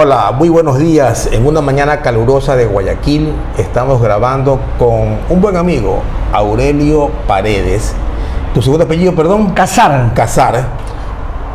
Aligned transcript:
Hola, 0.00 0.30
muy 0.30 0.48
buenos 0.48 0.78
días. 0.78 1.28
En 1.32 1.44
una 1.44 1.60
mañana 1.60 2.02
calurosa 2.02 2.54
de 2.54 2.66
Guayaquil 2.66 3.32
estamos 3.56 4.00
grabando 4.00 4.60
con 4.78 5.18
un 5.28 5.40
buen 5.40 5.56
amigo, 5.56 6.02
Aurelio 6.32 7.10
Paredes. 7.26 7.94
¿Tu 8.54 8.62
segundo 8.62 8.84
apellido, 8.84 9.16
perdón? 9.16 9.54
Casar. 9.54 10.14
Casar. 10.14 10.66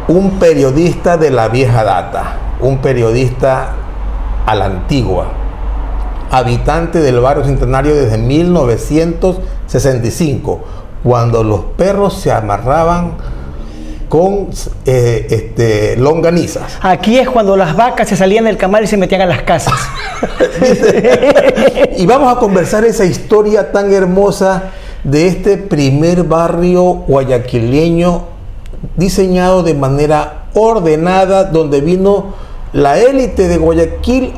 Un 0.10 0.40
periodista 0.40 1.16
de 1.16 1.32
la 1.32 1.48
vieja 1.48 1.86
data, 1.86 2.34
un 2.60 2.80
periodista 2.80 3.76
a 4.46 4.56
la 4.56 4.66
antigua, 4.66 5.28
habitante 6.30 7.00
del 7.00 7.22
barrio 7.22 7.46
Centenario 7.46 7.96
desde 7.96 8.18
1965, 8.18 10.60
cuando 11.02 11.46
los 11.46 11.62
perros 11.78 12.16
se 12.16 12.34
amarraban 12.34 13.14
con 14.14 14.50
eh, 14.86 15.26
este, 15.32 15.98
longanizas. 15.98 16.78
Aquí 16.84 17.18
es 17.18 17.28
cuando 17.28 17.58
las 17.58 17.76
vacas 17.76 18.08
se 18.08 18.16
salían 18.16 18.46
del 18.46 18.58
camal 18.58 18.84
y 18.84 18.88
se 18.88 18.96
metían 18.96 19.22
a 19.22 19.26
las 19.26 19.42
casas. 19.42 19.74
y 21.98 22.06
vamos 22.06 22.32
a 22.32 22.40
conversar 22.40 22.86
esa 22.86 23.06
historia 23.06 23.72
tan 23.72 23.92
hermosa 23.92 24.66
de 25.04 25.26
este 25.26 25.58
primer 25.58 26.26
barrio 26.26 26.84
guayaquileño 27.08 28.26
diseñado 28.98 29.64
de 29.64 29.74
manera 29.74 30.44
ordenada, 30.54 31.46
donde 31.46 31.82
vino 31.82 32.36
la 32.72 33.00
élite 33.00 33.48
de 33.48 33.58
Guayaquil 33.58 34.32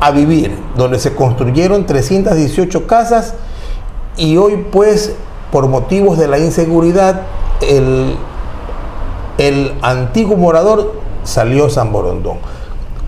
a 0.00 0.10
vivir, 0.10 0.50
donde 0.76 0.98
se 0.98 1.14
construyeron 1.14 1.86
318 1.86 2.88
casas 2.88 3.34
y 4.16 4.36
hoy 4.36 4.66
pues 4.72 5.12
por 5.52 5.68
motivos 5.68 6.18
de 6.18 6.26
la 6.26 6.40
inseguridad 6.40 7.20
el 7.60 8.16
el 9.38 9.72
antiguo 9.82 10.36
morador 10.36 10.94
salió 11.24 11.68
San 11.70 11.92
Borondón. 11.92 12.38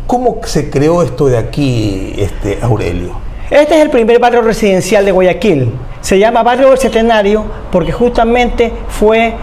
¿Cómo 0.06 0.38
se 0.44 0.70
creó 0.70 1.02
esto 1.02 1.26
de 1.26 1.38
aquí, 1.38 2.14
este, 2.18 2.58
Aurelio? 2.62 3.12
Este 3.50 3.76
es 3.76 3.82
el 3.82 3.90
primer 3.90 4.18
barrio 4.18 4.42
residencial 4.42 5.04
de 5.04 5.12
Guayaquil. 5.12 5.72
Se 6.00 6.18
llama 6.18 6.42
Barrio 6.42 6.70
del 6.70 6.78
Centenario 6.78 7.44
porque 7.70 7.92
justamente 7.92 8.72
fue 8.88 9.34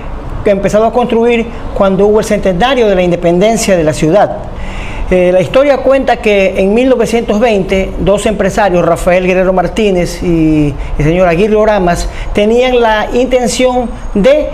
empezado 0.46 0.86
a 0.86 0.94
construir 0.94 1.46
cuando 1.76 2.08
hubo 2.08 2.20
el 2.20 2.26
centenario 2.26 2.88
de 2.88 2.95
la 2.95 3.04
independencia 3.04 3.78
de 3.78 3.84
la 3.84 3.94
ciudad. 3.94 4.38
Eh, 5.12 5.30
la 5.34 5.42
historia 5.42 5.80
cuenta 5.80 6.22
que 6.22 6.58
en 6.58 6.73
1920 6.73 7.95
dos 8.00 8.26
empresarios, 8.28 8.86
Rafael 8.86 9.28
Guerrero 9.28 9.52
Martínez 9.52 10.23
y 10.23 10.73
el 10.98 11.04
señor 11.04 11.28
Aguirre 11.28 11.58
Oramas, 11.58 12.08
tenían 12.31 12.80
la 12.80 13.09
intención 13.12 13.89
de 14.14 14.48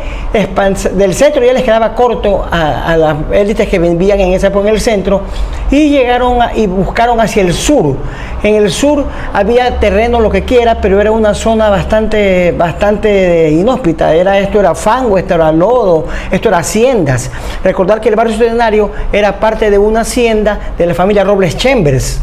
del 0.93 1.13
centro 1.13 1.43
ya 1.45 1.53
les 1.53 1.61
quedaba 1.61 1.93
corto 1.93 2.43
a, 2.49 2.97
las 2.97 3.17
élites 3.31 3.69
que 3.69 3.77
vivían 3.77 4.19
en 4.19 4.33
esa 4.33 4.47
el 4.47 4.81
centro 4.81 5.21
y 5.69 5.89
llegaron 5.89 6.39
y 6.55 6.65
buscaron 6.65 7.21
hacia 7.21 7.43
el 7.43 7.53
sur. 7.53 7.95
En 8.43 8.55
el 8.55 8.71
sur 8.71 9.03
había 9.33 9.79
terreno 9.79 10.19
lo 10.19 10.29
que 10.29 10.43
quiera, 10.43 10.79
pero 10.79 11.01
era 11.01 11.11
una 11.11 11.33
zona 11.33 11.69
bastante 11.69 12.51
bastante 12.51 13.49
inhóspita. 13.49 14.13
Era 14.13 14.39
esto 14.39 14.59
era 14.59 14.75
fango, 14.75 15.17
esto 15.17 15.35
era 15.35 15.51
lodo, 15.51 16.05
esto 16.29 16.49
era 16.49 16.59
haciendas. 16.59 17.31
Recordar 17.63 17.99
que 17.99 18.09
el 18.09 18.15
barrio 18.15 18.37
centenario 18.37 18.91
era 19.11 19.39
parte 19.39 19.69
de 19.69 19.77
una 19.77 20.01
hacienda 20.01 20.59
de 20.77 20.85
la 20.85 20.93
familia 20.93 21.23
Robles 21.23 21.57
Chambers. 21.57 22.21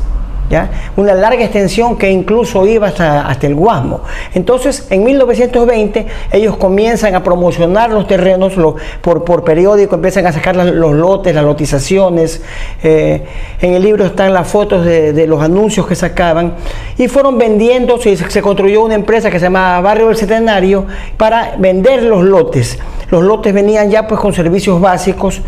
Una 0.96 1.14
larga 1.14 1.42
extensión 1.42 1.96
que 1.96 2.10
incluso 2.10 2.66
iba 2.66 2.88
hasta, 2.88 3.26
hasta 3.26 3.46
el 3.46 3.54
Guasmo. 3.54 4.02
Entonces, 4.34 4.86
en 4.90 5.02
1920, 5.02 6.06
ellos 6.32 6.56
comienzan 6.56 7.14
a 7.14 7.22
promocionar 7.22 7.90
los 7.90 8.06
terrenos 8.06 8.52
por, 9.00 9.24
por 9.24 9.44
periódico, 9.44 9.96
empiezan 9.96 10.26
a 10.26 10.32
sacar 10.32 10.56
los 10.56 10.94
lotes, 10.94 11.34
las 11.34 11.44
lotizaciones. 11.44 12.42
Eh, 12.82 13.24
en 13.60 13.74
el 13.74 13.82
libro 13.82 14.04
están 14.04 14.32
las 14.32 14.46
fotos 14.46 14.84
de, 14.84 15.26
los 15.26 15.42
anuncios 15.42 15.86
que 15.86 15.94
sacaban 15.94 16.54
y 16.98 17.08
fueron 17.08 17.38
vendiendo. 17.38 17.98
Se, 17.98 18.42
construyó 18.42 18.82
una 18.82 18.94
empresa 18.94 19.30
que 19.30 19.38
se 19.38 19.46
llamaba 19.46 19.80
Barrio 19.80 20.08
del 20.08 20.16
Centenario 20.16 20.86
para 21.16 21.56
vender 21.58 22.02
los 22.02 22.22
lotes. 22.22 22.78
Los 23.10 23.22
lotes 23.22 23.52
venían 23.52 23.90
ya 23.90 24.06
pues 24.06 24.20
con 24.20 24.32
servicios 24.32 24.80
básicos, 24.80 25.40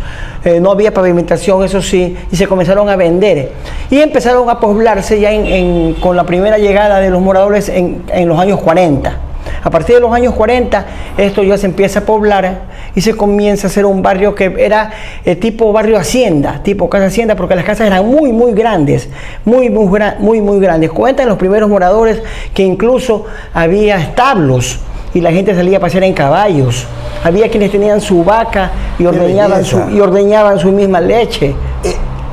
eh, 0.43 0.59
no 0.59 0.71
había 0.71 0.93
pavimentación, 0.93 1.63
eso 1.63 1.81
sí, 1.81 2.15
y 2.31 2.35
se 2.35 2.47
comenzaron 2.47 2.87
a 2.87 2.95
vender. 2.95 3.51
Y 3.89 3.99
empezaron 3.99 4.49
a 4.49 4.59
ya 4.95 5.31
con 5.99 6.15
la 6.15 6.25
primera 6.25 6.57
llegada 6.57 6.99
de 6.99 7.09
los 7.09 7.21
moradores 7.21 7.67
en, 7.67 8.03
los 8.25 8.39
años 8.39 8.61
40. 8.61 9.17
A 9.63 9.69
partir 9.69 9.95
de 9.95 10.01
los 10.01 10.13
años 10.13 10.33
40, 10.33 10.85
esto 11.17 11.43
ya 11.43 11.57
se 11.57 11.65
empieza 11.65 11.99
a 11.99 12.05
poblar 12.05 12.61
y 12.95 13.01
se 13.01 13.15
comienza 13.15 13.67
a 13.67 13.69
hacer 13.69 13.85
un 13.85 14.01
barrio 14.01 14.33
que 14.33 14.53
era 14.57 14.91
eh, 15.25 15.35
tipo 15.35 15.73
barrio 15.73 15.97
hacienda, 15.97 16.61
tipo 16.63 16.89
casa 16.89 17.07
hacienda, 17.07 17.35
porque 17.35 17.55
las 17.55 17.65
casas 17.65 17.87
eran 17.87 18.05
muy, 18.05 18.31
muy 18.31 18.53
grandes, 18.53 19.09
muy, 19.43 19.69
muy, 19.69 19.89
muy, 20.19 20.41
muy 20.41 20.59
grandes. 20.59 20.91
Cuentan 20.91 21.27
los 21.27 21.37
primeros 21.37 21.69
moradores 21.69 22.21
que 22.53 22.63
incluso 22.63 23.25
había 23.53 23.97
establos 23.97 24.79
y 25.13 25.21
la 25.21 25.31
gente 25.31 25.53
salía 25.53 25.77
a 25.77 25.81
pasear 25.81 26.03
en 26.03 26.13
caballos. 26.13 26.85
Había 27.23 27.49
quienes 27.49 27.71
tenían 27.71 27.99
su 27.99 28.23
vaca 28.23 28.71
y 28.99 29.05
ordeñaban, 29.05 29.65
su, 29.65 29.81
y 29.89 29.99
ordeñaban 29.99 30.59
su 30.59 30.71
misma 30.71 31.01
leche. 31.01 31.55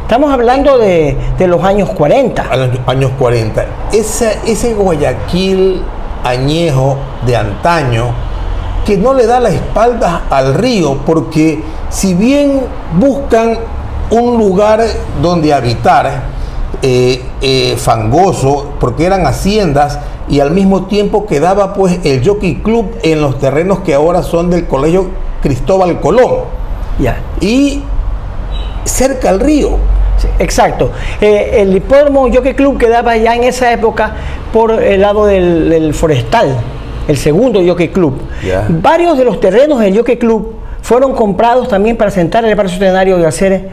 Estamos 0.05 0.31
hablando 0.31 0.77
de, 0.77 1.17
los 1.39 1.65
años 1.65 1.89
40. 1.89 2.45
Años 2.87 3.11
40. 3.19 3.65
Ese, 3.91 4.39
ese 4.47 4.75
Guayaquil 4.75 5.81
añejo 6.23 6.99
de 7.25 7.35
antaño 7.35 8.13
que 8.85 8.99
no 8.99 9.15
le 9.15 9.27
da 9.27 9.41
la 9.41 9.49
espalda 9.49 10.25
al 10.29 10.53
río 10.53 10.99
porque 11.07 11.65
si 11.89 12.13
bien 12.13 12.61
buscan 12.99 13.59
un 14.11 14.37
lugar 14.37 14.83
donde 15.23 15.55
habitar, 15.55 16.25
eh, 16.83 17.23
eh, 17.41 17.75
fangoso, 17.79 18.73
porque 18.79 19.07
eran 19.07 19.27
haciendas, 19.27 19.99
y 20.29 20.41
al 20.41 20.51
mismo 20.51 20.85
tiempo 20.85 21.25
quedaba 21.25 21.73
pues 21.73 22.01
el 22.05 22.23
Jockey 22.27 22.57
Club 22.57 22.95
en 23.03 23.23
los 23.23 23.39
terrenos 23.39 23.81
que 23.81 23.95
ahora 23.95 24.23
son 24.23 24.51
del 24.51 24.67
Colegio 24.67 25.07
Cristóbal 25.41 25.99
Colón. 26.01 26.41
Y 27.41 27.83
cerca 28.85 29.31
al 29.31 29.41
río. 29.41 29.79
Exacto. 30.39 30.93
Eh, 31.21 31.63
el 31.63 31.77
hipódromo 31.77 32.29
Jockey 32.33 32.55
Club 32.55 32.79
quedaba 32.79 33.17
ya 33.17 33.35
en 33.35 33.45
esa 33.45 33.73
época 33.73 34.15
por 34.53 34.83
el 34.83 35.01
lado 35.01 35.27
del, 35.27 35.93
forestal, 35.95 36.57
el 37.09 37.17
segundo 37.17 37.61
Jockey 37.65 37.89
Club. 37.89 38.21
Varios 38.69 39.19
de 39.19 39.25
los 39.25 39.41
terrenos 39.41 39.81
del 39.81 39.97
Jockey 39.97 40.17
Club 40.17 40.55
fueron 40.83 41.15
comprados 41.15 41.69
también 41.69 41.97
para 41.97 42.11
sentar 42.11 42.45
el 42.45 42.55
parque 42.57 42.73
centenario 42.73 43.19
y 43.19 43.25
hacer 43.25 43.69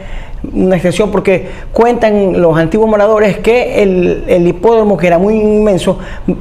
una 0.52 0.74
extensión 0.74 1.10
porque 1.10 1.48
cuentan 1.72 2.40
los 2.40 2.56
antiguos 2.56 2.88
moradores 2.88 3.38
que 3.38 3.82
el, 3.82 4.46
hipódromo 4.46 4.96
que 4.96 5.06
era 5.06 5.18
muy 5.18 5.34
inmenso, 5.34 5.98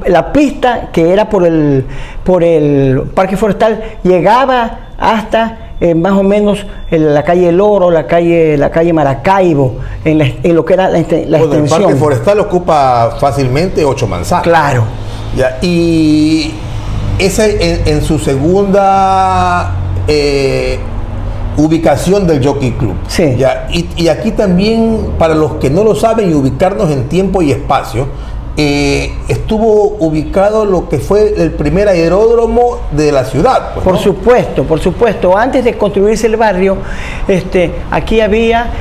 la 0.07 0.31
pista 0.31 0.89
que 0.91 1.11
era 1.11 1.29
por 1.29 1.45
el, 1.45 1.85
por 2.23 2.43
el 2.43 3.03
parque 3.13 3.37
forestal 3.37 3.97
llegaba 4.03 4.91
hasta 4.97 5.70
eh, 5.81 5.95
más 5.95 6.13
o 6.13 6.21
menos 6.21 6.65
en 6.91 7.11
la 7.11 7.23
calle 7.23 7.49
El 7.49 7.59
Oro, 7.59 7.89
la 7.89 8.05
calle, 8.05 8.55
la 8.55 8.69
calle 8.69 8.93
Maracaibo, 8.93 9.77
en, 10.05 10.55
lo 10.55 10.63
que 10.63 10.75
era 10.75 10.89
la, 10.89 10.99
extensión. 10.99 11.63
El 11.63 11.67
parque 11.67 11.95
forestal 11.95 12.39
ocupa 12.39 13.17
fácilmente 13.19 13.83
ocho 13.83 14.05
manzanas. 14.05 14.43
Claro. 14.43 14.83
y 15.63 16.51
ese 17.17 17.81
en, 17.89 18.03
su 18.03 18.19
segunda 18.19 19.71
eh, 20.07 20.77
ubicación 21.57 22.27
del 22.27 22.45
Jockey 22.45 22.73
Club. 22.73 22.95
Sí. 23.07 23.35
¿ya? 23.37 23.67
Y, 23.71 24.07
aquí 24.07 24.31
también, 24.31 25.13
para 25.17 25.35
los 25.35 25.53
que 25.53 25.71
no 25.71 25.83
lo 25.83 25.95
saben, 25.95 26.31
y 26.31 26.33
ubicarnos 26.35 26.91
en 26.91 27.09
tiempo 27.09 27.41
y 27.41 27.51
espacio, 27.51 28.07
eh, 28.57 29.13
estuvo 29.27 29.95
ubicado 29.99 30.65
lo 30.65 30.89
que 30.89 30.99
fue 30.99 31.33
el 31.37 31.51
primer 31.51 31.87
aeródromo 31.87 32.79
de 32.91 33.11
la 33.11 33.25
ciudad. 33.25 33.73
Pues, 33.73 33.83
por 33.83 33.97
supuesto, 33.97 34.63
por 34.63 34.79
supuesto. 34.79 35.37
Antes 35.37 35.63
de 35.63 35.77
construirse 35.77 36.27
el 36.27 36.35
barrio, 36.35 36.77
este, 37.27 37.71
aquí 37.89 38.21
había 38.21 38.71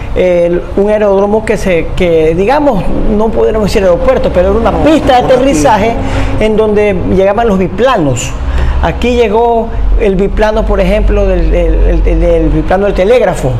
un 0.76 0.90
aeródromo 0.90 1.44
que 1.44 1.56
se, 1.56 1.86
que 1.96 2.34
digamos, 2.34 2.82
no 3.16 3.28
podríamos 3.28 3.68
decir 3.68 3.82
aeropuerto, 3.82 4.30
pero 4.32 4.50
era 4.50 4.58
una 4.58 4.84
pista 4.84 5.20
de 5.20 5.26
aterrizaje 5.26 5.94
en 6.40 6.56
donde 6.56 6.96
llegaban 7.14 7.46
los 7.46 7.58
biplanos. 7.58 8.30
Aquí 8.82 9.14
llegó 9.14 9.68
el 10.00 10.16
biplano, 10.16 10.64
por 10.64 10.80
ejemplo, 10.80 11.26
del, 11.26 12.50
biplano 12.52 12.86
del 12.86 12.94
telégrafo 12.94 13.52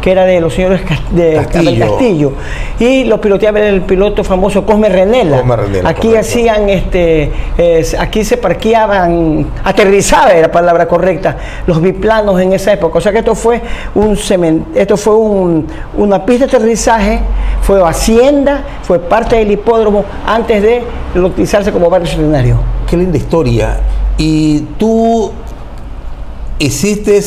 que 0.00 0.12
era 0.12 0.24
de 0.24 0.40
los 0.40 0.54
señores 0.54 0.80
de 1.10 1.46
Castillo. 1.78 2.32
y 2.78 3.04
lo 3.04 3.20
piloteaba 3.20 3.60
el 3.60 3.82
piloto 3.82 4.24
famoso 4.24 4.64
Cosme 4.64 4.88
Renela. 4.88 5.42
aquí 5.84 6.16
hacían 6.16 6.68
este 6.68 7.32
aquí 7.98 8.24
se 8.24 8.36
parqueaban, 8.36 9.46
aterrizaba 9.64 10.30
era 10.30 10.42
la 10.42 10.52
palabra 10.52 10.88
correcta, 10.88 11.36
los 11.66 11.80
biplanos 11.80 12.40
en 12.40 12.52
esa 12.52 12.72
época. 12.72 12.98
O 12.98 13.00
sea 13.00 13.12
que 13.12 13.18
esto 13.18 13.34
fue 13.34 13.60
un 13.94 14.18
esto 14.74 14.96
fue 14.96 15.14
una 15.16 16.24
pista 16.24 16.46
de 16.46 16.56
aterrizaje, 16.56 17.20
fue 17.62 17.82
hacienda, 17.86 18.64
fue 18.82 18.98
parte 18.98 19.36
del 19.36 19.50
hipódromo 19.50 20.04
antes 20.26 20.62
de 20.62 20.82
utilizarse 21.20 21.72
como 21.72 21.90
barrio 21.90 22.06
centenario. 22.06 22.58
Qué 22.88 22.96
linda 22.96 23.16
historia. 23.16 23.80
Y 24.18 24.60
tú 24.78 25.32
hiciste 26.58 27.20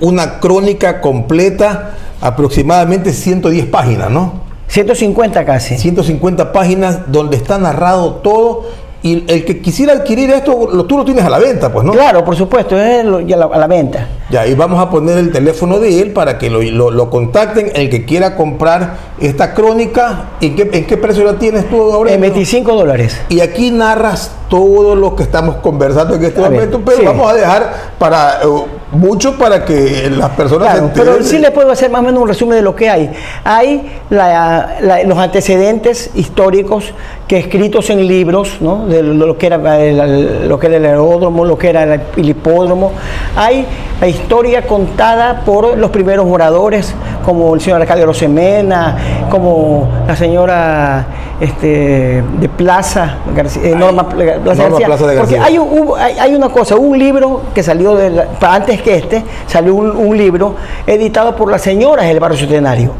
una 0.00 0.38
crónica 0.38 1.00
completa, 1.00 1.94
aproximadamente 2.20 3.12
110 3.12 3.66
páginas, 3.66 4.10
¿no? 4.10 4.46
150 4.68 5.44
casi. 5.44 5.78
150 5.78 6.52
páginas 6.52 7.10
donde 7.10 7.36
está 7.36 7.58
narrado 7.58 8.16
todo 8.16 8.66
y 9.00 9.24
el 9.32 9.44
que 9.44 9.60
quisiera 9.62 9.92
adquirir 9.92 10.28
esto, 10.30 10.68
lo, 10.72 10.84
tú 10.84 10.98
lo 10.98 11.04
tienes 11.04 11.24
a 11.24 11.30
la 11.30 11.38
venta, 11.38 11.72
pues, 11.72 11.86
¿no? 11.86 11.92
Claro, 11.92 12.24
por 12.24 12.34
supuesto, 12.34 12.76
es 12.76 13.04
lo- 13.04 13.20
ya 13.20 13.36
la- 13.36 13.44
a 13.46 13.56
la 13.56 13.68
venta. 13.68 14.08
Ya, 14.28 14.44
y 14.44 14.54
vamos 14.54 14.80
a 14.80 14.90
poner 14.90 15.16
el 15.18 15.30
teléfono 15.30 15.78
de 15.78 16.02
él 16.02 16.12
para 16.12 16.36
que 16.36 16.50
lo, 16.50 16.60
lo- 16.60 16.90
lo 16.90 17.08
contacten, 17.08 17.70
el 17.76 17.88
que 17.90 18.04
quiera 18.04 18.34
comprar 18.34 18.96
esta 19.20 19.54
crónica. 19.54 20.30
¿En 20.40 20.56
qué, 20.56 20.68
en 20.72 20.84
qué 20.84 20.96
precio 20.96 21.22
la 21.24 21.34
tienes 21.38 21.70
tú 21.70 21.80
ahora? 21.92 22.12
En 22.12 22.20
25 22.20 22.74
dólares. 22.74 23.16
Y 23.28 23.38
aquí 23.40 23.70
narras 23.70 24.32
todo 24.50 24.96
lo 24.96 25.14
que 25.14 25.22
estamos 25.22 25.56
conversando 25.58 26.16
en 26.16 26.24
este 26.24 26.44
A 26.44 26.50
momento, 26.50 26.82
pero 26.84 26.98
sí. 26.98 27.04
vamos 27.04 27.30
a 27.30 27.34
dejar 27.34 27.72
para 28.00 28.40
eh, 28.42 28.46
mucho 28.92 29.36
para 29.36 29.64
que 29.64 30.08
las 30.10 30.30
personas 30.30 30.70
Claro, 30.72 30.90
pero 30.94 31.22
sí 31.22 31.38
le 31.38 31.50
puedo 31.50 31.70
hacer 31.70 31.90
más 31.90 32.00
o 32.00 32.04
menos 32.04 32.22
un 32.22 32.28
resumen 32.28 32.56
de 32.56 32.62
lo 32.62 32.74
que 32.74 32.88
hay. 32.88 33.10
Hay 33.44 33.90
la- 34.10 34.76
la- 34.80 35.02
los 35.04 35.18
antecedentes 35.18 36.10
históricos 36.14 36.92
que 37.28 37.36
escritos 37.38 37.90
en 37.90 38.06
libros, 38.08 38.56
¿no? 38.60 38.86
de 38.86 39.02
lo 39.02 39.36
que 39.36 39.46
era 39.48 39.78
el, 39.78 40.48
lo 40.48 40.58
que 40.58 40.66
era 40.68 40.76
el 40.78 40.84
aeródromo, 40.86 41.44
lo 41.44 41.58
que 41.58 41.68
era 41.68 41.82
el 42.16 42.28
hipódromo. 42.28 42.92
Hay 43.36 43.66
la 44.00 44.08
historia 44.08 44.66
contada 44.66 45.42
por 45.44 45.76
los 45.76 45.90
primeros 45.90 46.24
moradores, 46.26 46.94
como 47.26 47.54
el 47.54 47.60
señor 47.60 47.82
Arcadio 47.82 48.06
Rosemena, 48.06 48.96
como 49.30 49.88
la 50.06 50.16
señora 50.16 51.06
este, 51.38 52.22
de 52.40 52.48
Plaza, 52.48 53.18
García- 53.36 53.62
eh, 53.62 53.74
Norma, 53.76 54.08
Plaza 54.08 54.38
Norma 54.38 54.62
García. 54.64 54.86
Plaza 54.86 55.06
de 55.06 55.16
Porque 55.18 55.36
García. 55.36 55.44
hay 55.44 55.58
hubo- 55.58 55.96
hay, 55.96 56.18
hay 56.18 56.34
una 56.34 56.48
cosa, 56.48 56.76
un 56.76 56.98
libro 56.98 57.42
que 57.54 57.62
salió 57.62 57.94
de 57.94 58.08
la- 58.08 58.26
antes 58.40 58.80
que 58.80 58.96
este, 58.96 59.22
salió 59.46 59.74
un, 59.74 59.90
un 59.94 60.16
libro 60.16 60.54
editado 60.86 61.36
por 61.36 61.50
las 61.50 61.60
señoras 61.60 62.06
del 62.06 62.18
barrio 62.20 62.38
centenario. 62.38 62.92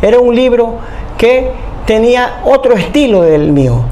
Era 0.00 0.18
un 0.18 0.34
libro 0.34 0.76
que 1.18 1.50
tenía 1.86 2.40
otro 2.44 2.74
estilo 2.74 3.22
del 3.22 3.52
mío. 3.52 3.82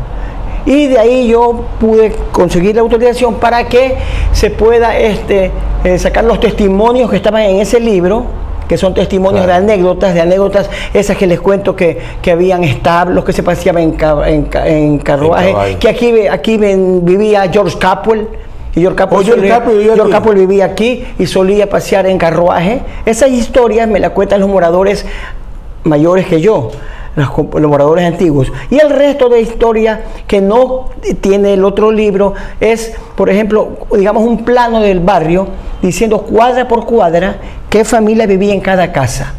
Y 0.66 0.86
de 0.88 0.98
ahí 0.98 1.28
yo 1.28 1.64
pude 1.80 2.12
conseguir 2.32 2.74
la 2.74 2.82
autorización 2.82 3.36
para 3.36 3.68
que 3.68 3.94
se 4.32 4.50
pueda 4.50 4.98
este, 4.98 5.50
eh, 5.84 5.98
sacar 5.98 6.24
los 6.24 6.40
testimonios 6.40 7.08
que 7.10 7.16
estaban 7.16 7.42
en 7.42 7.56
ese 7.60 7.80
libro, 7.80 8.24
que 8.68 8.76
son 8.76 8.92
testimonios 8.92 9.46
Claro. 9.46 9.64
de 9.64 9.72
anécdotas, 9.72 10.12
de 10.12 10.20
anécdotas 10.20 10.68
esas 10.92 11.16
que 11.16 11.26
les 11.26 11.40
cuento 11.40 11.74
que, 11.74 11.98
que 12.20 12.32
habían 12.32 12.64
establos, 12.64 13.24
que 13.24 13.32
se 13.32 13.42
paseaban 13.42 13.82
en, 13.82 13.96
en 14.26 14.48
en 14.66 14.98
carruaje, 14.98 15.76
que 15.80 15.88
aquí, 15.88 16.26
aquí 16.26 16.58
vivía 16.58 17.48
George 17.50 17.78
Capwell. 17.78 18.28
Y 18.74 18.80
George 18.82 18.96
Capwell, 18.96 19.20
Oh, 19.20 19.24
George 19.24 19.40
solía- 19.40 19.54
Capwell 19.58 19.78
vivía 19.78 19.94
George 19.94 20.02
aquí. 20.12 20.22
Capwell 20.22 20.38
vivía 20.38 20.64
aquí 20.66 21.04
y 21.18 21.26
solía 21.26 21.70
pasear 21.70 22.06
en 22.06 22.18
carruaje. 22.18 22.80
Esas 23.06 23.30
historias 23.30 23.88
me 23.88 24.00
las 24.00 24.10
cuentan 24.10 24.40
los 24.40 24.50
moradores 24.50 25.06
mayores 25.84 26.26
que 26.26 26.42
yo, 26.42 26.70
los, 27.18 27.28
los 27.60 27.70
moradores 27.70 28.04
antiguos. 28.06 28.50
Y 28.70 28.78
el 28.78 28.90
resto 28.90 29.28
de 29.28 29.40
historia 29.40 30.02
que 30.26 30.40
no 30.40 30.86
tiene 31.20 31.54
el 31.54 31.64
otro 31.64 31.90
libro 31.90 32.34
es, 32.60 32.94
por 33.16 33.28
ejemplo, 33.30 33.78
digamos 33.96 34.22
un 34.24 34.44
plano 34.44 34.80
del 34.80 35.00
barrio 35.00 35.48
diciendo 35.82 36.22
cuadra 36.22 36.66
por 36.68 36.86
cuadra 36.86 37.36
qué 37.70 37.84
familia 37.84 38.26
vivía 38.26 38.54
en 38.54 38.60
cada 38.60 38.90
casa, 38.92 39.34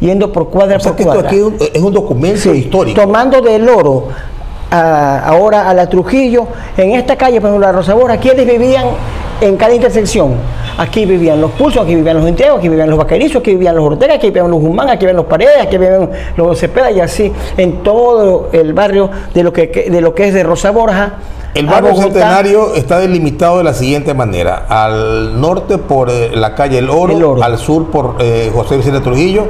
yendo 0.00 0.32
por 0.32 0.48
cuadra 0.50 0.76
O 0.76 0.80
sea 0.80 0.92
por 0.92 0.96
que 0.96 1.02
esto 1.02 1.12
cuadra. 1.14 1.28
aquí 1.28 1.36
es 1.38 1.42
un, 1.44 1.56
es 1.74 1.82
un 1.82 1.92
documento 1.92 2.40
Sí, 2.40 2.50
histórico. 2.50 3.00
Tomando 3.00 3.40
del 3.40 3.68
oro 3.68 4.08
a- 4.70 5.18
ahora 5.26 5.68
a 5.68 5.74
la 5.74 5.88
Trujillo, 5.88 6.46
en 6.76 6.92
esta 6.92 7.16
calle, 7.16 7.40
por 7.40 7.50
ejemplo, 7.50 7.66
la 7.66 7.72
Rosabora, 7.72 8.16
¿quiénes 8.18 8.46
vivían 8.46 8.86
en 9.40 9.56
cada 9.56 9.74
intersección? 9.74 10.34
Aquí 10.78 11.04
vivían 11.06 11.40
los 11.40 11.50
Pulsos, 11.52 11.82
aquí 11.82 11.94
vivían 11.94 12.16
los 12.18 12.28
Integros, 12.28 12.58
aquí 12.58 12.68
vivían 12.68 12.88
los 12.88 12.98
Vaquerizos, 12.98 13.36
aquí 13.40 13.50
vivían 13.52 13.76
los 13.76 13.84
Ortega, 13.84 14.14
aquí 14.14 14.28
vivían 14.28 14.50
los 14.50 14.60
Guzmán, 14.60 14.88
aquí 14.88 15.00
vivían 15.00 15.16
los 15.16 15.26
Paredes, 15.26 15.60
aquí 15.60 15.76
vivían 15.76 16.10
los 16.36 16.58
Cepeda 16.58 16.90
y 16.90 17.00
así, 17.00 17.32
en 17.56 17.82
todo 17.82 18.48
el 18.52 18.72
barrio 18.72 19.10
de 19.34 19.42
lo 19.42 19.52
que, 19.52 19.66
de 19.90 20.00
lo 20.00 20.14
que 20.14 20.28
es 20.28 20.34
de 20.34 20.42
Rosa 20.42 20.70
Borja. 20.70 21.14
El 21.54 21.66
barrio 21.66 21.94
centenario 21.94 22.74
está 22.74 22.98
delimitado 22.98 23.58
de 23.58 23.64
la 23.64 23.74
siguiente 23.74 24.14
manera: 24.14 24.64
al 24.70 25.38
norte 25.38 25.76
por 25.76 26.08
eh, 26.08 26.30
la 26.34 26.54
calle 26.54 26.78
El 26.78 26.88
Oro, 26.88 27.14
El 27.14 27.22
Oro. 27.22 27.42
al 27.42 27.58
sur 27.58 27.90
por 27.90 28.16
eh, 28.20 28.50
José 28.54 28.78
Vicente 28.78 29.00
Trujillo, 29.00 29.44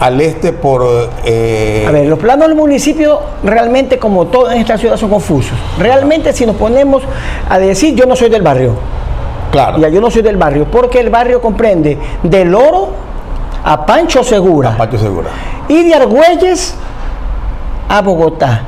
al 0.00 0.20
este 0.20 0.52
por. 0.52 0.84
eh, 1.24 1.84
A 1.88 1.92
ver, 1.92 2.08
los 2.08 2.18
planos 2.18 2.48
del 2.48 2.56
municipio 2.56 3.20
realmente, 3.44 4.00
como 4.00 4.26
todo 4.26 4.50
en 4.50 4.58
esta 4.58 4.76
ciudad, 4.76 4.96
son 4.96 5.10
confusos. 5.10 5.56
Realmente, 5.78 6.32
si 6.32 6.44
nos 6.44 6.56
ponemos 6.56 7.04
a 7.48 7.56
decir, 7.60 7.94
yo 7.94 8.04
no 8.04 8.16
soy 8.16 8.28
del 8.28 8.42
barrio, 8.42 8.72
claro, 9.52 9.78
Ya 9.78 9.88
yo 9.88 10.00
no 10.00 10.10
soy 10.10 10.22
del 10.22 10.36
barrio, 10.36 10.64
porque 10.70 10.98
el 10.98 11.10
barrio 11.10 11.40
comprende 11.40 11.96
del 12.24 12.52
Oro 12.54 12.88
a 13.64 13.86
Pancho 13.86 14.24
Segura 14.24 14.72
y 15.68 15.84
de 15.88 15.94
Argüelles 15.94 16.74
a 17.88 18.00
Bogotá. 18.02 18.62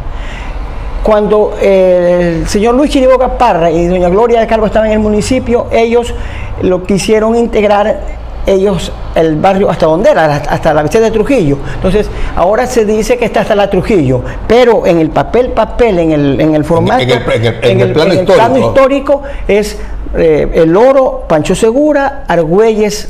Cuando 1.02 1.54
eh, 1.60 2.38
el 2.42 2.48
señor 2.48 2.74
Luis 2.74 2.90
Chiriboga 2.90 3.36
Parra 3.36 3.70
y 3.70 3.86
doña 3.86 4.08
Gloria 4.08 4.40
de 4.40 4.46
Calvo 4.46 4.64
estaban 4.66 4.86
en 4.88 4.94
el 4.94 4.98
municipio, 5.00 5.66
ellos 5.70 6.14
lo 6.62 6.84
quisieron 6.84 7.34
integrar 7.36 8.24
ellos 8.46 8.92
el 9.14 9.36
barrio 9.36 9.70
hasta 9.70 9.86
donde 9.86 10.10
era, 10.10 10.36
hasta 10.36 10.72
la 10.74 10.82
Vicente 10.82 11.06
de 11.06 11.10
Trujillo. 11.10 11.58
Entonces, 11.74 12.08
ahora 12.36 12.66
se 12.66 12.84
dice 12.86 13.16
que 13.18 13.24
está 13.26 13.40
hasta 13.40 13.54
la 13.54 13.68
Trujillo, 13.68 14.22
pero 14.46 14.86
en 14.86 14.98
el 14.98 15.10
papel, 15.10 15.48
papel, 15.50 15.98
en 15.98 16.12
el, 16.12 16.40
en 16.40 16.54
el 16.54 16.64
formato, 16.64 17.02
en 17.02 17.18
el- 17.18 17.24
en 17.70 17.80
el- 17.80 17.94
en 18.12 18.18
el 18.20 18.24
plano 18.34 18.54
histórico 18.68 19.22
es 19.48 19.78
eh, 20.16 20.50
El 20.54 20.76
Oro, 20.76 21.24
Pancho 21.28 21.54
Segura, 21.54 22.24
Argüelles, 22.28 23.08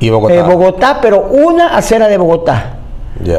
Y 0.00 0.10
Bogotá. 0.10 0.34
eh, 0.34 0.42
Bogotá, 0.42 0.98
pero 1.02 1.22
una 1.30 1.76
acera 1.76 2.08
de 2.08 2.16
Bogotá. 2.18 2.76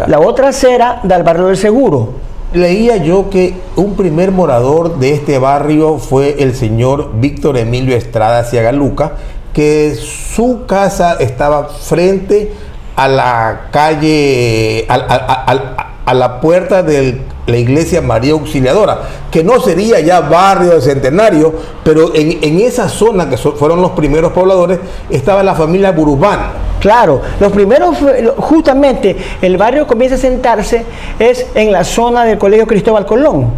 La 0.07 0.19
otra 0.19 0.49
acera 0.49 0.99
del 1.03 1.23
barrio 1.23 1.47
del 1.47 1.57
Seguro. 1.57 2.09
Leía 2.53 2.97
yo 2.97 3.29
que 3.29 3.55
un 3.77 3.95
primer 3.95 4.31
morador 4.31 4.99
de 4.99 5.13
este 5.13 5.39
barrio 5.39 5.97
fue 5.97 6.35
el 6.43 6.53
señor 6.53 7.11
Víctor 7.15 7.57
Emilio 7.57 7.95
Estrada 7.95 8.43
Ciagaluca, 8.43 9.13
que 9.53 9.95
su 9.95 10.65
casa 10.65 11.15
estaba 11.19 11.69
frente 11.69 12.51
a 12.95 13.07
la 13.07 13.61
calle, 13.71 14.85
al- 14.89 15.05
al- 15.09 15.25
al- 15.47 15.75
a, 16.05 16.13
la 16.13 16.41
puerta 16.41 16.83
de 16.83 17.21
la 17.47 17.57
iglesia 17.57 18.01
María 18.01 18.33
Auxiliadora, 18.33 19.01
que 19.31 19.43
no 19.43 19.59
sería 19.59 19.99
ya 19.99 20.21
barrio 20.21 20.71
de 20.71 20.81
Centenario, 20.81 21.53
pero 21.83 22.13
en, 22.13 22.39
en 22.41 22.59
esa 22.61 22.87
zona 22.87 23.29
que 23.29 23.37
fueron 23.37 23.81
los 23.81 23.91
primeros 23.91 24.31
pobladores 24.31 24.79
estaba 25.09 25.43
la 25.43 25.55
familia 25.55 25.91
Burubán. 25.91 26.71
Claro, 26.79 27.21
los 27.39 27.51
primeros, 27.51 27.97
justamente 28.37 29.15
el 29.41 29.55
barrio 29.55 29.85
comienza 29.85 30.15
a 30.15 30.17
sentarse 30.17 30.83
es 31.19 31.45
en 31.53 31.71
la 31.71 31.83
zona 31.83 32.25
del 32.25 32.39
Colegio 32.39 32.65
Cristóbal 32.65 33.05
Colón, 33.05 33.51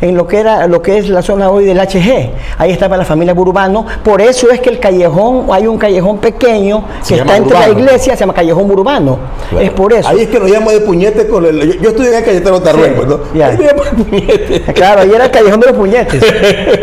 en 0.00 0.16
lo 0.16 0.26
que 0.26 0.38
era 0.40 0.66
lo 0.66 0.80
que 0.82 0.98
es 0.98 1.08
la 1.08 1.22
zona 1.22 1.50
hoy 1.50 1.64
del 1.64 1.78
HG. 1.78 2.30
Ahí 2.58 2.70
estaba 2.72 2.96
la 2.96 3.04
familia 3.04 3.34
Burubano, 3.34 3.86
por 4.04 4.20
eso 4.20 4.50
es 4.50 4.60
que 4.60 4.70
el 4.70 4.78
callejón, 4.78 5.46
hay 5.50 5.66
un 5.66 5.78
callejón 5.78 6.18
pequeño 6.18 6.84
que 7.06 7.16
llama 7.16 7.36
está 7.36 7.36
entre 7.36 7.58
la 7.58 7.68
iglesia, 7.80 8.14
se 8.14 8.20
llama 8.20 8.34
Callejón 8.34 8.68
Burubano. 8.68 9.18
Es 9.60 9.70
por 9.70 9.92
eso. 9.92 10.08
Ahí 10.08 10.20
es 10.20 10.28
que 10.28 10.38
nos 10.38 10.50
llamo 10.50 10.70
de 10.70 10.80
puñete 10.80 11.26
con 11.26 11.44
el. 11.46 11.74
Yo, 11.74 11.80
yo 11.82 11.88
estoy 11.90 12.06
en 12.06 12.14
el 12.14 12.24
Cayetano 12.24 12.60
Tarrueco, 12.60 13.04
¿no? 13.06 13.18
ya. 13.34 13.48
Ahí 13.48 13.58
me 13.58 13.64
llamo 13.64 13.84
de 13.84 13.90
puñete. 14.04 14.62
Claro, 14.74 15.00
ahí 15.02 15.10
era 15.12 15.24
el 15.26 15.30
callejón 15.30 15.60
de 15.60 15.66
los 15.68 15.76
puñetes. 15.76 16.22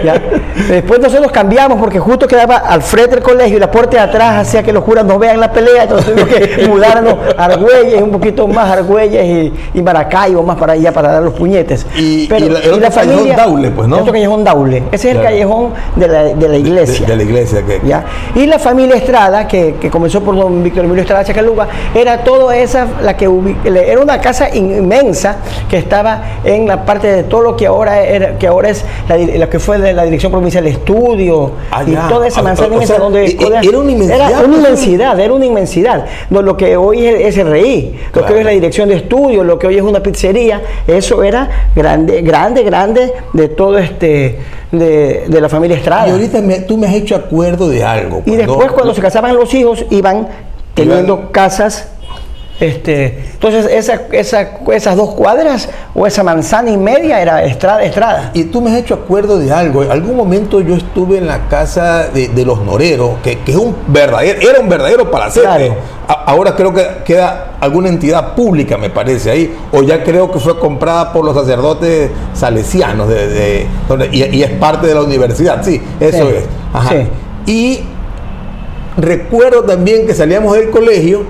¿ya? 0.03 0.22
Después 0.69 1.00
nosotros 1.00 1.31
cambiamos 1.31 1.79
porque 1.79 2.00
justo 2.00 2.27
quedaba 2.27 2.57
al 2.57 2.81
frente 2.81 3.12
del 3.15 3.24
colegio 3.24 3.57
y 3.57 3.60
la 3.60 3.69
puerta 3.72 3.98
de 3.98 4.03
atrás 4.03 4.48
hacía 4.48 4.63
que 4.63 4.74
los 4.74 4.84
curas 4.84 5.05
no 5.05 5.17
vean 5.19 5.39
la 5.39 5.51
pelea, 5.51 5.84
entonces 5.84 6.13
tuvimos 6.13 6.29
que 6.34 6.67
mudarnos 6.69 7.15
a 7.38 7.45
Argüelles, 7.45 8.01
un 8.01 8.12
poquito 8.12 8.48
más 8.48 8.69
Argüelles 8.72 9.53
y, 9.74 9.77
y 9.79 9.81
Maracaibo, 9.81 10.43
más 10.43 10.57
para 10.57 10.74
allá 10.74 10.91
para 10.91 11.12
dar 11.13 11.24
los 11.24 11.34
puñetes. 11.34 11.86
Y- 11.95 12.24
y 12.24 12.27
la- 12.50 12.60
el 12.60 12.74
otro 13.09 13.17
callejón 13.24 13.35
Daule, 13.38 13.71
pues, 13.71 13.88
¿no? 13.88 13.97
Otro 14.00 14.13
callejón 14.13 14.43
Daule. 14.43 14.83
Ese 14.91 15.09
es 15.12 15.15
el 15.17 15.21
callejón 15.24 15.74
de 15.95 16.07
la, 16.07 16.24
de 16.24 16.50
la 16.50 16.57
iglesia. 16.57 17.05
De, 17.05 17.12
de 17.12 17.17
la 17.17 17.24
iglesia. 17.24 17.62
Que, 17.65 17.81
¿ya? 17.85 18.05
Y 18.35 18.45
la 18.45 18.59
familia 18.59 18.95
Estrada, 18.95 19.47
que, 19.47 19.75
que 19.79 19.89
comenzó 19.89 20.21
por 20.24 20.35
don 20.35 20.63
Víctor 20.63 20.85
Emilio 20.85 21.01
Estrada 21.01 21.24
Chacaluga, 21.24 21.67
era 21.93 22.24
toda 22.24 22.55
esa, 22.57 22.88
la 23.01 23.15
que 23.17 23.29
era 23.65 24.00
una 24.01 24.19
casa 24.21 24.53
inmensa 24.55 25.38
que 25.69 25.77
estaba 25.77 26.21
en 26.43 26.67
la 26.67 26.85
parte 26.85 27.07
de 27.07 27.24
todo 27.24 27.41
lo 27.41 27.55
que 27.55 27.65
ahora 27.67 28.01
era, 28.01 28.38
que 28.38 28.47
ahora 28.47 28.69
es 28.69 28.83
la, 29.09 29.17
lo 29.17 29.50
que 29.50 29.59
fue 29.59 29.77
de 29.79 29.93
la 29.93 30.03
Dirección 30.03 30.31
Provincial 30.31 30.63
de 30.63 30.69
Estudio 30.71 31.51
Ah, 31.71 31.83
y 31.85 31.93
toda 32.09 32.27
esa 32.27 32.39
Ah, 32.39 32.43
manzana 32.43 32.69
o 32.69 32.74
inmensa 32.74 32.93
sea, 32.95 33.03
donde 33.03 33.25
e- 33.25 33.38
e- 33.39 33.67
era 33.67 33.79
una 33.79 33.91
inmensidad, 33.91 34.29
Era 34.29 34.39
una 34.39 34.47
pues, 34.47 34.57
inmensidad, 34.59 35.19
era 35.19 35.33
una 35.33 35.45
inmensidad. 35.45 36.05
No, 36.29 36.41
lo 36.41 36.55
que 36.57 36.77
hoy 36.77 37.05
es 37.05 37.35
SRI, 37.35 37.95
lo 38.13 38.25
que 38.25 38.33
hoy 38.33 38.39
es 38.39 38.45
la 38.45 38.51
Dirección 38.51 38.89
de 38.89 38.95
Estudio, 38.95 39.43
lo 39.43 39.57
que 39.59 39.67
hoy 39.67 39.77
es 39.77 39.81
una 39.83 40.00
pizzería, 40.01 40.62
eso 40.88 41.24
era 41.24 41.50
grande, 41.75 42.21
grande, 42.21 42.63
grande 42.63 42.95
de 43.34 43.48
todo 43.50 43.78
este 43.78 44.40
de, 44.72 45.25
de 45.28 45.42
la 45.42 45.50
familia 45.50 45.78
Estrada. 45.78 46.08
Y 46.08 46.12
ahorita 46.12 46.42
me- 46.42 46.60
tú 46.62 46.78
me 46.78 46.88
has 46.88 46.94
hecho 46.96 47.16
acuerdo 47.16 47.70
de 47.70 47.84
algo. 47.84 48.20
Y 48.25 48.32
pues, 48.32 48.38
después 48.40 48.72
cuando 48.72 48.94
se 48.94 49.02
casaban 49.02 49.36
los 49.36 49.54
hijos 49.54 49.86
iban 49.90 50.28
teniendo 50.74 51.16
Iban- 51.18 51.32
casas 51.32 51.90
Este, 52.57 53.31
entonces, 53.33 53.67
esa, 53.69 54.03
esa, 54.13 54.50
esas 54.71 54.95
dos 54.95 55.13
cuadras 55.13 55.67
o 55.93 56.07
esa 56.07 56.24
manzana 56.24 56.69
y 56.69 56.77
media 56.77 57.21
era 57.21 57.43
estrada, 57.43 57.83
estrada. 57.83 58.31
Y 58.33 58.45
tú 58.45 58.62
me 58.62 58.71
has 58.71 58.77
hecho 58.77 58.93
acuerdo 58.93 59.38
de 59.38 59.51
algo. 59.51 59.83
En 59.83 59.91
algún 59.91 60.15
momento 60.15 60.62
yo 60.62 60.75
estuve 60.75 61.17
en 61.17 61.27
la 61.27 61.50
casa 61.50 62.07
de, 62.07 62.29
de 62.29 62.45
los 62.45 62.62
Noreros, 62.62 63.15
que, 63.21 63.39
que, 63.39 63.51
es 63.51 63.57
un 63.57 63.75
verdadero, 63.88 64.50
era 64.50 64.62
un 64.62 64.69
verdadero 64.69 65.12
palacete. 65.12 65.45
Claro. 65.45 65.75
ahora 66.07 66.55
creo 66.55 66.74
que 66.74 66.88
queda 67.03 67.57
alguna 67.59 67.89
entidad 67.89 68.35
pública, 68.35 68.77
me 68.77 68.89
parece, 68.89 69.31
ahí. 69.31 69.53
O 69.74 69.83
ya 69.83 70.01
creo 70.01 70.31
que 70.31 70.39
fue 70.39 70.57
comprada 70.57 71.12
por 71.12 71.25
los 71.25 71.35
sacerdotes 71.35 72.09
salesianos 72.33 73.09
de, 73.09 73.27
de 73.27 73.67
y, 74.13 74.38
y, 74.38 74.43
es 74.43 74.51
parte 74.51 74.88
de 74.88 74.93
la 74.93 75.01
universidad. 75.01 75.62
Sí, 75.62 75.81
eso 76.00 76.29
sí. 76.29 76.35
es. 76.38 76.43
Ajá. 76.74 76.89
Sí. 76.89 77.51
Y 77.51 77.83
recuerdo 78.95 79.63
también 79.63 80.07
que 80.07 80.13
salíamos 80.13 80.53
del 80.55 80.69
colegio 80.69 81.25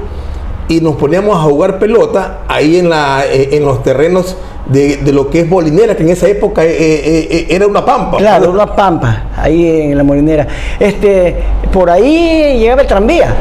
y 0.67 0.81
nos 0.81 0.95
poníamos 0.95 1.37
a 1.37 1.41
jugar 1.41 1.79
pelota 1.79 2.39
ahí 2.47 2.77
en, 2.77 2.89
la, 2.89 3.23
eh, 3.25 3.49
en 3.53 3.65
los 3.65 3.83
terrenos 3.83 4.35
de, 4.65 4.97
de, 4.97 5.11
lo 5.11 5.29
que 5.29 5.41
es 5.41 5.47
Molinera, 5.47 5.95
que 5.95 6.03
en 6.03 6.09
esa 6.09 6.27
época 6.27 6.63
eh, 6.63 6.75
eh, 6.79 7.47
era 7.49 7.67
una 7.67 7.85
pampa. 7.85 8.17
Claro, 8.17 8.51
una 8.51 8.75
pampa, 8.75 9.25
ahí 9.37 9.91
en 9.91 9.97
la 9.97 10.03
Molinera. 10.03 10.47
Este, 10.79 11.35
por 11.71 11.89
ahí 11.89 12.57
llegaba 12.59 12.81
el 12.81 12.87
tranvía. 12.87 13.35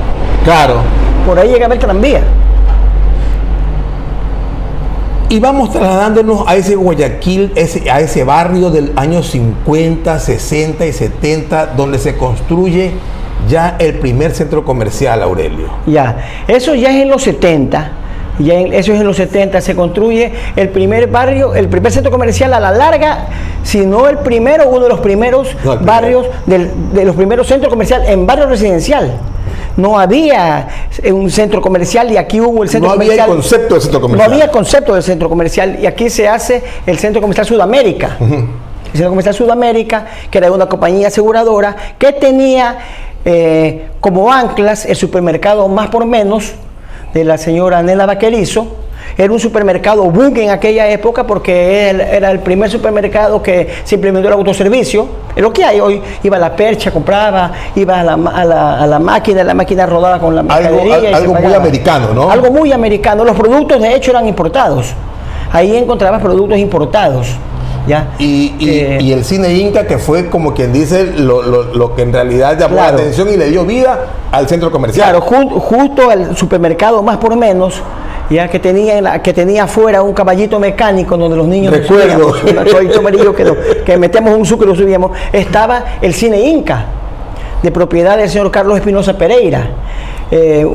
Claro. 0.45 0.75
Por 1.26 1.38
ahí 1.38 1.49
llegaba 1.49 1.75
el 1.75 1.81
tranvía. 1.81 2.21
Y 5.31 5.40
vamos 5.40 5.73
trasladándonos 5.73 6.45
a 6.47 6.54
ese 6.54 6.76
Guayaquil, 6.76 7.52
ese, 7.57 7.90
a 7.90 8.00
ese 8.00 8.23
barrio 8.23 8.71
del 8.71 8.93
año 8.95 9.23
50, 9.23 10.19
60 10.19 10.87
y 10.87 10.93
70, 10.93 11.66
donde 11.69 11.99
se 11.99 12.16
construye 12.16 12.93
ya 13.48 13.76
el 13.78 13.98
primer 13.98 14.32
centro 14.32 14.64
comercial, 14.64 15.22
Aurelio. 15.22 15.68
Ya, 15.86 16.16
eso 16.48 16.74
ya 16.74 16.90
es 16.90 17.02
en 17.02 17.08
los 17.08 17.22
70. 17.22 17.92
Ya 18.38 18.54
en, 18.54 18.72
eso 18.72 18.92
es 18.92 19.00
en 19.00 19.06
los 19.06 19.16
70, 19.16 19.60
se 19.60 19.76
construye 19.76 20.32
el 20.56 20.68
primer 20.70 21.06
barrio, 21.06 21.54
el 21.54 21.68
primer 21.68 21.92
centro 21.92 22.10
comercial 22.10 22.52
a 22.52 22.58
la 22.58 22.72
larga, 22.72 23.28
si 23.62 23.86
no 23.86 24.08
el 24.08 24.18
primero, 24.18 24.68
uno 24.68 24.80
de 24.80 24.88
los 24.88 24.98
primeros 24.98 25.54
no, 25.64 25.78
barrios, 25.78 26.26
del, 26.44 26.68
de 26.92 27.04
los 27.04 27.14
primeros 27.14 27.46
centros 27.46 27.70
comerciales 27.70 28.08
en 28.08 28.26
barrio 28.26 28.46
residencial. 28.46 29.20
No 29.76 29.98
había 29.98 30.68
un 31.12 31.30
centro 31.30 31.60
comercial 31.60 32.10
y 32.10 32.16
aquí 32.16 32.40
hubo 32.40 32.62
el 32.64 32.68
centro 32.68 32.90
no 32.90 32.94
comercial. 32.94 33.16
No 33.18 33.22
había 33.24 33.34
concepto 33.34 33.74
del 33.74 33.82
centro 33.82 34.00
comercial. 34.00 34.28
No 34.28 34.34
había 34.34 34.50
concepto 34.50 34.94
del 34.94 35.02
centro 35.02 35.28
comercial 35.28 35.78
y 35.80 35.86
aquí 35.86 36.10
se 36.10 36.28
hace 36.28 36.62
el 36.86 36.98
centro 36.98 37.20
comercial 37.20 37.46
Sudamérica. 37.46 38.16
Uh 38.20 38.24
-huh. 38.24 38.46
Centro 38.94 39.10
comercial 39.10 39.34
Sudamérica, 39.34 40.06
que 40.30 40.38
era 40.38 40.52
una 40.52 40.66
compañía 40.66 41.08
aseguradora 41.08 41.74
que 41.98 42.12
tenía 42.12 42.78
eh, 43.24 43.88
como 44.00 44.32
anclas 44.32 44.86
el 44.86 44.94
supermercado 44.94 45.66
más 45.68 45.88
por 45.88 46.06
menos 46.06 46.52
de 47.12 47.24
la 47.24 47.36
señora 47.36 47.82
Nela 47.82 48.06
Vaquerizo. 48.06 48.68
Era 49.18 49.32
un 49.32 49.40
supermercado 49.40 50.04
boom 50.04 50.36
en 50.36 50.50
aquella 50.50 50.88
época 50.88 51.26
porque 51.26 51.88
era 51.88 52.30
el 52.30 52.38
primer 52.38 52.70
supermercado 52.70 53.42
que 53.42 53.68
se 53.84 53.96
implementó 53.96 54.28
el 54.28 54.34
autoservicio. 54.34 55.08
Es 55.34 55.42
lo 55.42 55.52
que 55.52 55.64
hay 55.64 55.80
hoy. 55.80 56.00
Iba 56.22 56.36
a 56.36 56.40
la 56.40 56.54
percha, 56.54 56.92
compraba, 56.92 57.50
iba 57.74 57.98
a 57.98 58.02
la, 58.04 58.12
a 58.14 58.44
la, 58.44 58.80
a 58.80 58.86
la 58.86 58.98
máquina, 59.00 59.42
la 59.42 59.54
máquina 59.54 59.86
rodaba 59.86 60.20
con 60.20 60.36
la 60.36 60.42
mercadería. 60.44 61.16
Algo, 61.16 61.34
algo 61.34 61.34
muy 61.34 61.54
americano, 61.54 62.14
¿no? 62.14 62.30
Algo 62.30 62.50
muy 62.50 62.72
americano. 62.72 63.24
Los 63.24 63.36
productos, 63.36 63.80
de 63.80 63.94
hecho, 63.94 64.12
eran 64.12 64.26
importados. 64.28 64.94
Ahí 65.52 65.76
encontrabas 65.76 66.22
productos 66.22 66.58
importados. 66.58 67.36
¿Ya? 67.87 68.14
Y, 68.18 68.54
y, 68.59 68.71
eh, 68.71 68.99
y, 69.00 69.12
el 69.12 69.25
cine 69.25 69.52
Inca, 69.52 69.87
que 69.87 69.99
fue 69.99 70.30
como 70.30 70.54
quien 70.54 70.73
dice 70.73 71.04
lo, 71.04 71.42
lo, 71.42 71.64
lo 71.75 71.94
que 71.94 72.02
en 72.02 72.12
realidad 72.12 72.59
llamó 72.59 72.76
claro. 72.76 72.97
la 72.97 73.02
atención 73.02 73.28
y 73.28 73.37
le 73.37 73.50
dio 73.50 73.66
vida 73.66 74.06
al 74.33 74.49
centro 74.49 74.71
comercial. 74.71 75.11
Claro, 75.11 75.21
ju 75.21 75.61
justo 75.61 76.09
al 76.11 76.35
supermercado 76.35 77.02
más 77.02 77.18
por 77.18 77.37
menos, 77.37 77.83
ya 78.30 78.49
que 78.49 78.59
tenía 78.59 79.00
la, 79.02 79.23
que 79.23 79.35
tenía 79.35 79.64
afuera 79.64 80.02
un 80.02 80.14
caballito 80.14 80.59
mecánico 80.59 81.16
donde 81.16 81.37
los 81.37 81.47
niños 81.47 81.75
recuerdo 81.75 82.28
un 82.28 82.54
caballito 82.54 83.00
amarillo 83.00 83.35
que, 83.35 83.44
lo, 83.44 83.56
que 83.85 83.97
metemos 83.99 84.35
un 84.37 84.47
sucre 84.47 84.66
y 84.66 84.71
lo 84.71 84.76
subíamos, 84.76 85.11
estaba 85.33 85.85
el 86.00 86.14
cine 86.14 86.40
Inca 86.40 86.87
de 87.62 87.71
propiedad 87.71 88.16
del 88.18 88.28
señor 88.28 88.50
Carlos 88.50 88.76
Espinosa 88.76 89.16
Pereira. 89.16 89.68
Eh, 90.31 90.66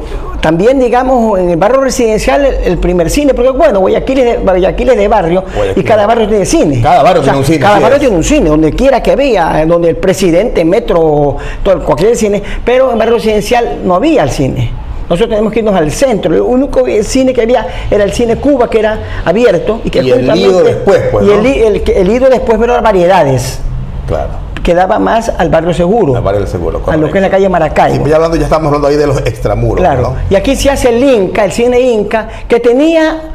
también, 0.41 0.79
digamos, 0.79 1.37
en 1.39 1.49
el 1.49 1.57
barrio 1.57 1.81
residencial, 1.81 2.45
el, 2.45 2.53
el, 2.63 2.77
primer 2.77 3.09
cine, 3.09 3.33
porque 3.33 3.49
bueno, 3.49 3.79
Guayaquil 3.79 4.19
es 4.19 4.25
de, 4.25 4.37
Guayaquil 4.37 4.89
es 4.89 4.97
de 4.97 5.07
barrio 5.07 5.43
Guayaquil. 5.53 5.83
y 5.83 5.85
cada 5.85 6.07
barrio 6.07 6.27
tiene 6.27 6.45
cine. 6.45 6.81
Cada 6.81 7.03
barrio 7.03 7.21
o 7.21 7.23
sea, 7.23 7.33
tiene 7.33 7.39
un 7.39 7.45
cine. 7.45 7.59
Cada 7.59 7.79
barrio 7.79 7.95
es. 7.95 7.99
tiene 7.99 8.15
un 8.15 8.23
cine, 8.23 8.49
donde 8.49 8.71
quiera 8.71 9.03
que 9.03 9.11
había, 9.11 9.65
donde 9.65 9.89
el 9.89 9.97
presidente, 9.97 10.63
metro, 10.63 11.37
todo, 11.63 11.83
cualquier 11.83 12.15
cine, 12.15 12.41
pero 12.63 12.85
en 12.87 12.93
el 12.93 12.99
barrio 12.99 13.15
residencial 13.15 13.79
no 13.83 13.95
había 13.95 14.23
el 14.23 14.29
cine. 14.29 14.71
Nosotros 15.09 15.29
tenemos 15.29 15.51
que 15.51 15.59
irnos 15.59 15.75
al 15.75 15.91
centro. 15.91 16.35
El 16.35 16.41
único 16.41 16.85
cine 17.01 17.33
que 17.33 17.41
había 17.41 17.65
era 17.89 18.03
el 18.03 18.13
cine 18.13 18.35
Cuba, 18.35 18.69
que 18.69 18.79
era 18.79 18.99
abierto. 19.25 19.81
Y, 19.83 19.89
que 19.89 20.03
y 20.03 20.11
el 20.11 20.27
Lido 20.27 20.63
después, 20.63 21.01
pues, 21.11 21.25
Y 21.25 21.29
¿no? 21.29 21.39
el, 21.39 21.45
el, 21.47 21.83
el, 21.83 22.07
Lido 22.07 22.29
después, 22.29 22.59
pero 22.59 22.73
eran 22.73 22.83
variedades. 22.83 23.59
Claro 24.07 24.48
quedaba 24.69 24.99
más 24.99 25.29
al 25.29 25.49
barrio 25.49 25.73
seguro. 25.73 26.15
Al 26.15 26.21
barrio 26.21 26.45
seguro, 26.45 26.79
correcto. 26.83 26.91
A 26.91 27.07
lo 27.07 27.11
que 27.11 27.17
es 27.17 27.23
la 27.23 27.29
calle 27.31 27.49
Maracaibo. 27.49 28.05
Y 28.05 28.09
ya, 28.11 28.17
hablando, 28.17 28.37
ya 28.37 28.43
estamos 28.43 28.67
hablando 28.67 28.87
ahí 28.87 28.97
de 28.97 29.07
los 29.07 29.17
extramuros. 29.21 29.79
Claro. 29.79 30.01
¿no? 30.01 30.15
Y 30.29 30.35
aquí 30.35 30.55
se 30.55 30.69
hace 30.69 30.89
el 30.89 31.03
Inca, 31.03 31.43
el 31.43 31.51
cine 31.51 31.79
Inca, 31.79 32.27
que 32.47 32.59
tenía 32.59 33.31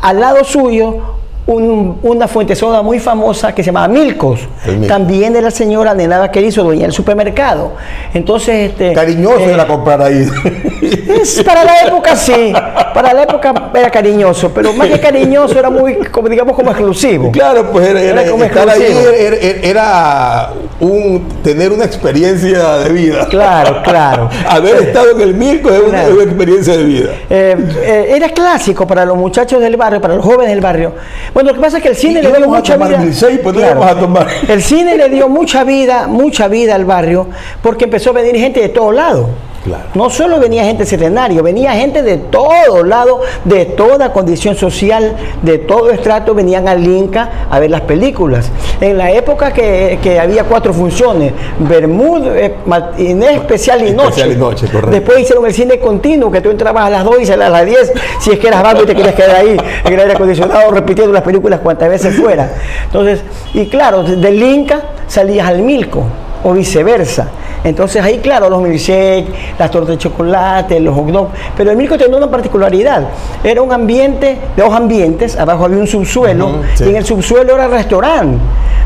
al 0.00 0.20
lado 0.20 0.42
suyo 0.42 1.18
un, 1.46 1.98
una 2.02 2.28
fuente 2.28 2.56
soda 2.56 2.80
muy 2.80 2.98
famosa 2.98 3.54
que 3.54 3.62
se 3.62 3.66
llamaba 3.66 3.88
Milcos. 3.88 4.40
También 4.88 5.34
de 5.34 5.42
la 5.42 5.50
señora 5.50 5.92
Nenada 5.92 6.30
que 6.30 6.40
hizo, 6.40 6.62
dueña 6.62 6.82
del 6.82 6.92
supermercado. 6.92 7.72
Entonces, 8.14 8.70
este. 8.70 8.94
Cariñoso 8.94 9.40
eh, 9.40 9.52
era 9.52 9.66
comprar 9.66 10.00
ahí. 10.00 10.26
Es, 11.10 11.42
para 11.42 11.64
la 11.64 11.80
época 11.86 12.16
sí. 12.16 12.52
Para 12.94 13.12
la 13.12 13.22
época 13.22 13.70
era 13.74 13.90
cariñoso, 13.90 14.50
pero 14.54 14.72
más 14.72 14.88
que 14.88 15.00
cariñoso 15.00 15.58
era 15.58 15.70
muy, 15.70 15.96
como, 15.96 16.28
digamos, 16.28 16.54
como 16.54 16.70
exclusivo. 16.70 17.30
Claro, 17.32 17.70
pues 17.70 17.88
era, 17.88 18.00
era, 18.00 18.22
era 18.22 18.30
como 18.30 18.44
estar 18.44 18.68
ahí 18.68 18.82
era, 18.82 19.36
era, 19.36 20.50
un 20.80 21.28
tener 21.42 21.72
una 21.72 21.84
experiencia 21.84 22.78
de 22.78 22.90
vida. 22.90 23.26
Claro, 23.28 23.82
claro. 23.82 24.30
Haber 24.48 24.76
estado 24.76 25.10
en 25.12 25.20
el 25.20 25.34
Milcos 25.34 25.72
es 25.72 25.80
una, 25.80 26.04
una, 26.04 26.22
experiencia 26.22 26.76
de 26.76 26.84
vida. 26.84 27.10
Eh, 27.28 27.56
eh, 27.82 28.12
era 28.16 28.28
clásico 28.30 28.86
para 28.86 29.04
los 29.04 29.16
muchachos 29.16 29.60
del 29.60 29.76
barrio, 29.76 30.00
para 30.00 30.14
los 30.14 30.24
jóvenes 30.24 30.50
del 30.50 30.60
barrio. 30.60 30.94
Bueno, 31.34 31.50
lo 31.50 31.54
que 31.54 31.60
pasa 31.60 31.76
es 31.78 31.82
que 31.82 31.90
el 31.90 31.96
cine 31.96 32.20
y 32.20 32.22
le 32.22 32.32
dio 32.32 32.48
mucha 32.48 32.76
vida. 32.76 33.02
Pues 33.42 33.56
claro, 33.56 33.84
a 33.84 33.94
tomar. 33.98 34.26
El 34.48 34.62
cine 34.62 34.96
le 34.96 35.08
dio 35.08 35.28
mucha 35.28 35.64
vida, 35.64 36.06
mucha 36.06 36.48
vida 36.48 36.74
al 36.74 36.84
barrio, 36.84 37.28
porque 37.62 37.84
empezó 37.84 38.10
a 38.10 38.14
venir 38.14 38.36
gente 38.36 38.60
de 38.60 38.68
todos 38.68 38.94
lados. 38.94 39.26
Claro. 39.64 39.84
No 39.94 40.08
solo 40.08 40.40
venía 40.40 40.64
gente 40.64 40.86
centenario, 40.86 41.42
venía 41.42 41.72
gente 41.72 42.02
de 42.02 42.16
todos 42.16 42.86
lados, 42.86 43.20
de 43.44 43.66
toda 43.66 44.12
condición 44.12 44.56
social, 44.56 45.16
de 45.42 45.58
todo 45.58 45.90
estrato, 45.90 46.34
venían 46.34 46.66
al 46.66 46.86
Inca 46.86 47.46
a 47.50 47.60
ver 47.60 47.70
las 47.70 47.82
películas. 47.82 48.50
En 48.80 48.96
la 48.96 49.10
época 49.10 49.52
que, 49.52 49.98
que 50.02 50.18
había 50.18 50.44
cuatro 50.44 50.72
funciones, 50.72 51.32
Bermud, 51.58 52.26
eh, 52.28 52.54
Matinés, 52.64 53.32
Especial 53.32 53.86
y 53.86 53.92
Noche. 53.92 54.22
Especial 54.22 54.32
y 54.32 54.36
noche 54.36 54.66
Después 54.90 55.20
hicieron 55.20 55.44
el 55.44 55.52
cine 55.52 55.78
continuo, 55.78 56.30
que 56.30 56.40
tú 56.40 56.50
entrabas 56.50 56.86
a 56.86 56.90
las 56.90 57.04
2 57.04 57.20
y 57.20 57.26
salías 57.26 57.48
a 57.48 57.50
las 57.50 57.66
10, 57.66 57.92
si 58.18 58.30
es 58.30 58.38
que 58.38 58.48
eras 58.48 58.62
vago 58.62 58.82
y 58.82 58.86
te 58.86 58.94
querías 58.94 59.14
quedar 59.14 59.36
ahí, 59.36 59.56
en 59.84 59.92
el 59.92 60.00
aire 60.00 60.14
acondicionado, 60.14 60.70
repitiendo 60.70 61.12
las 61.12 61.22
películas 61.22 61.60
cuantas 61.60 61.90
veces 61.90 62.16
fuera. 62.16 62.50
Entonces, 62.84 63.20
y 63.52 63.66
claro, 63.66 64.02
del 64.04 64.42
Inca 64.42 64.80
salías 65.06 65.46
al 65.46 65.60
Milco, 65.60 66.04
o 66.44 66.52
viceversa. 66.52 67.28
Entonces 67.64 68.02
ahí, 68.02 68.18
claro, 68.18 68.48
los 68.48 68.62
milkshakes, 68.62 69.28
las 69.58 69.70
tortas 69.70 69.90
de 69.90 69.98
chocolate, 69.98 70.80
los 70.80 70.94
hot 70.94 71.06
dogs, 71.06 71.30
pero 71.56 71.70
el 71.70 71.76
Milco 71.76 71.98
tenía 71.98 72.16
una 72.16 72.30
particularidad. 72.30 73.08
Era 73.44 73.60
un 73.62 73.72
ambiente, 73.72 74.38
de 74.56 74.62
dos 74.62 74.74
ambientes, 74.74 75.36
abajo 75.36 75.66
había 75.66 75.78
un 75.78 75.86
subsuelo, 75.86 76.46
uh 76.46 76.50
-huh, 76.50 76.62
sí. 76.74 76.84
y 76.84 76.88
en 76.90 76.96
el 76.96 77.04
subsuelo 77.04 77.54
era 77.54 77.68
restaurante. 77.68 78.38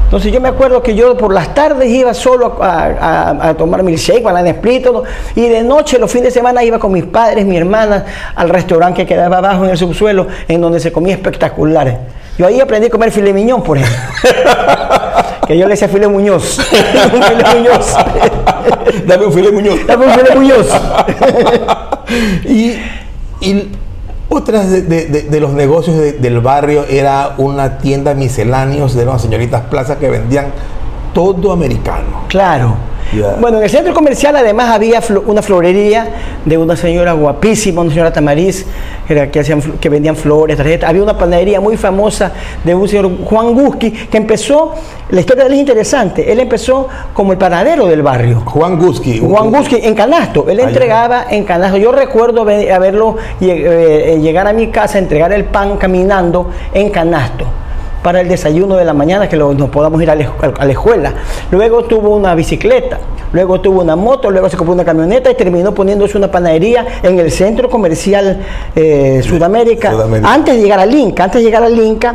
Entonces 0.04 0.32
yo 0.32 0.40
me 0.40 0.48
acuerdo 0.48 0.82
que 0.82 0.94
yo 0.94 1.16
por 1.16 1.32
las 1.32 1.54
tardes 1.54 1.88
iba 1.88 2.12
solo 2.14 2.58
a, 2.60 2.84
a, 3.00 3.48
a 3.48 3.54
tomar 3.54 3.82
milkshake, 3.82 4.22
banana 4.22 4.50
split, 4.50 4.84
todo, 4.84 5.04
y 5.34 5.48
de 5.48 5.62
noche, 5.62 5.98
los 5.98 6.10
fines 6.10 6.26
de 6.26 6.30
semana, 6.32 6.62
iba 6.62 6.78
con 6.78 6.92
mis 6.92 7.04
padres, 7.04 7.44
mi 7.46 7.56
hermana, 7.56 8.04
al 8.34 8.48
restaurante 8.48 9.02
que 9.02 9.06
quedaba 9.06 9.38
abajo 9.38 9.64
en 9.64 9.70
el 9.70 9.78
subsuelo, 9.78 10.26
en 10.46 10.60
donde 10.60 10.78
se 10.80 10.92
comía 10.92 11.14
espectaculares. 11.14 11.94
Yo 12.36 12.46
ahí 12.46 12.60
aprendí 12.60 12.88
a 12.88 12.90
comer 12.90 13.12
filet 13.12 13.32
miñón, 13.32 13.62
por 13.62 13.78
ejemplo. 13.78 13.96
que 15.46 15.58
yo 15.58 15.66
le 15.66 15.72
decía 15.72 15.88
filet 15.88 16.08
Muñoz. 16.08 16.58
un 17.14 17.22
filet 17.22 17.54
Muñoz. 17.54 17.94
Dame 19.06 19.26
un 19.26 19.32
filet 19.32 19.52
Muñoz. 19.52 19.86
Dame 19.86 20.06
un 20.06 20.12
filet 20.12 20.34
Muñoz. 20.34 20.66
y, 22.44 22.74
y 23.40 23.68
otras 24.28 24.70
de, 24.70 24.82
de, 24.82 25.06
de, 25.06 25.40
los 25.40 25.52
negocios 25.52 25.96
del 25.96 26.40
barrio 26.40 26.84
era 26.88 27.34
una 27.38 27.78
tienda 27.78 28.14
misceláneos 28.14 28.94
de 28.94 29.04
unas 29.04 29.22
señoritas 29.22 29.62
plazas 29.62 29.98
que 29.98 30.08
vendían 30.08 30.46
todo 31.12 31.52
americano. 31.52 32.24
Claro. 32.28 32.74
Bueno, 33.40 33.58
en 33.58 33.64
el 33.64 33.70
centro 33.70 33.94
comercial 33.94 34.34
además 34.36 34.70
había 34.70 35.00
una 35.26 35.42
florería 35.42 36.08
de 36.44 36.58
una 36.58 36.76
señora 36.76 37.12
guapísima, 37.12 37.82
una 37.82 37.90
señora 37.90 38.12
Tamariz, 38.12 38.66
que, 39.06 39.40
hacían 39.40 39.60
que 39.80 39.88
vendían 39.88 40.16
flores, 40.16 40.56
tarjetas. 40.56 40.90
Había 40.90 41.02
una 41.02 41.16
panadería 41.16 41.60
muy 41.60 41.76
famosa 41.76 42.32
de 42.64 42.74
un 42.74 42.88
señor 42.88 43.10
Juan 43.24 43.54
Guski, 43.54 43.90
que 43.90 44.16
empezó, 44.16 44.74
la 45.10 45.20
historia 45.20 45.44
de 45.44 45.48
él 45.48 45.54
es 45.54 45.60
interesante, 45.60 46.32
él 46.32 46.40
empezó 46.40 46.88
como 47.12 47.32
el 47.32 47.38
panadero 47.38 47.86
del 47.86 48.02
barrio. 48.02 48.42
Juan 48.44 48.78
Guski. 48.78 49.20
Juan 49.20 49.50
Guski 49.50 49.80
en 49.82 49.94
canasto, 49.94 50.46
él 50.48 50.60
entregaba 50.60 51.26
en 51.30 51.44
canasto. 51.44 51.76
Yo 51.76 51.92
recuerdo 51.92 52.42
haberlo 52.42 53.16
eh, 53.40 54.18
llegar 54.20 54.48
a 54.48 54.52
mi 54.52 54.68
casa, 54.68 54.98
entregar 54.98 55.32
el 55.32 55.44
pan 55.44 55.76
caminando 55.76 56.50
en 56.72 56.90
canasto 56.90 57.46
para 58.04 58.20
el 58.20 58.28
desayuno 58.28 58.76
de 58.76 58.84
la 58.84 58.92
mañana 58.92 59.28
que 59.30 59.34
lo- 59.36 59.54
nos 59.54 59.70
podamos 59.70 60.00
ir 60.02 60.10
a 60.10 60.14
la, 60.14 60.24
esc- 60.24 60.54
a 60.58 60.64
la 60.66 60.70
escuela. 60.72 61.14
Luego 61.50 61.84
tuvo 61.84 62.14
una 62.14 62.34
bicicleta, 62.34 62.98
luego 63.32 63.62
tuvo 63.62 63.80
una 63.80 63.96
moto, 63.96 64.30
luego 64.30 64.50
se 64.50 64.58
compró 64.58 64.74
una 64.74 64.84
camioneta 64.84 65.30
y 65.30 65.34
terminó 65.34 65.72
poniéndose 65.72 66.18
una 66.18 66.30
panadería 66.30 66.84
en 67.02 67.18
el 67.18 67.32
centro 67.32 67.70
comercial 67.70 68.40
eh, 68.76 69.22
Sudamérica, 69.24 69.92
Sudamérica. 69.92 70.32
antes 70.34 70.54
de 70.56 70.60
llegar 70.62 70.80
al 70.80 70.94
Inca, 70.94 71.24
antes 71.24 71.40
de 71.40 71.44
llegar 71.46 71.62
al 71.62 71.78
Inca. 71.78 72.14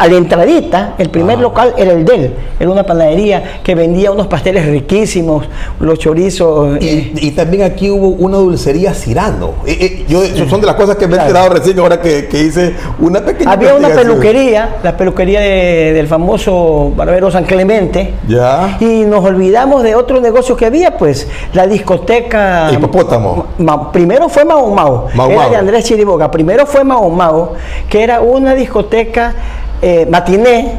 A 0.00 0.06
la 0.06 0.16
entradita, 0.16 0.94
el 0.96 1.10
primer 1.10 1.38
Ah. 1.38 1.42
local 1.42 1.74
era 1.76 1.90
el 1.92 2.04
de 2.04 2.14
él, 2.14 2.34
era 2.60 2.70
una 2.70 2.84
panadería 2.84 3.60
que 3.64 3.74
vendía 3.74 4.12
unos 4.12 4.28
pasteles 4.28 4.64
riquísimos, 4.66 5.46
los 5.80 5.98
chorizos. 5.98 6.76
eh, 6.80 7.10
Y, 7.20 7.26
y 7.26 7.30
también 7.32 7.64
aquí 7.64 7.90
hubo 7.90 8.08
una 8.10 8.36
dulcería 8.36 8.94
Cirano. 8.94 9.54
Eh, 9.66 9.76
eh, 9.80 10.04
yo, 10.08 10.20
son 10.48 10.60
de 10.60 10.68
las 10.68 10.76
cosas 10.76 10.94
que 10.96 11.08
me 11.08 11.14
he 11.14 11.16
Claro. 11.16 11.28
enterado 11.30 11.54
recién 11.54 11.78
ahora 11.80 12.00
que, 12.00 12.28
que 12.28 12.40
hice 12.44 12.74
una 13.00 13.20
pequeña 13.24 13.50
Había 13.50 13.74
una 13.74 13.88
peluquería, 13.88 14.76
la 14.84 14.96
peluquería 14.96 15.40
de- 15.40 15.92
del 15.94 16.06
famoso 16.06 16.92
barbero 16.94 17.28
San 17.32 17.42
Clemente. 17.44 18.14
Ya. 18.28 18.76
Y 18.80 19.04
nos 19.04 19.24
olvidamos 19.24 19.82
de 19.82 19.96
otro 19.96 20.20
negocio 20.20 20.56
que 20.56 20.66
había, 20.66 20.96
pues, 20.96 21.26
la 21.54 21.66
discoteca. 21.66 22.70
Hipopótamo. 22.72 23.46
Ma- 23.58 23.90
primero 23.90 24.28
fue 24.28 24.44
Mao 24.44 24.70
Mao, 24.72 25.08
Mau 25.14 25.28
era 25.30 25.40
Mau. 25.42 25.50
de 25.50 25.56
Andrés 25.56 25.84
Chiriboga. 25.84 26.30
Primero 26.30 26.66
fue 26.66 26.84
Mao 26.84 27.10
Mao, 27.10 27.54
que 27.88 28.02
era 28.04 28.20
una 28.20 28.54
discoteca 28.54 29.34
eh, 29.82 30.06
matiné, 30.10 30.72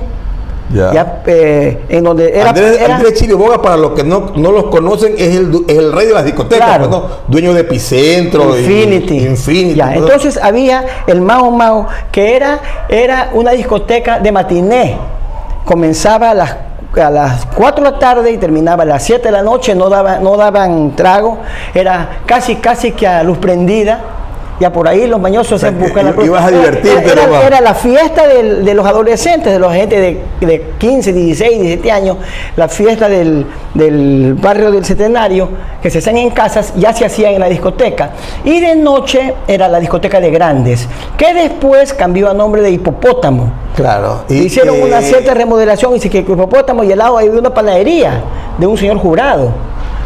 Ya. 0.74 0.92
ya, 0.94 1.22
eh, 1.26 1.80
en 1.90 2.04
donde 2.04 2.30
era. 2.38 2.50
Andrés, 2.50 2.80
era- 2.80 2.96
Andrés 2.98 3.14
Chiriboga, 3.16 3.60
para 3.62 3.76
los 3.78 3.92
que 3.94 4.04
no, 4.04 4.32
no 4.36 4.52
los 4.52 4.66
conocen, 4.66 5.14
es 5.18 5.36
el, 5.36 5.66
es 5.68 5.78
el 5.78 5.92
rey 5.92 6.06
de 6.08 6.14
las 6.14 6.26
discotecas, 6.26 6.68
Claro. 6.68 6.90
pues, 6.90 7.02
¿no? 7.02 7.10
dueño 7.28 7.54
de 7.54 7.62
Epicentro, 7.62 8.56
y- 8.56 8.62
Infinity. 8.62 9.74
Ya, 9.76 9.94
todo. 9.94 10.04
entonces 10.06 10.40
había 10.42 10.86
el 11.08 11.22
Mao 11.22 11.50
Mao, 11.52 11.88
que 12.12 12.36
era, 12.36 12.60
era 12.88 13.30
una 13.34 13.52
discoteca 13.52 14.20
de 14.20 14.32
matiné. 14.32 14.98
Comenzaba 15.66 16.32
a 16.32 16.34
las, 16.34 16.56
a 17.02 17.10
las 17.10 17.46
4 17.56 17.84
de 17.84 17.92
la 17.92 18.00
tarde 18.00 18.32
y 18.32 18.38
terminaba 18.38 18.84
a 18.84 18.86
las 18.86 19.04
7 19.04 19.24
de 19.28 19.32
la 19.32 19.42
noche, 19.44 19.74
no, 19.76 19.90
daba, 19.90 20.18
no 20.20 20.36
daban 20.38 20.96
trago, 20.96 21.38
era 21.74 22.20
casi, 22.26 22.56
casi 22.58 22.92
que 22.92 23.08
a 23.08 23.24
luz 23.24 23.38
prendida. 23.40 24.00
Ya 24.60 24.72
por 24.74 24.88
ahí 24.88 25.08
los 25.08 25.20
mañosos 25.20 25.62
sea, 25.62 25.70
se 25.70 25.76
que 25.76 25.84
buscan 25.84 26.16
la 26.16 26.26
ibas 26.26 26.46
a 26.46 26.52
divertirte 26.52 27.12
Era, 27.12 27.48
era 27.48 27.62
la 27.62 27.74
fiesta 27.74 28.28
de 28.28 28.74
los 28.74 28.86
adolescentes, 28.86 29.54
de 29.54 29.60
la 29.60 29.74
gente 29.74 30.00
de, 30.00 30.46
de 30.46 30.64
15, 30.78 31.14
16, 31.14 31.52
17 31.62 31.92
años, 31.92 32.18
la 32.56 32.68
fiesta 32.68 33.08
del, 33.08 33.46
del 33.74 34.34
barrio 34.34 34.72
del 34.72 34.84
Centenario, 34.84 35.50
que 35.82 35.90
se 35.90 36.00
hacían 36.00 36.18
en 36.18 36.32
casas, 36.32 36.74
ya 36.76 36.94
se 36.94 37.06
hacía 37.06 37.32
en 37.32 37.40
la 37.40 37.48
discoteca. 37.48 38.12
Y 38.44 38.60
de 38.60 38.76
noche 38.76 39.34
era 39.48 39.68
la 39.68 39.80
discoteca 39.80 40.20
de 40.20 40.30
grandes, 40.32 40.88
que 41.18 41.34
después 41.34 41.94
cambió 41.94 42.30
a 42.30 42.34
nombre 42.34 42.62
de 42.62 42.72
Hipopótamo. 42.72 43.52
Claro. 43.76 44.24
y, 44.28 44.40
Hicieron 44.40 44.82
una 44.82 45.02
cierta 45.02 45.34
remodelación 45.34 45.96
y 45.96 46.00
se 46.00 46.10
quedó 46.10 46.34
Hipopótamo 46.34 46.84
y 46.84 46.92
al 46.92 46.98
lado 47.00 47.18
había 47.18 47.32
una 47.32 47.54
panadería 47.54 48.22
de 48.58 48.68
un 48.68 48.78
señor 48.78 48.98
jurado. 48.98 49.54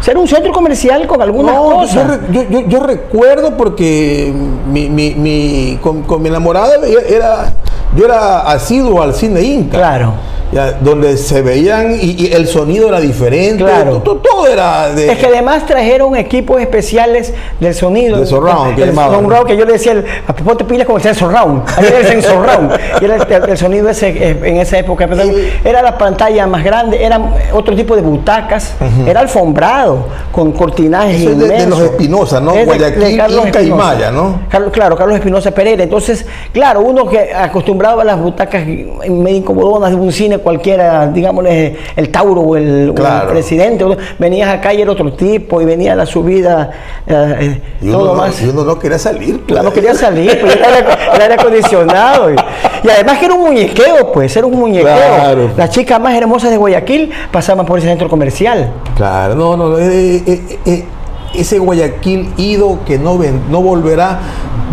Era 0.05 0.19
un 0.19 0.27
centro 0.27 0.51
comercial 0.51 1.07
con 1.07 1.21
algunas 1.21 1.55
No, 1.55 1.63
cosas. 1.75 2.19
yo, 2.31 2.43
yo- 2.49 2.61
yo 2.67 2.79
recuerdo 2.81 3.55
porque 3.55 4.33
mi, 4.69 4.89
mi- 4.89 5.15
mi- 5.15 5.79
con, 5.81 6.03
con 6.03 6.21
mi 6.21 6.29
enamorada 6.29 6.75
era, 7.07 7.53
yo 7.95 8.05
era 8.05 8.41
asiduo 8.41 9.01
al 9.01 9.13
cine 9.13 9.41
Inca. 9.41 9.77
Claro. 9.77 10.13
Ya, 10.51 10.71
donde 10.73 11.17
se 11.17 11.41
veían 11.41 11.97
y, 11.99 12.11
y 12.27 12.31
el 12.31 12.47
sonido 12.47 12.87
era 12.89 12.99
diferente. 12.99 13.63
Claro. 13.63 14.03
Todo, 14.03 14.17
todo 14.17 14.45
era 14.47 14.89
de. 14.89 15.11
Es 15.11 15.17
que 15.17 15.25
además 15.25 15.65
trajeron 15.65 16.15
equipos 16.15 16.61
especiales 16.61 17.33
del 17.59 17.73
sonido. 17.73 18.19
De 18.19 18.27
surround, 18.27 18.75
que 18.75 18.83
el 18.83 18.93
surround, 18.93 19.47
que 19.47 19.57
yo 19.57 19.65
le 19.65 19.71
decía, 19.73 19.93
el, 19.93 20.05
a 20.27 20.33
ponte 20.35 20.63
pilas 20.63 20.85
como 20.85 20.99
el 20.99 21.03
sensor 21.03 21.33
round. 21.33 21.63
Ahí 21.75 21.85
era 21.87 21.97
el 22.01 22.05
sensor 22.05 22.45
round. 22.45 22.71
Y 23.01 23.05
era 23.05 23.15
el, 23.15 23.49
el 23.49 23.57
sonido 23.57 23.89
ese, 23.89 24.09
eh, 24.09 24.39
en 24.43 24.57
esa 24.57 24.77
época. 24.77 25.07
pero 25.07 25.23
Era 25.65 25.81
la 25.81 25.97
pantalla 25.97 26.45
más 26.45 26.63
grande, 26.63 27.03
era 27.03 27.19
otro 27.51 27.75
tipo 27.75 27.95
de 27.95 28.03
butacas, 28.03 28.75
era 29.07 29.21
alfombrado, 29.21 29.92
con 30.31 30.51
cortinajes 30.51 31.21
Eso 31.21 31.29
es 31.31 31.37
de- 31.39 31.47
de 31.47 31.67
los 31.67 31.79
Espinosa, 31.79 32.39
¿no? 32.39 32.53
Es 32.53 32.65
Guayaquil, 32.65 32.99
de 33.03 33.17
Carlos 33.17 33.45
Inca 33.47 33.61
y. 33.61 33.71
Maya, 33.71 34.11
¿no? 34.11 34.41
Carlos, 34.49 34.71
claro, 34.71 34.95
Carlos 34.95 35.15
Espinosa 35.17 35.51
Pereira. 35.51 35.83
Entonces, 35.83 36.25
claro, 36.51 36.81
uno 36.81 37.07
que 37.07 37.33
acostumbrado 37.33 37.99
a 38.01 38.03
las 38.03 38.19
butacas 38.19 38.65
medio 38.65 39.37
incomodonas 39.37 39.91
de 39.91 39.95
un 39.95 40.11
cine 40.11 40.37
cualquiera, 40.39 41.07
digámosle 41.07 41.77
el 41.95 42.09
Tauro 42.09 42.41
o 42.41 42.55
el, 42.55 42.89
o 42.89 42.91
el 42.91 42.93
Claro. 42.93 43.29
presidente, 43.29 43.85
venías 44.19 44.49
acá 44.53 44.73
y 44.73 44.81
era 44.81 44.91
otro 44.91 45.13
tipo, 45.13 45.61
y 45.61 45.65
venía 45.65 45.95
la 45.95 46.05
subida, 46.05 46.69
eh, 47.07 47.61
Y 47.81 47.89
uno, 47.89 47.97
todo 47.99 48.07
no, 48.09 48.21
más. 48.21 48.41
y 48.41 48.47
uno 48.49 48.63
no 48.63 48.79
quería 48.79 48.97
salir. 48.99 49.37
pues. 49.39 49.45
Claro, 49.47 49.63
no 49.63 49.73
quería 49.73 49.93
salir, 49.93 50.39
pues 50.41 50.55
era 50.55 50.79
el 51.15 51.21
aire 51.21 51.33
acondicionado. 51.35 52.31
Y, 52.31 52.35
y 52.83 52.89
además 52.89 53.17
que 53.19 53.25
era 53.25 53.33
un 53.33 53.41
muñequeo, 53.41 54.11
pues, 54.11 54.35
era 54.35 54.45
un 54.47 54.59
muñequeo. 54.59 54.83
Claro. 54.95 55.49
Las 55.57 55.69
chicas 55.69 55.99
más 55.99 56.15
hermosas 56.15 56.51
de 56.51 56.57
Guayaquil 56.57 57.11
pasaban 57.31 57.65
por 57.65 57.79
ese 57.79 57.87
centro 57.87 58.09
comercial. 58.09 58.71
Claro, 58.95 59.35
no, 59.35 59.55
no, 59.57 59.72
eh, 59.79 60.23
eh, 60.25 60.59
eh, 60.65 60.85
ese 61.33 61.59
Guayaquil 61.59 62.33
ido 62.37 62.79
que 62.85 62.97
no, 62.97 63.17
ven, 63.17 63.41
no 63.49 63.61
volverá, 63.61 64.19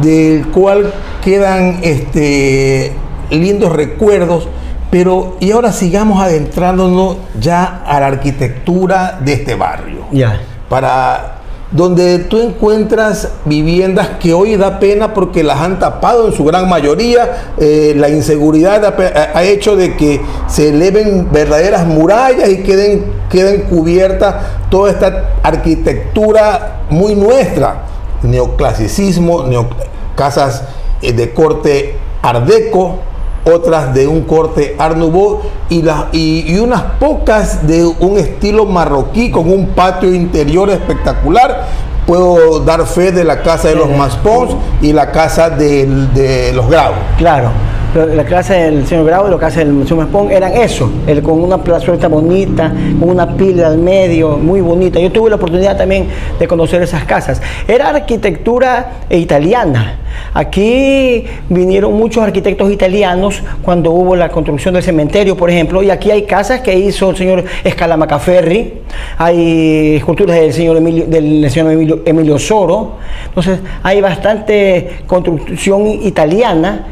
del 0.03 0.47
cual 0.49 0.93
quedan 1.23 1.81
este, 1.83 2.93
lindos 3.31 3.73
recuerdos, 3.73 4.49
pero 4.91 5.37
y 5.41 5.53
ahora 5.53 5.73
sigamos 5.73 6.23
adentrándonos 6.23 7.17
ya 7.39 7.83
a 7.87 8.01
la 8.01 8.07
arquitectura 8.07 9.21
de 9.23 9.35
este 9.35 9.55
barrio. 9.55 10.07
Ya. 10.13 10.41
para 10.69 11.40
donde 11.73 12.19
tú 12.19 12.41
encuentras 12.41 13.29
viviendas 13.45 14.09
que 14.21 14.35
hoy 14.35 14.57
da 14.57 14.81
pena 14.81 15.15
porque 15.15 15.45
las 15.45 15.61
han 15.61 15.79
tapado 15.79 16.27
en 16.27 16.33
su 16.33 16.45
gran 16.45 16.69
mayoría. 16.69 17.53
Eh, 17.59 17.95
la 17.97 18.09
inseguridad 18.09 18.85
ha, 18.85 19.43
hecho 19.45 19.77
de 19.77 19.97
que 19.97 20.21
se 20.49 20.71
eleven 20.71 21.31
verdaderas 21.31 21.87
murallas 21.87 22.49
y 22.49 22.63
queden, 22.63 23.05
queden 23.31 23.63
cubiertas 23.63 24.35
toda 24.69 24.91
esta 24.91 25.31
arquitectura 25.43 26.81
muy 26.91 27.15
nuestra. 27.15 27.85
Neoclasicismo, 28.23 29.45
neo- 29.45 29.69
casas 30.17 30.65
eh, 31.03 31.13
de 31.13 31.33
corte 31.33 31.95
ardeco, 32.23 32.99
otras 33.45 33.95
de 33.95 34.07
un 34.07 34.23
corte 34.23 34.77
Art 34.79 34.97
Nouveau 34.97 35.41
y, 35.69 35.83
las- 35.83 36.05
y, 36.13 36.45
y 36.53 36.59
unas 36.59 36.83
pocas 36.99 37.67
de 37.67 37.85
un 37.87 38.19
estilo 38.19 38.67
marroquí 38.67 39.31
con 39.31 39.51
un 39.53 39.69
patio 39.69 40.13
interior 40.15 40.71
espectacular. 40.71 41.67
Puedo 42.07 42.61
dar 42.61 42.85
fe 42.87 43.13
de 43.13 43.25
la 43.25 43.43
casa 43.43 43.69
de 43.69 43.75
los 43.77 43.89
Maspons 43.97 44.53
y 44.83 44.93
la 44.93 45.13
casa 45.13 45.49
del- 45.51 46.13
de 46.13 46.53
los 46.53 46.69
Grau. 46.69 46.93
Claro. 47.19 47.51
Lo- 47.95 48.07
La 48.07 48.25
clase 48.25 48.55
del 48.55 48.87
señor 48.87 49.05
Grau 49.07 49.27
y 49.27 49.31
la 49.33 49.39
casa 49.39 49.61
del 49.65 49.85
señor 49.87 50.05
Maspón 50.05 50.31
eran 50.31 50.53
eso, 50.57 50.89
el, 51.09 51.23
con 51.23 51.43
una 51.43 51.59
plazuelta 51.59 52.07
bonita, 52.07 52.73
con 53.01 53.11
una 53.11 53.37
pila 53.37 53.67
al 53.67 53.79
medio, 53.79 54.37
muy 54.39 54.61
bonita. 54.61 55.01
Yo 55.01 55.11
tuve 55.11 55.29
la 55.29 55.37
oportunidad 55.37 55.77
también 55.77 56.07
de 56.39 56.47
conocer 56.47 56.83
esas 56.83 57.03
casas. 57.05 57.43
Era 57.67 57.89
arquitectura 57.89 58.93
italiana. 59.11 59.99
Aquí 60.35 61.25
vinieron 61.49 61.95
muchos 61.95 62.23
arquitectos 62.23 62.71
italianos 62.71 63.43
cuando 63.63 63.91
hubo 63.91 64.15
la 64.15 64.29
construcción 64.29 64.75
del 64.75 64.85
cementerio, 64.85 65.37
por 65.37 65.51
ejemplo, 65.51 65.83
y 65.83 65.91
aquí 65.91 66.13
hay 66.13 66.23
casas 66.23 66.61
que 66.61 66.79
hizo 66.79 67.11
el 67.11 67.17
señor 67.17 67.45
Escalamacaferri, 67.65 68.75
hay 69.19 69.97
esculturas 69.97 70.37
del 70.37 70.53
señor 70.53 70.77
Emilio, 70.77 71.07
del 71.07 71.51
señor 71.51 71.73
Emilio, 71.73 72.03
Emilio 72.05 72.39
Soro. 72.39 72.93
Entonces, 73.27 73.59
hay 73.83 74.01
bastante 74.01 74.99
construcción 75.09 75.89
italiana 75.89 76.87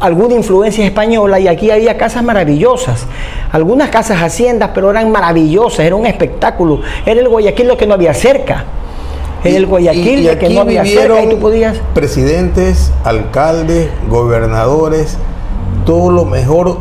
alguna 0.00 0.34
influencia 0.34 0.84
española 0.84 1.40
y 1.40 1.48
aquí 1.48 1.70
había 1.70 1.96
casas 1.96 2.22
maravillosas, 2.22 3.06
algunas 3.52 3.90
casas 3.90 4.22
haciendas, 4.22 4.70
pero 4.74 4.90
eran 4.90 5.10
maravillosas, 5.10 5.80
era 5.80 5.96
un 5.96 6.06
espectáculo, 6.06 6.80
era 7.06 7.20
el 7.20 7.28
Guayaquil 7.28 7.68
lo 7.68 7.76
que 7.76 7.86
no 7.86 7.94
había 7.94 8.14
cerca, 8.14 8.64
era 9.44 9.56
el 9.56 9.66
Guayaquil 9.66 10.26
lo 10.26 10.38
que 10.38 10.48
no 10.50 10.60
había 10.60 10.84
cerca 10.84 11.22
y 11.22 11.28
tú 11.28 11.38
podías... 11.38 11.78
presidentes, 11.94 12.92
alcaldes, 13.04 13.90
gobernadores, 14.08 15.18
todo 15.84 16.10
lo 16.10 16.24
mejor 16.24 16.78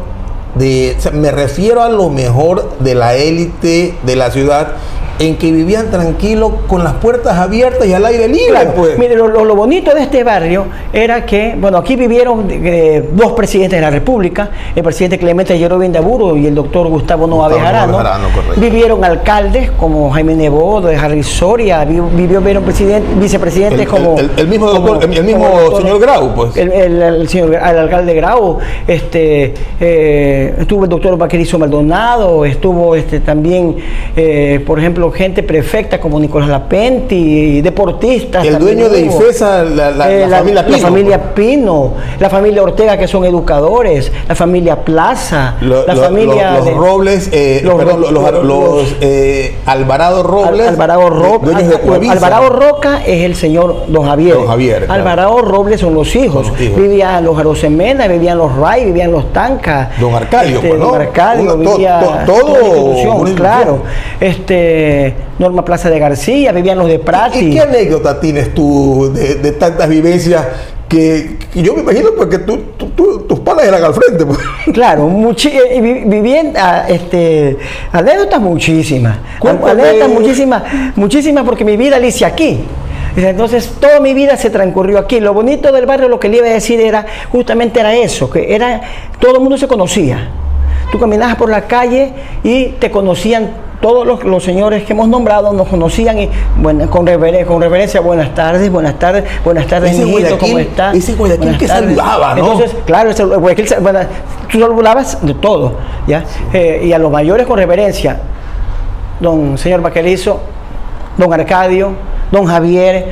de, 0.55 0.95
o 0.97 1.01
sea, 1.01 1.11
me 1.11 1.31
refiero 1.31 1.81
a 1.81 1.89
lo 1.89 2.09
mejor 2.09 2.77
de 2.79 2.95
la 2.95 3.15
élite 3.15 3.95
de 4.03 4.15
la 4.15 4.31
ciudad 4.31 4.73
en 5.19 5.35
que 5.37 5.51
vivían 5.51 5.91
tranquilos 5.91 6.51
con 6.67 6.83
las 6.83 6.93
puertas 6.93 7.37
abiertas 7.37 7.85
y 7.85 7.93
al 7.93 8.05
aire 8.05 8.27
libre. 8.27 8.47
Claro, 8.49 8.73
pues. 8.75 8.97
mire, 8.97 9.15
lo, 9.15 9.27
lo- 9.27 9.43
lo 9.45 9.55
bonito 9.55 9.93
de 9.93 10.03
este 10.03 10.23
barrio 10.23 10.65
era 10.93 11.25
que, 11.25 11.55
bueno, 11.59 11.77
aquí 11.77 11.95
vivieron 11.97 12.47
eh, 12.49 13.09
dos 13.13 13.33
presidentes 13.33 13.77
de 13.77 13.81
la 13.81 13.89
República, 13.89 14.49
el 14.75 14.81
presidente 14.83 15.17
Clemente 15.19 15.57
Yerovín 15.59 15.91
Daburo 15.91 16.37
y 16.37 16.47
el 16.47 16.55
doctor 16.55 16.87
Gustavo 16.87 17.27
Nova 17.27 17.49
Bejarano. 17.49 17.97
Vivieron 18.55 19.03
alcaldes 19.03 19.71
como 19.71 20.09
Jaime 20.11 20.35
Nebot, 20.35 20.85
de 20.85 20.95
Harry 20.95 21.23
Soria, 21.23 21.83
vi- 21.83 21.99
vivió, 22.15 22.39
vieron 22.39 22.63
presidente, 22.63 23.07
vicepresidentes 23.19 23.81
El- 23.81 23.87
como... 23.87 24.17
el- 24.17 24.31
el 24.37 24.47
mismo 24.47 24.67
como- 24.71 24.87
doctor- 24.87 25.13
el 25.13 25.23
mismo 25.25 25.45
como 25.49 25.59
doctor- 25.61 25.81
señor 25.81 25.99
Grau, 25.99 26.33
pues. 26.35 26.55
El 26.55 27.27
señor, 27.27 27.55
el 27.55 27.77
alcalde 27.77 28.13
Grau, 28.13 28.57
este, 28.87 29.53
eh, 29.81 30.55
estuvo 30.59 30.83
el 30.85 30.89
doctor 30.89 31.17
Vaquerizo 31.17 31.59
Maldonado, 31.59 32.45
estuvo 32.45 32.95
este, 32.95 33.19
también, 33.19 33.75
eh, 34.15 34.63
por 34.65 34.79
ejemplo, 34.79 35.08
gente 35.11 35.43
perfecta 35.43 35.99
como 35.99 36.19
Nicolás 36.19 36.49
Lapenti, 36.49 37.61
deportistas. 37.61 38.45
El 38.45 38.59
dueño 38.59 38.89
de. 38.89 39.01
IFESA, 39.01 39.63
la- 39.63 39.91
la- 39.91 40.11
Eh, 40.11 40.27
la 40.27 40.37
familia 40.39 40.65
Pino, 40.65 40.77
familia 40.79 41.33
Pino, 41.35 41.93
la 42.19 42.29
familia 42.29 42.63
Ortega, 42.63 42.97
que 42.97 43.07
son 43.07 43.25
educadores, 43.25 44.11
la 44.27 44.35
familia 44.35 44.77
Plaza, 44.83 45.55
Lo- 45.61 45.85
la 45.85 45.93
lo- 45.95 46.01
familia. 46.03 46.51
lo- 46.51 46.57
los 46.57 46.65
de- 46.65 46.73
Robles, 46.73 47.29
eh, 47.31 47.61
los- 47.63 47.75
perdón, 47.75 48.01
los, 48.01 48.11
los- 48.11 48.31
los- 48.31 48.43
los, 48.45 48.95
eh, 49.01 49.55
Alvarado 49.65 50.23
Robles. 50.23 50.67
Al- 50.67 50.73
Alvarado 50.73 51.09
Roca. 51.09 51.45
dueños 51.45 51.69
de 51.69 51.79
Coavisa. 51.79 52.13
Alvarado 52.13 52.49
Roca 52.49 53.01
es 53.05 53.23
el 53.23 53.35
señor 53.35 53.85
Don 53.87 54.05
Javier. 54.05 54.35
Don 54.35 54.47
Javier, 54.47 54.85
claro. 54.85 54.93
Alvarado 54.93 55.41
Robles 55.41 55.79
son 55.81 55.93
los 55.93 56.15
hijos. 56.15 56.47
Son 56.47 56.53
los 56.55 56.61
hijos. 56.61 56.81
Vivían 56.81 57.23
los 57.23 57.37
Arosemena, 57.37 58.07
vivían 58.07 58.37
los 58.37 58.55
Ray, 58.55 58.85
vivían 58.85 59.11
los 59.11 59.31
Tanca. 59.33 59.91
Don 59.99 60.13
Arcadio, 60.13 60.59
pues, 60.61 60.73
¿no? 60.79 60.85
Don 60.91 61.01
Arcadio, 61.01 61.55
Una- 61.55 61.71
vivía 61.71 61.99
to- 61.99 62.33
todo 62.33 62.47
la 62.53 62.59
institución, 62.59 63.17
una 63.19 63.29
institución. 63.29 63.35
claro. 63.35 63.79
Este, 64.19 64.98
Norma 65.39 65.63
Plaza 65.65 65.89
de 65.89 65.99
García, 65.99 66.51
vivían 66.51 66.77
los 66.77 66.87
de 66.87 66.95
¿Y 66.95 66.97
Prati. 66.99 67.51
qué 67.51 67.59
anécdota 67.61 68.19
tienes 68.19 68.53
tú 68.53 69.11
de, 69.13 69.35
de 69.35 69.51
tantas 69.53 69.87
vivencias 69.89 70.45
que, 70.87 71.37
que 71.53 71.61
yo 71.61 71.75
me 71.75 71.81
imagino 71.81 72.09
porque 72.17 72.39
tú, 72.39 72.57
tú- 72.77 72.89
tú- 72.89 73.19
tus 73.27 73.39
palas 73.41 73.67
eran 73.67 73.83
al 73.83 73.93
frente? 73.93 74.25
pues? 74.25 74.39
Claro, 74.73 75.09
eh, 75.45 75.81
vi- 75.81 76.03
vivienda, 76.05 76.87
este, 76.89 77.57
anécdotas 77.91 78.41
muchísimas. 78.41 79.17
Anécdotas 79.43 80.09
muchísimas, 80.09 80.63
muchísimas 80.95 81.43
porque 81.43 81.63
mi 81.65 81.77
vida 81.77 81.99
la 81.99 82.07
hice 82.07 82.25
aquí. 82.25 82.59
Entonces 83.15 83.71
toda 83.79 83.99
mi 83.99 84.13
vida 84.13 84.37
se 84.37 84.49
transcurrió 84.49 84.97
aquí. 84.99 85.19
Lo 85.19 85.33
bonito 85.33 85.71
del 85.71 85.85
barrio, 85.85 86.07
lo 86.09 86.19
que 86.19 86.29
le 86.29 86.37
iba 86.37 86.47
a 86.47 86.51
decir 86.51 86.79
era, 86.79 87.05
justamente 87.31 87.79
era 87.79 87.93
eso, 87.95 88.29
que 88.29 88.53
era, 88.55 88.81
todo 89.19 89.35
el 89.35 89.39
mundo 89.41 89.57
se 89.57 89.67
conocía. 89.67 90.29
Tú 90.91 90.97
caminabas 90.99 91.35
por 91.35 91.49
la 91.49 91.67
calle 91.67 92.13
y 92.43 92.65
te 92.79 92.89
conocían 92.89 93.49
todos 93.81 94.05
los, 94.05 94.23
los 94.25 94.43
señores 94.43 94.83
que 94.83 94.91
hemos 94.93 95.07
nombrado, 95.07 95.53
nos 95.53 95.67
conocían 95.67 96.19
y 96.19 96.29
bueno, 96.57 96.89
con, 96.89 97.05
reveren- 97.07 97.45
con 97.45 97.61
reverencia, 97.61 98.01
buenas 98.01 98.33
tardes, 98.35 98.69
buenas 98.71 98.99
tardes, 98.99 99.23
buenas 99.43 99.67
tardes, 99.67 99.91
Ese 99.93 100.05
mijito, 100.05 100.37
¿cómo 100.37 100.59
está? 100.59 100.91
ese 100.91 101.13
Guayaquil 101.15 101.57
que 101.57 101.67
tardes. 101.67 101.95
saludaba, 101.95 102.35
¿no? 102.35 102.51
Entonces, 102.53 102.75
Claro, 102.85 103.09
ese- 103.11 103.23
Guayaquil 103.23 103.67
bueno, 103.81 103.99
tú 104.51 104.59
saludabas 104.59 105.25
de 105.25 105.33
todo, 105.33 105.73
¿ya? 106.07 106.25
Eh, 106.51 106.81
y 106.85 106.93
a 106.93 106.99
los 106.99 107.09
mayores 107.11 107.47
con 107.47 107.57
reverencia, 107.57 108.19
don 109.19 109.57
señor 109.57 109.81
Vaquerizo, 109.81 110.39
don 111.17 111.31
Arcadio, 111.33 111.91
don 112.31 112.45
Javier, 112.45 113.05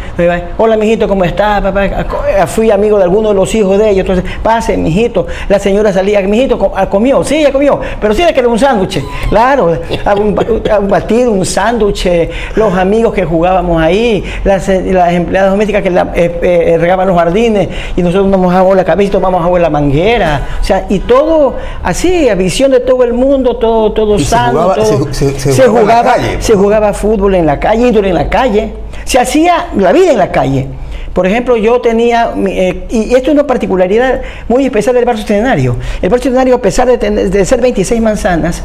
hola 0.57 0.77
mijito, 0.77 1.07
¿cómo 1.07 1.23
está? 1.23 1.61
Papá, 1.61 2.05
Fui 2.47 2.69
amigo 2.71 2.97
de 2.97 3.03
alguno 3.03 3.29
de 3.29 3.35
los 3.35 3.53
hijos 3.55 3.77
de 3.77 3.89
ellos, 3.89 4.07
entonces, 4.07 4.25
pase, 4.43 4.77
mijito. 4.77 5.25
La 5.49 5.59
señora 5.59 5.91
salía, 5.91 6.21
mijito, 6.21 6.71
ah, 6.75 6.87
comió, 6.89 7.23
sí, 7.23 7.41
ya 7.41 7.51
comió, 7.51 7.79
pero 7.99 8.13
sí 8.13 8.23
le 8.23 8.33
quedó 8.33 8.49
un 8.49 8.59
sándwich, 8.59 9.03
claro, 9.29 9.77
un, 10.19 10.35
ba- 10.35 10.45
un 10.79 10.87
batido, 10.87 11.31
un 11.31 11.45
sándwich, 11.45 12.07
los 12.55 12.73
amigos 12.77 13.13
que 13.13 13.25
jugábamos 13.25 13.81
ahí, 13.81 14.23
las, 14.43 14.67
las 14.67 15.13
empleadas 15.13 15.51
domésticas 15.51 15.81
que 15.81 15.89
la- 15.89 16.11
eh, 16.15 16.39
eh, 16.41 16.77
regaban 16.79 17.07
los 17.07 17.17
jardines 17.17 17.69
y 17.95 18.01
nosotros 18.01 18.27
nos 18.27 18.39
mojábamos 18.39 18.75
la 18.75 18.83
cabeza 18.85 19.07
y 19.09 19.11
tomábamos 19.11 19.59
la 19.59 19.69
manguera, 19.69 20.41
o 20.61 20.63
sea, 20.63 20.85
y 20.89 20.99
todo 20.99 21.55
así, 21.83 22.29
a 22.29 22.35
visión 22.35 22.71
de 22.71 22.79
todo 22.81 23.03
el 23.03 23.13
mundo, 23.13 23.57
todo, 23.57 23.91
todo 23.93 24.15
Y 24.15 24.19
se 24.19 24.25
sano, 24.29 24.51
jugaba- 24.63 24.75
todo- 24.75 25.13
se- 25.13 25.39
se- 25.39 25.53
se 25.53 25.67
jugaba 25.67 26.15
en 26.15 26.21
calle, 26.21 26.37
se 26.41 26.53
jugaba 26.55 26.93
fútbol 26.93 27.35
en 27.35 27.45
la 27.45 27.59
calle, 27.59 27.87
índole 27.87 28.09
en 28.09 28.15
la 28.15 28.29
calle, 28.29 28.73
se 29.07 29.19
hacía 29.19 29.67
la 29.77 29.91
vida 29.93 30.11
en 30.11 30.17
la 30.17 30.31
calle. 30.31 30.67
Por 31.13 31.25
ejemplo, 31.25 31.55
yo 31.57 31.81
tenía, 31.81 32.33
eh, 32.45 32.85
y 32.89 33.15
esto 33.15 33.29
es 33.31 33.33
una 33.33 33.47
particularidad 33.47 34.21
muy 34.49 34.65
especial 34.65 34.93
del 34.95 35.05
barrio 35.05 35.25
centenario. 35.25 35.77
El 36.01 36.09
barrio 36.09 36.23
centenario, 36.25 36.55
a 36.55 36.61
pesar 36.61 36.87
de, 36.87 36.97
tener- 36.99 37.29
de 37.31 37.45
ser 37.45 37.59
26 37.61 38.01
manzanas, 38.01 38.61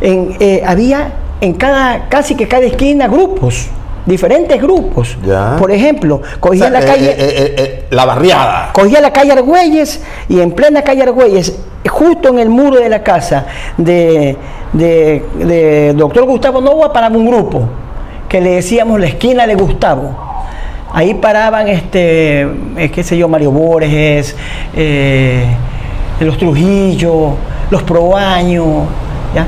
en, 0.00 0.36
eh, 0.40 0.62
había 0.66 1.12
en 1.40 1.54
cada, 1.54 2.08
casi 2.10 2.34
que 2.34 2.46
cada 2.48 2.64
esquina 2.66 3.06
grupos, 3.08 3.68
diferentes 4.04 4.60
grupos. 4.60 5.16
Ya. 5.24 5.56
Por 5.58 5.70
ejemplo, 5.70 6.16
O 6.36 6.40
cogía 6.40 6.64
sea, 6.68 6.70
la 6.70 6.80
eh, 6.80 6.84
calle... 6.86 7.10
eh, 7.10 7.14
eh, 7.18 7.54
eh, 7.56 7.84
la 7.90 8.04
barriada. 8.04 8.70
Cogía 8.74 9.00
la 9.00 9.12
calle 9.12 9.32
Argüelles 9.32 10.02
y 10.28 10.40
en 10.40 10.50
plena 10.50 10.82
calle 10.82 11.02
Argüelles, 11.02 11.56
justo 11.88 12.28
en 12.28 12.40
el 12.40 12.50
muro 12.50 12.76
de 12.78 12.88
la 12.90 13.02
casa 13.02 13.46
de, 13.78 14.36
de, 14.74 15.22
de 15.38 15.94
doctor 15.94 16.24
Gustavo 16.24 16.60
Nova, 16.60 16.92
paraba 16.92 17.16
un 17.16 17.26
grupo 17.26 17.68
que 18.36 18.42
le 18.42 18.50
decíamos 18.50 19.00
la 19.00 19.06
esquina 19.06 19.46
de 19.46 19.54
Gustavo. 19.54 20.14
Ahí 20.92 21.14
paraban, 21.14 21.68
este, 21.68 22.42
eh, 22.76 22.90
qué 22.94 23.02
sé 23.02 23.16
yo, 23.16 23.28
Mario 23.28 23.50
Borges, 23.50 24.36
eh, 24.76 25.46
los 26.20 26.36
Trujillo, 26.36 27.30
los 27.70 27.82
Proaño. 27.82 28.88
¿ya? 29.34 29.46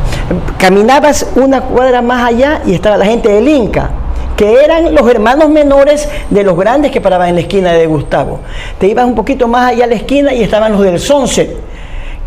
Caminabas 0.56 1.32
una 1.36 1.60
cuadra 1.60 2.00
más 2.00 2.32
allá 2.32 2.62
y 2.64 2.72
estaba 2.72 2.96
la 2.96 3.04
gente 3.04 3.28
del 3.28 3.46
Inca 3.46 3.90
que 4.38 4.64
eran 4.64 4.94
los 4.94 5.10
hermanos 5.10 5.50
menores 5.50 6.08
de 6.30 6.44
los 6.44 6.56
grandes 6.56 6.90
que 6.90 7.00
paraban 7.02 7.28
en 7.28 7.34
la 7.34 7.40
esquina 7.42 7.72
de 7.72 7.86
Gustavo. 7.88 8.40
Te 8.78 8.86
ibas 8.86 9.04
un 9.04 9.16
poquito 9.16 9.48
más 9.48 9.72
allá 9.72 9.84
a 9.84 9.88
la 9.88 9.96
esquina 9.96 10.32
y 10.32 10.42
estaban 10.44 10.72
los 10.72 10.80
del 10.80 10.98
Sunset, 11.00 11.56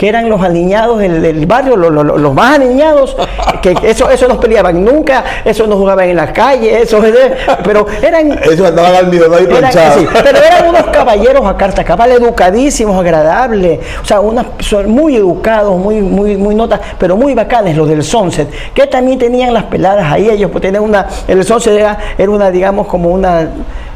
que 0.01 0.09
eran 0.09 0.27
los 0.27 0.41
aniñados 0.41 0.97
del, 0.97 1.21
del 1.21 1.45
barrio, 1.45 1.75
lo- 1.75 1.91
lo- 1.91 2.03
lo- 2.03 2.17
los 2.17 2.33
más 2.33 2.55
aniñados, 2.55 3.15
que 3.61 3.75
eso, 3.83 4.09
eso 4.09 4.27
no 4.27 4.39
peleaban. 4.39 4.83
Nunca, 4.83 5.23
eso 5.45 5.67
no 5.67 5.75
jugaban 5.77 6.09
en 6.09 6.15
la 6.15 6.33
calle, 6.33 6.81
eso, 6.81 6.99
pero 7.63 7.85
eran 8.01 8.31
Eso 8.31 8.65
andaban 8.65 8.95
al 8.95 9.07
millonario 9.09 9.47
eran, 9.47 9.59
planchado. 9.59 9.99
sí, 9.99 10.07
pero 10.23 10.39
eran 10.43 10.69
unos 10.69 10.85
caballeros 10.87 11.45
a 11.45 11.55
carta 11.55 11.83
cabal, 11.83 12.13
educadísimos, 12.13 12.99
agradables, 12.99 13.79
o 14.01 14.05
sea, 14.05 14.21
unas, 14.21 14.47
son 14.57 14.89
muy 14.89 15.17
educados, 15.17 15.77
muy, 15.77 16.01
muy, 16.01 16.35
muy 16.35 16.55
notas, 16.55 16.79
pero 16.97 17.15
muy 17.15 17.35
bacanes 17.35 17.77
los 17.77 17.87
del 17.87 18.01
Sunset, 18.03 18.49
que 18.73 18.87
también 18.87 19.19
tenían 19.19 19.53
las 19.53 19.65
peladas 19.65 20.11
ahí, 20.11 20.27
ellos 20.31 20.49
pues 20.49 20.63
tenían 20.63 20.81
una, 20.81 21.05
el 21.27 21.43
Sunset 21.45 21.73
era, 21.77 21.95
era 22.17 22.31
una, 22.31 22.49
digamos, 22.49 22.87
como 22.87 23.09
una, 23.09 23.49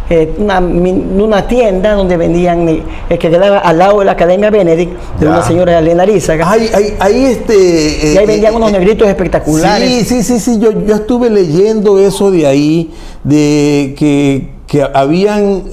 eh, 0.09 0.33
una, 0.37 0.59
una 0.59 1.47
tienda 1.47 1.93
donde 1.93 2.15
vendían, 2.17 2.67
eh, 2.69 2.83
que 3.09 3.17
quedaba 3.17 3.57
al 3.59 3.77
lado 3.77 3.99
de 3.99 4.05
la 4.05 4.11
Academia 4.11 4.49
Benedict, 4.49 4.91
de 5.19 5.25
Ya. 5.25 5.31
una 5.31 5.41
señora 5.41 5.79
Elena 5.79 6.03
Arizaga, 6.03 6.49
Ahí, 6.51 6.69
ahí, 6.73 6.93
ahí 6.99 7.25
este. 7.25 7.53
eh, 7.55 8.13
y 8.13 8.17
ahí 8.17 8.25
vendían 8.25 8.53
eh, 8.53 8.57
unos 8.57 8.71
negritos 8.71 9.07
espectaculares. 9.07 9.89
Sí, 10.07 10.21
sí, 10.21 10.23
sí, 10.23 10.39
sí. 10.39 10.59
Yo, 10.59 10.71
yo 10.85 10.95
estuve 10.95 11.29
leyendo 11.29 11.99
eso 11.99 12.29
de 12.31 12.45
ahí, 12.47 12.91
de 13.23 13.95
que, 13.97 14.49
que 14.67 14.83
habían 14.93 15.63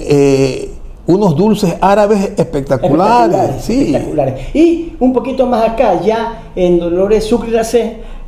unos 1.05 1.35
dulces 1.35 1.75
árabes 1.81 2.31
espectaculares. 2.37 3.63
sí. 3.63 3.81
espectaculares. 3.87 4.55
Y 4.55 4.93
un 4.99 5.13
poquito 5.13 5.45
más 5.45 5.69
acá, 5.69 5.99
ya 6.01 6.43
en 6.55 6.79
Dolores 6.79 7.25
Sucre 7.25 7.51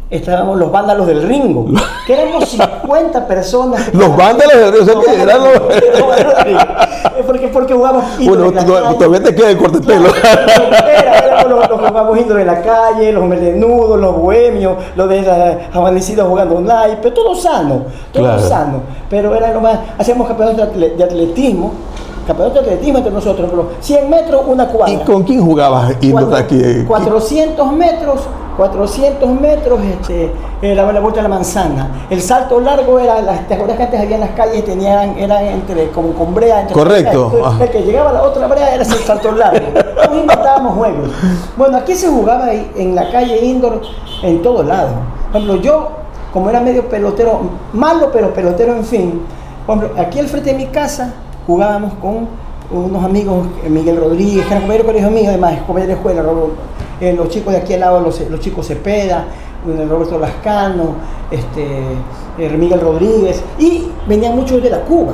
estábamos 0.09 0.57
los 0.57 0.71
vándalos 0.71 1.07
del 1.07 1.23
Ringo, 1.27 1.65
que 2.05 2.13
éramos 2.13 2.47
50 2.83 3.27
personas. 3.27 3.89
que- 3.89 3.97
Los 3.97 4.15
vándalos 4.15 4.53
del 4.55 4.71
Ringo, 4.71 4.99
o 4.99 5.03
sea 5.03 5.13
que 5.15 5.21
eran 5.21 5.39
los- 5.43 5.55
Eh, 7.17 7.23
porque, 7.25 7.47
porque 7.47 7.73
jugábamos 7.73 8.03
Bueno, 8.25 8.51
la 8.51 8.65
calle. 8.65 8.95
todavía 8.97 9.23
te 9.23 9.35
queda 9.35 9.49
el 9.51 9.57
corte 9.57 9.79
de 9.79 9.85
pelo. 9.87 10.09
Era, 10.15 11.19
éramos 11.19 11.49
los, 11.49 11.59
los 11.69 11.79
que 11.81 11.87
jugábamos 11.87 12.17
índole 12.19 12.41
en 12.41 12.47
la 12.47 12.61
calle, 12.61 13.11
los 13.13 13.23
melenudos, 13.25 13.99
los 13.99 14.15
bohemios, 14.17 14.75
los 14.95 15.09
de 15.09 15.21
la- 15.21 15.59
amanecidos 15.73 16.27
jugando 16.27 16.59
naipe, 16.61 17.11
todo 17.11 17.33
sano, 17.35 17.83
todo 18.11 18.23
Claro. 18.23 18.41
sano. 18.41 18.81
Pero 19.09 19.33
era 19.33 19.53
lo 19.53 19.61
más, 19.61 19.79
hacíamos 19.97 20.27
campeonatos 20.27 20.75
de 20.75 20.89
de 20.95 21.03
atletismo, 21.03 21.73
campeonatos 22.25 22.63
de 22.65 22.71
atletismo 22.71 22.97
entre 22.97 23.13
nosotros, 23.13 23.47
pero 23.49 23.69
100 23.79 24.09
metros, 24.09 24.41
una 24.47 24.67
cuadra. 24.67 24.93
¿Y 24.93 24.97
con 24.99 25.23
quién 25.23 25.43
jugabas 25.43 25.95
Cuatro- 26.11 26.35
aquí? 26.35 26.83
400 26.87 27.71
metros, 27.73 28.21
400 28.57 29.29
metros, 29.39 29.79
este, 29.81 30.31
eh, 30.61 30.75
la, 30.75 30.85
vuelta 30.99 31.19
a 31.19 31.23
la 31.23 31.29
manzana. 31.29 32.07
El 32.09 32.21
salto 32.21 32.59
largo 32.59 32.99
era, 32.99 33.21
las, 33.21 33.47
¿te 33.47 33.53
acuerdas 33.53 33.77
que 33.77 33.83
antes 33.83 33.99
había 34.01 34.15
en 34.15 34.21
las 34.21 34.31
calles, 34.31 34.63
tenían, 34.65 35.17
eran 35.17 35.45
entre, 35.45 35.89
como 35.89 36.13
con 36.13 36.33
brea. 36.33 36.61
Entre 36.61 36.73
Correcto, 36.73 37.25
Entonces, 37.33 37.41
ajá. 37.45 37.63
el 37.63 37.69
que 37.69 37.81
llegaba 37.83 38.09
a 38.09 38.13
la 38.13 38.23
otra 38.23 38.47
brea 38.47 38.73
era 38.73 38.83
ese 38.83 38.97
salto 38.99 39.31
largo. 39.31 39.67
Nos 40.07 40.17
inventábamos 40.17 40.73
juegos. 40.75 41.09
Bueno, 41.57 41.77
aquí 41.77 41.95
se 41.95 42.07
jugaba 42.07 42.51
en 42.53 42.95
la 42.95 43.11
calle 43.11 43.43
indoor 43.45 43.81
en 44.23 44.41
todos 44.41 44.65
lados. 44.65 44.91
Por 45.31 45.41
ejemplo, 45.41 45.61
yo, 45.61 45.89
como 46.33 46.49
era 46.49 46.61
medio 46.61 46.87
pelotero, 46.87 47.41
malo 47.73 48.09
pero 48.13 48.33
pelotero 48.33 48.73
en 48.73 48.85
fin, 48.85 49.21
por 49.65 49.77
ejemplo, 49.77 50.01
aquí 50.01 50.19
al 50.19 50.27
frente 50.27 50.51
de 50.51 50.57
mi 50.57 50.67
casa 50.67 51.13
jugábamos 51.45 51.93
con 51.95 52.27
unos 52.71 53.03
amigos, 53.03 53.47
eh, 53.63 53.69
Miguel 53.69 53.97
Rodríguez, 53.97 54.45
que 54.45 54.51
era 54.51 54.59
compañero 54.61 54.83
de 54.83 54.87
colegio 54.87 55.11
mío, 55.11 55.29
además, 55.29 55.59
compañero 55.65 55.87
de 55.87 55.93
escuela, 55.93 56.23
eh, 56.99 57.13
los 57.13 57.29
chicos 57.29 57.53
de 57.53 57.59
aquí 57.59 57.73
al 57.73 57.81
lado, 57.81 57.99
los, 57.99 58.39
chicos 58.39 58.67
Cepeda, 58.67 59.25
eh, 59.67 59.85
Roberto 59.87 60.17
Lascano, 60.17 60.95
este, 61.29 61.67
Miguel 62.57 62.81
Rodríguez, 62.81 63.43
y 63.59 63.87
venían 64.07 64.35
muchos 64.35 64.61
de 64.61 64.69
la 64.69 64.81
Cuba. 64.81 65.13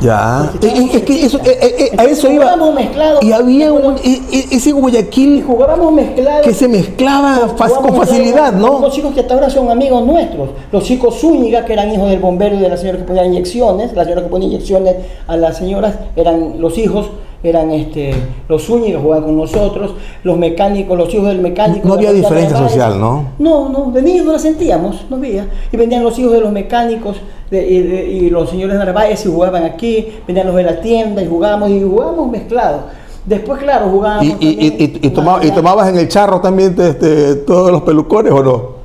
Ya. 0.00 0.50
Es 0.62 1.02
que 1.02 1.24
eso, 1.24 1.38
eh, 1.38 1.58
eh, 1.60 1.74
eh, 1.78 1.90
a 1.96 2.04
eso 2.04 2.30
iba. 2.30 2.56
mezclados. 2.72 3.22
Y 3.22 3.32
había 3.32 3.72
un, 3.72 3.96
ese 4.02 4.70
y 4.70 4.72
Guayaquil 4.72 5.44
jugábamos 5.44 5.92
mezclados. 5.92 6.46
que 6.46 6.54
se 6.54 6.68
mezclaba 6.68 7.38
con 7.56 7.96
facilidad, 7.96 8.52
¿no? 8.52 8.80
Los 8.80 8.94
chicos 8.94 9.12
que 9.12 9.20
hasta 9.20 9.34
ahora 9.34 9.50
son 9.50 9.70
amigos 9.70 10.04
nuestros. 10.06 10.50
Los 10.72 10.84
chicos 10.84 11.20
Zúñiga, 11.20 11.64
que 11.64 11.74
eran 11.74 11.90
hijos 11.90 12.08
del 12.08 12.20
bombero 12.20 12.56
y 12.56 12.60
de 12.60 12.68
la 12.68 12.76
señora 12.76 12.98
que 12.98 13.04
ponía 13.04 13.24
inyecciones. 13.24 13.92
La 13.94 14.04
señora 14.04 14.22
que 14.22 14.28
ponía 14.28 14.48
inyecciones 14.48 14.96
a 15.26 15.36
las 15.36 15.58
señoras 15.58 15.94
eran 16.16 16.60
los 16.60 16.78
hijos, 16.78 17.10
eran 17.42 17.70
este, 17.70 18.14
los 18.48 18.64
Zúñiga, 18.66 18.98
jugaban 19.00 19.24
con 19.24 19.36
nosotros. 19.36 19.94
Los 20.24 20.36
mecánicos, 20.38 20.96
los 20.98 21.12
hijos 21.14 21.28
del 21.28 21.40
mecánico. 21.40 21.88
No 21.88 21.94
de 21.94 22.00
había 22.00 22.12
de 22.12 22.20
diferencia 22.20 22.56
social, 22.56 23.00
¿no? 23.00 23.24
No, 23.38 23.68
no, 23.68 23.90
de 23.92 24.02
niños 24.02 24.26
no 24.26 24.32
la 24.32 24.38
sentíamos, 24.38 25.06
no 25.08 25.16
había. 25.16 25.46
Y 25.72 25.76
venían 25.76 26.02
los 26.02 26.18
hijos 26.18 26.32
de 26.32 26.40
los 26.40 26.52
mecánicos 26.52 27.16
de- 27.50 27.66
y, 27.66 27.82
de- 27.82 28.06
y 28.10 28.30
los 28.30 28.50
señores 28.50 28.76
Narváez 28.76 29.24
y 29.24 29.28
jugaban 29.28 29.64
aquí, 29.64 30.08
venían 30.26 30.46
los 30.48 30.56
de 30.56 30.62
la 30.64 30.80
tienda 30.80 31.22
y 31.22 31.26
jugábamos 31.26 31.70
y 31.70 31.82
jugábamos 31.82 32.30
mezclados. 32.30 32.80
Después, 33.24 33.60
claro, 33.62 33.88
jugábamos. 33.90 34.24
Y, 34.24 34.36
y, 34.40 34.48
y, 34.48 34.84
y- 35.02 35.06
y 35.06 35.10
toma- 35.10 35.40
y 35.42 35.50
tomabas 35.50 35.88
en 35.88 35.98
el 35.98 36.08
charro 36.08 36.40
también 36.40 36.74
este, 36.78 37.34
todos 37.36 37.70
los 37.70 37.82
pelucones, 37.82 38.32
¿o 38.32 38.42
no? 38.42 38.79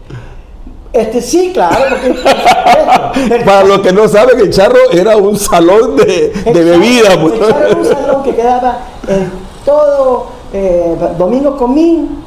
Este 0.96 1.22
sí, 1.22 1.52
claro, 1.54 1.76
porque. 1.90 3.36
El- 3.36 3.44
Para 3.44 3.64
los 3.66 3.80
que 3.80 3.92
no 3.92 4.08
saben, 4.08 4.40
el 4.40 4.50
charro 4.50 4.78
era 4.92 5.18
un 5.18 5.38
salón 5.38 5.96
de, 5.98 6.32
bebida. 6.54 7.10
charro- 7.10 7.22
pues. 7.30 7.34
el 7.34 7.48
charro 7.48 7.68
era 7.68 7.78
un 7.78 7.86
salón 7.86 8.24
que 8.24 8.36
quedaba 8.36 8.78
en 9.08 9.32
todo 9.66 10.28
eh, 10.54 10.96
Domingo 11.18 11.58
Comín 11.58 12.24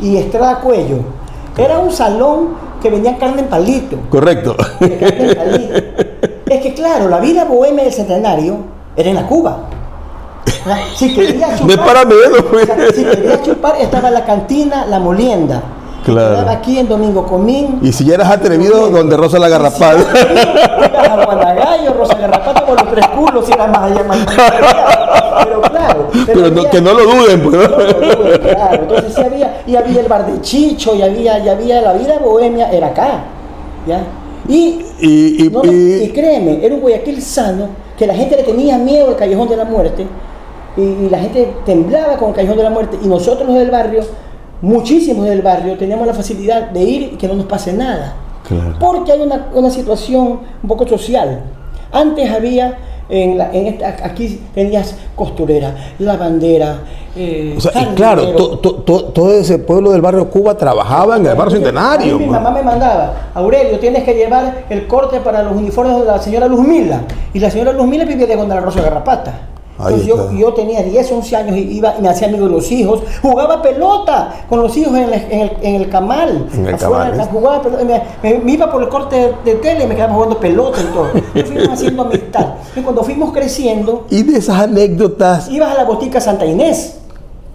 y 0.00 0.16
Estrada 0.16 0.60
Cuello. 0.60 0.98
Era 1.56 1.78
un 1.80 1.90
salón 1.90 2.50
que 2.80 2.90
vendían 2.90 3.16
carne 3.16 3.42
en 3.42 3.48
palito. 3.48 3.96
Correcto. 4.08 4.56
de 4.80 4.98
carne 4.98 5.28
en 5.30 5.36
palito. 5.36 5.74
Es 6.46 6.60
que 6.62 6.74
claro, 6.74 7.08
la 7.08 7.18
vida 7.18 7.44
bohemia 7.44 7.84
del 7.84 7.92
centenario 7.92 8.58
era 8.96 9.08
en 9.10 9.16
la 9.16 9.26
Cuba. 9.26 9.58
Si 10.96 11.12
quería 11.14 11.48
No 11.48 11.54
es 11.54 11.60
chupar, 11.60 11.86
para 11.86 12.04
menos, 12.04 12.42
pues. 12.50 12.64
o 12.70 12.74
sea, 12.74 12.92
si 12.94 13.04
quería 13.04 13.42
chupar, 13.42 13.74
estaba 13.80 14.10
la 14.10 14.24
cantina, 14.24 14.86
la 14.86 14.98
molienda. 15.00 15.62
Claro. 16.04 16.48
Aquí 16.50 16.78
en 16.78 16.88
Domingo 16.88 17.26
Comín. 17.26 17.78
Y 17.82 17.92
si 17.92 18.04
ya 18.04 18.14
eras 18.14 18.30
atrevido, 18.30 18.90
donde 18.90 19.16
Rosa 19.16 19.38
la 19.38 19.48
Garrapata. 19.48 19.98
Ibas 20.00 21.08
a 21.08 21.24
Guanagallo, 21.24 21.94
Rosa 21.94 22.14
Garrapata 22.18 22.66
por 22.66 22.80
los 22.82 22.92
tres 22.92 23.06
culos, 23.08 23.48
y 23.48 23.52
era 23.52 23.66
más 23.68 23.90
allá, 23.92 24.02
más. 24.04 24.18
Pero 25.44 25.60
claro. 25.62 26.08
Pero 26.26 26.40
no- 26.40 26.46
había- 26.60 26.70
que 26.70 26.80
no 26.80 26.92
lo 26.94 27.02
duden, 27.04 27.40
pues. 27.42 27.54
No, 27.56 27.68
no, 27.68 28.24
no, 28.32 28.40
claro. 28.40 28.74
Entonces 28.82 29.14
sí 29.14 29.20
había, 29.22 29.62
y 29.66 29.76
había 29.76 30.00
el 30.00 30.08
bar 30.08 30.26
de 30.26 30.40
Chicho, 30.40 30.94
y 30.94 31.02
había, 31.02 31.38
y 31.38 31.48
había 31.48 31.80
la 31.80 31.92
vida 31.92 32.18
bohemia, 32.18 32.70
era 32.70 32.88
acá. 32.88 33.24
¿ya? 33.86 34.02
Y, 34.48 34.84
Y, 35.00 35.44
y- 35.46 35.50
no, 35.50 35.62
y- 35.64 36.10
créeme, 36.12 36.64
era 36.64 36.74
un 36.74 36.80
Guayaquil 36.80 37.22
sano, 37.22 37.68
que 37.96 38.06
la 38.06 38.14
gente 38.14 38.36
le 38.36 38.42
tenía 38.42 38.76
miedo 38.78 39.08
al 39.08 39.16
callejón 39.16 39.48
de 39.48 39.56
la 39.56 39.64
muerte, 39.64 40.06
y 40.76 41.08
la 41.10 41.18
gente 41.18 41.52
temblaba 41.64 42.16
con 42.16 42.30
el 42.30 42.34
callejón 42.34 42.56
de 42.56 42.62
la 42.64 42.70
muerte, 42.70 42.98
y 43.02 43.06
nosotros 43.06 43.46
los 43.46 43.56
del 43.56 43.70
barrio, 43.70 44.02
muchísimos 44.62 45.26
del 45.26 45.42
barrio, 45.42 45.76
teníamos 45.76 46.06
la 46.06 46.14
facilidad 46.14 46.70
de 46.70 46.82
ir 46.82 47.02
y 47.14 47.16
que 47.16 47.28
no 47.28 47.34
nos 47.34 47.46
pase 47.46 47.72
nada. 47.72 48.14
Claro. 48.48 48.76
Porque 48.80 49.12
hay 49.12 49.20
una, 49.20 49.48
una 49.54 49.70
situación 49.70 50.40
un 50.62 50.68
poco 50.68 50.86
social. 50.88 51.42
Antes 51.92 52.30
había, 52.30 52.78
en 53.08 53.36
la- 53.36 53.52
en 53.52 53.66
esta- 53.66 53.88
aquí 54.04 54.40
tenías 54.54 54.94
costurera, 55.14 55.74
lavandera, 55.98 56.78
eh, 57.14 57.54
O 57.58 57.60
sea, 57.60 57.82
y 57.82 57.86
claro, 57.94 58.28
to- 58.34 58.58
to- 58.58 58.74
to- 58.76 59.04
todo 59.06 59.32
ese 59.34 59.58
pueblo 59.58 59.90
del 59.92 60.00
barrio 60.00 60.30
Cuba 60.30 60.56
trabajaba 60.56 61.16
en 61.18 61.26
el 61.26 61.34
barrio 61.34 61.56
centenario. 61.56 62.18
Mi 62.18 62.24
mamá 62.26 62.50
me 62.50 62.62
mandaba, 62.62 63.30
Aurelio, 63.34 63.78
tienes 63.78 64.02
que 64.04 64.14
llevar 64.14 64.64
el 64.70 64.86
corte 64.86 65.20
para 65.20 65.42
los 65.42 65.54
uniformes 65.54 65.98
de 65.98 66.04
la 66.06 66.18
señora 66.18 66.46
Luzmila. 66.48 67.02
Y 67.34 67.38
la 67.38 67.50
señora 67.50 67.72
Luzmila 67.74 68.04
vivía 68.06 68.26
de 68.26 68.36
la 68.36 68.60
Rosa 68.60 68.80
Garrapata. 68.80 69.32
Entonces 69.78 70.06
yo, 70.38 70.52
tenía 70.54 70.82
10, 70.82 71.12
11 71.12 71.36
años 71.36 71.56
y 71.56 71.60
iba 71.78 71.94
y 71.98 72.02
me 72.02 72.08
hacía 72.08 72.28
amigo 72.28 72.46
de 72.46 72.52
los 72.52 72.70
hijos. 72.70 73.02
Jugaba 73.20 73.60
pelota 73.62 74.32
con 74.48 74.60
los 74.62 74.76
hijos 74.76 74.94
en 74.96 75.04
el, 75.04 75.12
en 75.14 75.40
el, 75.40 75.52
en 75.62 75.74
el 75.76 75.88
camal. 75.88 76.46
En 76.54 76.66
el 76.66 76.74
Afuera, 76.74 77.10
camal, 77.10 77.28
jugaba 77.32 77.62
pelota, 77.62 77.84
me, 77.84 78.02
me- 78.22 78.38
me 78.38 78.52
iba 78.52 78.70
por 78.70 78.82
el 78.82 78.88
corte 78.88 79.16
de, 79.16 79.34
de 79.44 79.54
tele 79.56 79.84
y 79.84 79.86
me 79.88 79.94
quedaba 79.96 80.14
jugando 80.14 80.38
pelota 80.38 80.78
y 80.80 80.84
todo. 80.94 81.44
Fuimos 81.46 81.68
haciendo 81.70 82.02
amistad. 82.02 82.46
Y 82.76 82.80
cuando 82.80 83.02
fuimos 83.02 83.32
creciendo, 83.32 84.06
Y 84.10 84.22
de 84.22 84.38
esas 84.38 84.60
anécdotas, 84.60 85.48
ibas 85.50 85.72
a 85.74 85.78
la 85.78 85.84
botica 85.84 86.20
Santa 86.20 86.46
Inés. 86.46 86.98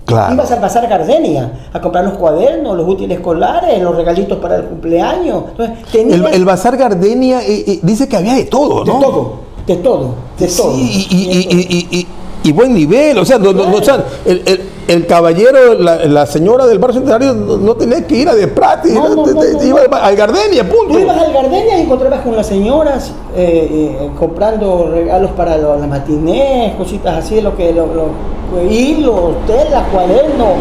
claro. 0.06 0.34
Ibas 0.34 0.51
al 0.51 0.60
Bazar 0.60 0.88
Gardenia 0.88 1.69
a 1.71 1.80
comprar 1.80 2.03
los 2.03 2.15
cuadernos, 2.15 2.75
los 2.75 2.88
útiles 2.89 3.17
escolares, 3.19 3.82
los 3.82 3.95
regalitos 3.95 4.38
para 4.39 4.58
el 4.58 4.63
cumpleaños. 4.65 5.43
Entonces, 5.51 5.77
tenías 5.91 6.19
El, 6.19 6.34
el 6.34 6.45
Bazar 6.45 6.75
Gardenia 6.75 7.41
eh, 7.41 7.63
eh, 7.67 7.80
dice 7.84 8.08
que 8.10 8.17
había 8.17 8.34
de 8.34 8.45
todo, 8.45 8.84
de 8.84 8.91
¿no? 8.91 8.99
todo, 8.99 9.34
de 9.65 9.75
todo, 9.77 10.10
de 10.39 10.47
Sí, 10.50 10.58
todo. 10.58 10.78
y, 10.78 10.84
y- 10.84 11.47
y- 11.50 11.88
y- 11.91 11.97
y- 12.00 12.08
y 12.43 12.52
buen 12.52 12.73
nivel, 12.73 13.17
o 13.17 13.26
sea, 13.26 13.38
no, 13.38 13.52
no- 13.54 13.69
no, 13.69 13.78
o 13.78 13.84
sea, 13.84 14.06
el, 14.26 14.41
el- 14.45 14.62
el 14.88 15.06
caballero, 15.06 15.73
la, 15.80 16.06
la 16.06 16.26
señora 16.26 16.65
del 16.65 16.80
barrio 16.80 16.95
centenario 16.95 17.34
no, 17.34 17.76
tenía 17.76 18.06
que 18.08 18.15
ir 18.15 18.30
a 18.30 18.36
de 18.36 18.47
Prati, 18.47 18.91
No, 18.91 19.10
no, 19.10 19.26
no, 19.26 19.63
iba 19.63 19.82
al 20.02 20.15
Gardenia, 20.15 20.63
punto. 20.67 20.93
Tú 20.93 21.00
ibas 21.00 21.17
al 21.17 21.34
Gardenia 21.34 21.78
y 21.78 21.82
encontrabas 21.82 22.21
con 22.21 22.36
las 22.36 22.47
señoras 22.47 23.12
eh, 23.36 23.97
eh, 24.02 24.10
comprando 24.17 24.89
regalos 24.91 25.32
para 25.32 25.58
lo- 25.58 25.78
las 25.78 25.88
matinés, 25.89 26.76
cositas 26.76 27.17
así, 27.17 27.41
lo 27.41 27.56
que 27.56 27.73
lo, 27.73 27.86
lo- 27.88 28.38
hilos, 28.69 29.45
telas, 29.45 29.84
cuadernos, 29.91 30.54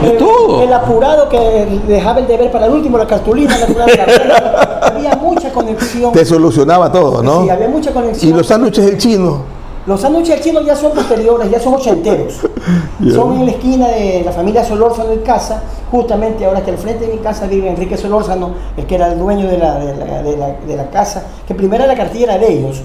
De 0.00 0.08
eh, 0.10 0.16
todo. 0.16 0.62
el 0.62 0.72
apurado 0.72 1.28
que 1.28 1.66
dejaba 1.88 2.20
el 2.20 2.28
deber 2.28 2.52
para 2.52 2.66
el 2.66 2.72
último, 2.72 2.96
la 2.98 3.06
cartulina, 3.08 3.58
la 3.58 3.64
apurada 3.64 3.86
de 3.86 3.96
la 3.96 4.04
regla. 4.04 4.80
había 4.94 5.16
mucha 5.16 5.50
conexión. 5.52 6.12
Te 6.12 6.24
solucionaba 6.24 6.92
todo, 6.92 7.20
¿no? 7.20 7.42
Sí, 7.42 7.50
había 7.50 7.68
mucha 7.68 7.90
conexión. 7.92 8.30
y 8.30 8.36
los 8.36 8.46
sándwiches 8.46 8.84
del 8.86 8.96
chino. 8.98 9.42
Los 9.86 10.00
sándwiches 10.00 10.40
chinos 10.40 10.64
ya 10.64 10.76
son 10.76 10.92
posteriores, 10.92 11.50
ya 11.50 11.58
son 11.60 11.74
ochenteros. 11.74 12.34
Son 13.12 13.32
en 13.36 13.46
la 13.46 13.50
esquina 13.52 13.88
de 13.88 14.22
la 14.24 14.30
familia 14.30 14.64
Solórzano 14.64 15.10
en 15.10 15.20
casa, 15.22 15.60
justamente 15.90 16.44
ahora 16.46 16.60
que 16.64 16.70
al 16.70 16.78
frente 16.78 17.06
de 17.06 17.12
mi 17.12 17.18
casa 17.18 17.46
vive 17.48 17.68
Enrique 17.68 17.96
Solórzano, 17.96 18.50
el 18.76 18.86
que 18.86 18.94
era 18.94 19.08
el 19.12 19.18
dueño 19.18 19.48
de 19.48 19.58
la, 19.58 19.74
de 19.80 19.96
la, 19.96 20.22
de 20.22 20.36
la- 20.36 20.56
de 20.68 20.76
la 20.76 20.88
casa, 20.88 21.24
que 21.48 21.52
primero 21.54 21.84
la 21.84 21.96
cartilla 21.96 22.24
era 22.26 22.38
de 22.38 22.52
ellos. 22.52 22.80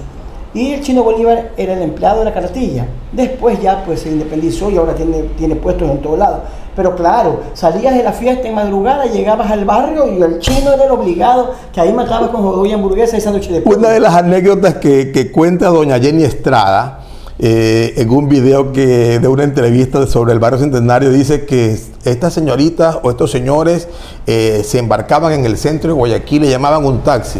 Y 0.54 0.72
el 0.72 0.80
chino 0.82 1.02
Bolívar 1.02 1.50
era 1.56 1.74
el 1.74 1.82
empleado 1.82 2.20
de 2.20 2.24
la 2.26 2.32
cartilla. 2.32 2.86
Después 3.12 3.60
ya 3.60 3.84
pues 3.84 4.00
se 4.00 4.10
independizó 4.10 4.70
y 4.70 4.76
ahora 4.76 4.94
tiene, 4.94 5.22
tiene 5.36 5.56
puestos 5.56 5.90
en 5.90 6.00
todos 6.00 6.18
lados. 6.18 6.40
Pero 6.74 6.94
claro, 6.94 7.40
salías 7.54 7.94
de 7.94 8.04
la 8.04 8.12
fiesta 8.12 8.46
en 8.46 8.54
madrugada, 8.54 9.06
llegabas 9.06 9.50
al 9.50 9.64
barrio 9.64 10.06
y 10.06 10.22
el 10.22 10.38
chino 10.38 10.72
era 10.72 10.84
el 10.84 10.90
obligado, 10.92 11.52
que 11.72 11.80
ahí 11.80 11.92
matabas 11.92 12.30
con 12.30 12.42
jodoya 12.42 12.76
hamburguesa 12.76 13.16
y 13.16 13.20
sándwich 13.20 13.48
de 13.48 13.60
pollo. 13.62 13.78
Una 13.78 13.88
de 13.90 14.00
las 14.00 14.14
anécdotas 14.14 14.76
que, 14.76 15.10
que 15.10 15.32
cuenta 15.32 15.68
doña 15.68 15.98
Jenny 15.98 16.22
Estrada 16.22 17.00
eh, 17.40 17.94
en 17.96 18.10
un 18.10 18.28
video 18.28 18.72
que 18.72 19.20
de 19.20 19.28
una 19.28 19.44
entrevista 19.44 20.04
sobre 20.08 20.32
el 20.32 20.40
barrio 20.40 20.58
centenario 20.58 21.10
dice 21.10 21.46
que 21.46 21.78
estas 22.04 22.34
señoritas 22.34 22.98
o 23.02 23.10
estos 23.10 23.30
señores 23.30 23.88
eh, 24.26 24.62
se 24.64 24.80
embarcaban 24.80 25.32
en 25.32 25.44
el 25.44 25.56
centro 25.56 25.90
de 25.90 25.94
Guayaquil 25.94 26.44
y 26.44 26.48
llamaban 26.48 26.84
un 26.84 27.00
taxi. 27.02 27.38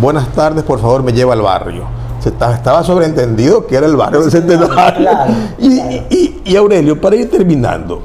Buenas 0.00 0.32
tardes, 0.32 0.64
por 0.64 0.80
favor, 0.80 1.04
me 1.04 1.12
lleva 1.12 1.34
al 1.34 1.42
barrio. 1.42 1.84
Se 2.20 2.30
estaba, 2.30 2.54
estaba 2.54 2.82
sobreentendido 2.82 3.66
que 3.66 3.76
era 3.76 3.86
el 3.86 3.96
barrio 3.96 4.22
del 4.22 4.30
centenario. 4.30 4.68
claro, 4.68 5.32
y, 5.58 5.76
claro. 5.78 5.92
y- 6.10 6.40
y 6.44 6.56
Aurelio, 6.56 7.00
para 7.00 7.16
ir 7.16 7.30
terminando, 7.30 8.02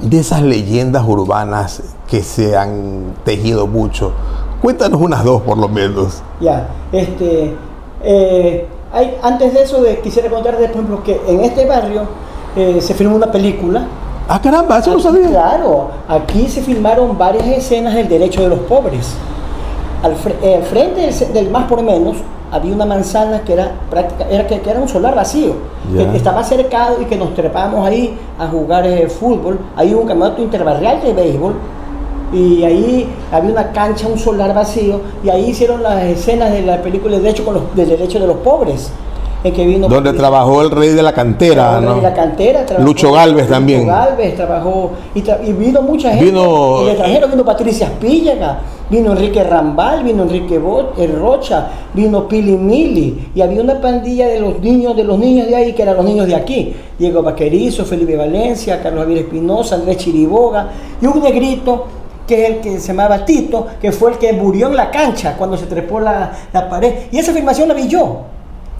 de 0.00 0.18
esas 0.18 0.42
leyendas 0.42 1.04
urbanas 1.06 1.82
que 2.08 2.22
se 2.22 2.56
han 2.56 3.14
tejido 3.24 3.66
mucho, 3.66 4.12
cuéntanos 4.62 5.00
unas 5.00 5.24
dos 5.24 5.42
por 5.42 5.58
lo 5.58 5.68
menos. 5.68 6.22
Ya, 6.40 6.68
este, 6.92 7.54
eh, 8.02 8.66
hay, 8.92 9.16
antes 9.22 9.52
de 9.52 9.62
eso 9.62 9.82
de, 9.82 10.00
quisiera 10.00 10.30
contarte, 10.30 10.62
por 10.68 10.70
ejemplo, 10.70 11.02
que 11.02 11.20
en 11.28 11.40
este 11.40 11.66
barrio 11.66 12.02
eh, 12.56 12.78
se 12.80 12.94
filmó 12.94 13.16
una 13.16 13.30
película. 13.30 13.86
Ah, 14.28 14.40
caramba, 14.40 14.78
eso 14.78 14.92
Aquí, 14.92 15.02
sabía. 15.02 15.28
Claro, 15.28 15.90
aquí 16.08 16.48
se 16.48 16.60
filmaron 16.62 17.16
varias 17.18 17.46
escenas 17.46 17.94
del 17.94 18.08
derecho 18.08 18.42
de 18.42 18.48
los 18.48 18.60
pobres. 18.60 19.08
Al, 20.02 20.12
eh, 20.42 20.56
al 20.56 20.62
frente 20.64 21.10
del 21.32 21.50
más 21.50 21.64
por 21.68 21.82
menos 21.82 22.16
había 22.50 22.74
una 22.74 22.86
manzana 22.86 23.40
que 23.42 23.52
era 23.54 23.72
práctica, 23.90 24.26
era 24.30 24.46
que, 24.46 24.60
que 24.60 24.70
era 24.70 24.80
un 24.80 24.88
solar 24.88 25.14
vacío, 25.14 25.54
Ya. 25.94 26.10
que 26.10 26.16
estaba 26.16 26.42
cercado 26.42 27.00
y 27.00 27.04
que 27.04 27.16
nos 27.16 27.34
trepamos 27.34 27.86
ahí 27.86 28.16
a 28.38 28.46
jugar 28.46 28.86
eh, 28.86 29.08
fútbol. 29.08 29.58
Hay 29.76 29.94
un 29.94 30.06
campeonato 30.06 30.42
interbarrial 30.42 31.02
de 31.02 31.12
béisbol 31.12 31.54
y 32.32 32.64
ahí 32.64 33.08
había 33.30 33.50
una 33.52 33.72
cancha, 33.72 34.08
un 34.08 34.18
solar 34.18 34.54
vacío 34.54 35.00
y 35.22 35.28
ahí 35.28 35.50
hicieron 35.50 35.82
las 35.82 36.02
escenas 36.04 36.52
de 36.52 36.62
la 36.62 36.82
película 36.82 37.18
de 37.18 37.30
hecho 37.30 37.44
con 37.44 37.54
los, 37.54 37.76
del 37.76 37.88
derecho 37.88 38.18
de 38.18 38.26
los 38.26 38.38
pobres. 38.38 38.90
en 39.44 39.52
que 39.52 39.64
vino... 39.64 39.88
Donde 39.88 40.12
trabajó 40.12 40.62
el 40.62 40.70
rey 40.70 40.90
de 40.90 41.02
la 41.02 41.12
cantera, 41.12 41.80
¿no? 41.80 42.00
la 42.00 42.12
cantera, 42.12 42.64
Lucho 42.78 43.12
Galvez 43.12 43.48
también. 43.48 43.82
Lucho 43.86 43.92
Galvez 43.92 44.34
trabajó, 44.34 44.90
y, 45.14 45.52
vino 45.52 45.82
mucha 45.82 46.10
gente. 46.10 46.24
Vino... 46.24 46.82
El 46.82 46.88
extranjero 46.88 47.28
vino 47.28 47.44
Patricia 47.44 47.86
Spíllaga, 47.88 48.58
vino 48.90 49.12
Enrique 49.12 49.42
Rambal, 49.42 50.02
vino 50.04 50.22
Enrique 50.22 50.56
eh, 50.56 51.06
Rocha, 51.06 51.68
vino 51.94 52.28
Pili 52.28 52.56
Mili, 52.56 53.30
y 53.34 53.40
había 53.40 53.62
una 53.62 53.80
pandilla 53.80 54.28
de 54.28 54.40
los 54.40 54.60
niños, 54.60 54.96
de 54.96 55.04
los 55.04 55.18
niños 55.18 55.46
de 55.48 55.56
ahí, 55.56 55.72
que 55.72 55.82
eran 55.82 55.96
los 55.96 56.04
niños 56.04 56.26
de 56.26 56.34
aquí. 56.34 56.74
Diego 56.98 57.22
Vaquerizo, 57.22 57.84
Felipe 57.84 58.16
Valencia, 58.16 58.82
Carlos 58.82 59.02
Javier 59.02 59.24
Espinosa, 59.24 59.76
Andrés 59.76 59.98
Chiriboga, 59.98 60.70
y 61.00 61.06
un 61.06 61.22
negrito 61.22 61.86
que 62.26 62.42
es 62.42 62.50
el 62.50 62.60
que 62.60 62.80
se 62.80 62.88
llamaba 62.88 63.24
Tito, 63.24 63.66
que 63.80 63.92
fue 63.92 64.12
el 64.12 64.18
que 64.18 64.32
murió 64.32 64.66
en 64.66 64.76
la 64.76 64.90
cancha 64.90 65.36
cuando 65.36 65.56
se 65.56 65.66
trepó 65.66 66.00
la, 66.00 66.32
la 66.52 66.68
pared. 66.68 66.94
Y 67.12 67.18
esa 67.18 67.30
afirmación 67.30 67.68
la 67.68 67.74
vi 67.74 67.86
yo. 67.86 68.35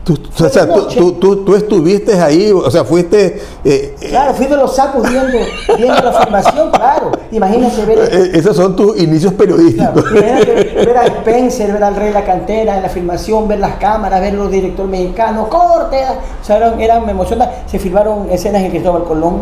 Tú, 0.06 0.16
o 0.38 0.48
sea, 0.48 0.72
tú, 0.72 1.14
tú, 1.14 1.44
tú, 1.44 1.56
estuviste 1.56 2.14
ahí, 2.20 2.52
o 2.52 2.70
sea, 2.70 2.84
fuiste... 2.84 3.42
Eh, 3.64 3.96
eh, 4.00 4.06
claro, 4.08 4.34
fui 4.34 4.46
de 4.46 4.56
los 4.56 4.76
sapos 4.76 5.02
viendo, 5.02 5.36
viendo 5.76 6.00
la 6.00 6.12
formación, 6.12 6.70
claro. 6.70 7.10
Imagínate 7.32 7.84
ver... 7.84 7.98
Eh, 8.12 8.30
esos 8.34 8.54
son 8.54 8.76
tus 8.76 8.96
inicios 9.00 9.32
periodísticos. 9.32 10.12
ver 10.12 10.96
a 10.96 11.06
Spencer, 11.06 11.72
ver 11.72 11.82
al 11.82 11.96
Rey 11.96 12.06
de 12.06 12.14
la 12.14 12.24
Cantera, 12.24 12.76
en 12.76 12.84
la 12.84 12.88
filmación, 12.88 13.48
ver 13.48 13.58
las 13.58 13.78
cámaras, 13.78 14.20
ver 14.20 14.34
los 14.34 14.48
directores 14.48 14.88
mexicanos, 14.88 15.48
corte. 15.48 15.96
O 16.40 16.44
sea, 16.44 16.58
eran, 16.58 16.80
eran, 16.80 17.04
me 17.04 17.10
emociona. 17.10 17.50
Se 17.66 17.80
filmaron 17.80 18.30
escenas 18.30 18.62
en 18.62 18.70
Cristóbal 18.70 19.02
Colón. 19.02 19.40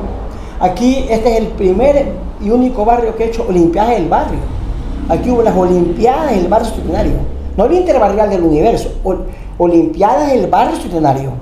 Aquí, 0.60 1.04
este 1.10 1.30
es 1.30 1.40
el 1.42 1.48
primer 1.48 2.06
y 2.40 2.48
único 2.48 2.86
barrio 2.86 3.14
que 3.16 3.24
ha 3.24 3.26
hecho 3.26 3.44
Olimpiadas 3.46 3.90
del 3.90 4.08
Barrio. 4.08 4.38
Aquí 5.10 5.28
hubo 5.28 5.42
las 5.42 5.54
Olimpiadas 5.54 6.34
del 6.34 6.48
Barrio 6.48 6.70
Centenario. 6.70 7.12
No 7.54 7.64
había 7.64 7.80
interbarrial 7.80 8.30
del 8.30 8.42
universo. 8.42 8.90
Olimpiadas 9.58 10.32
del 10.32 10.48
Barrio 10.48 10.76
Centenario. 10.76 11.32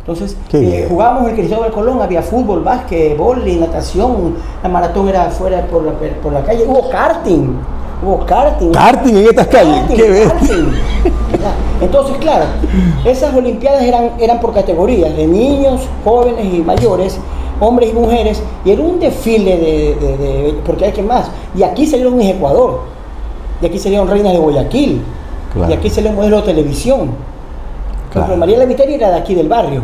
Entonces, 0.00 0.36
eh, 0.54 0.86
jugábamos 0.88 1.30
el 1.30 1.36
Cristóbal 1.36 1.70
Colón, 1.70 2.00
había 2.00 2.22
fútbol, 2.22 2.62
básquet, 2.64 3.16
y 3.46 3.56
natación, 3.56 4.34
la 4.62 4.68
maratón 4.68 5.08
era 5.08 5.30
fuera 5.30 5.66
por 5.66 5.84
la, 5.84 5.92
por 6.22 6.32
la 6.32 6.42
calle, 6.42 6.64
hubo 6.66 6.88
karting, 6.88 7.56
hubo 8.04 8.24
karting. 8.24 8.72
Karting 8.72 9.16
en 9.16 9.26
estas 9.26 9.46
calles, 9.46 9.82
qué 9.94 10.26
Entonces, 11.80 12.16
claro, 12.16 12.46
esas 13.04 13.34
Olimpiadas 13.34 13.82
eran, 13.82 14.12
eran 14.18 14.40
por 14.40 14.54
categorías, 14.54 15.14
de 15.16 15.26
niños, 15.26 15.82
jóvenes 16.02 16.46
y 16.54 16.58
mayores, 16.62 17.18
hombres 17.60 17.90
y 17.90 17.92
mujeres, 17.92 18.42
y 18.64 18.70
era 18.70 18.82
un 18.82 18.98
desfile 18.98 19.58
de, 19.58 20.54
porque 20.64 20.86
hay 20.86 20.92
que 20.92 21.02
más. 21.02 21.30
Y 21.54 21.62
aquí 21.62 21.86
salieron 21.86 22.16
mis 22.16 22.30
Ecuador, 22.30 22.80
y 23.60 23.66
aquí 23.66 23.78
salieron 23.78 24.08
reinas 24.08 24.32
de 24.32 24.38
Guayaquil, 24.38 25.02
y 25.68 25.72
aquí 25.72 25.90
salió 25.90 26.10
un 26.10 26.16
modelo 26.16 26.38
de 26.38 26.42
televisión. 26.44 27.29
Claro. 28.10 28.36
María 28.36 28.58
La 28.58 28.64
era 28.64 29.10
de 29.10 29.16
aquí 29.16 29.34
del 29.34 29.48
barrio. 29.48 29.82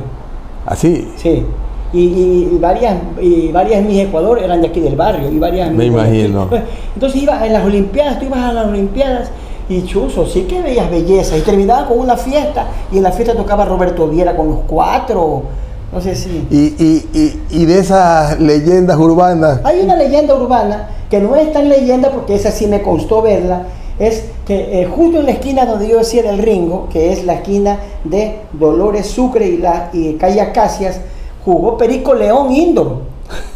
¿Así? 0.66 1.08
¿Ah, 1.08 1.12
sí. 1.16 1.46
Y, 1.92 2.58
varias 2.60 2.96
y 3.20 3.52
varias 3.52 3.82
mis 3.82 4.00
Ecuador 4.00 4.40
eran 4.42 4.60
de 4.60 4.68
aquí 4.68 4.80
del 4.80 4.96
barrio 4.96 5.30
y 5.30 5.38
varias 5.38 5.70
me 5.70 5.86
imagino 5.86 6.46
entonces 6.94 7.22
iba 7.22 7.46
en 7.46 7.52
las 7.54 7.64
olimpiadas 7.64 8.18
tú 8.18 8.26
ibas 8.26 8.40
a 8.40 8.52
las 8.52 8.66
olimpiadas 8.66 9.30
y 9.68 9.82
chuzo 9.84 10.26
sí 10.26 10.42
que 10.42 10.60
veías 10.60 10.90
belleza 10.90 11.38
y 11.38 11.40
terminaba 11.40 11.86
con 11.86 12.00
una 12.00 12.16
fiesta 12.16 12.66
y 12.92 12.98
en 12.98 13.04
la 13.04 13.12
fiesta 13.12 13.34
tocaba 13.34 13.64
Roberto 13.64 14.08
Viera 14.08 14.36
con 14.36 14.48
los 14.48 14.58
cuatro 14.66 15.44
no 15.92 16.00
sé 16.00 16.14
si. 16.14 16.46
Y, 16.50 17.64
de 17.64 17.78
esas 17.78 18.38
leyendas 18.40 18.98
urbanas. 18.98 19.60
Hay 19.64 19.80
una 19.80 19.96
leyenda 19.96 20.34
urbana 20.34 20.88
que 21.08 21.20
no 21.20 21.36
es 21.36 21.52
tan 21.52 21.68
leyenda 21.68 22.10
porque 22.10 22.34
esa 22.34 22.50
sí 22.50 22.66
me 22.66 22.82
costó 22.82 23.22
verla. 23.22 23.62
Es 23.98 24.24
que 24.46 24.82
eh, 24.82 24.86
justo 24.86 25.20
en 25.20 25.26
la 25.26 25.32
esquina 25.32 25.64
donde 25.64 25.88
yo 25.88 25.98
decía 25.98 26.28
el 26.28 26.38
Ringo, 26.38 26.88
que 26.90 27.12
es 27.12 27.24
la 27.24 27.34
esquina 27.34 27.78
de 28.04 28.40
Dolores 28.52 29.06
Sucre 29.06 29.46
y, 29.46 29.56
la, 29.56 29.90
y 29.92 30.14
Calle 30.14 30.40
Acacias, 30.40 31.00
jugó 31.44 31.76
Perico 31.78 32.14
León 32.14 32.52
Indoor. 32.52 32.98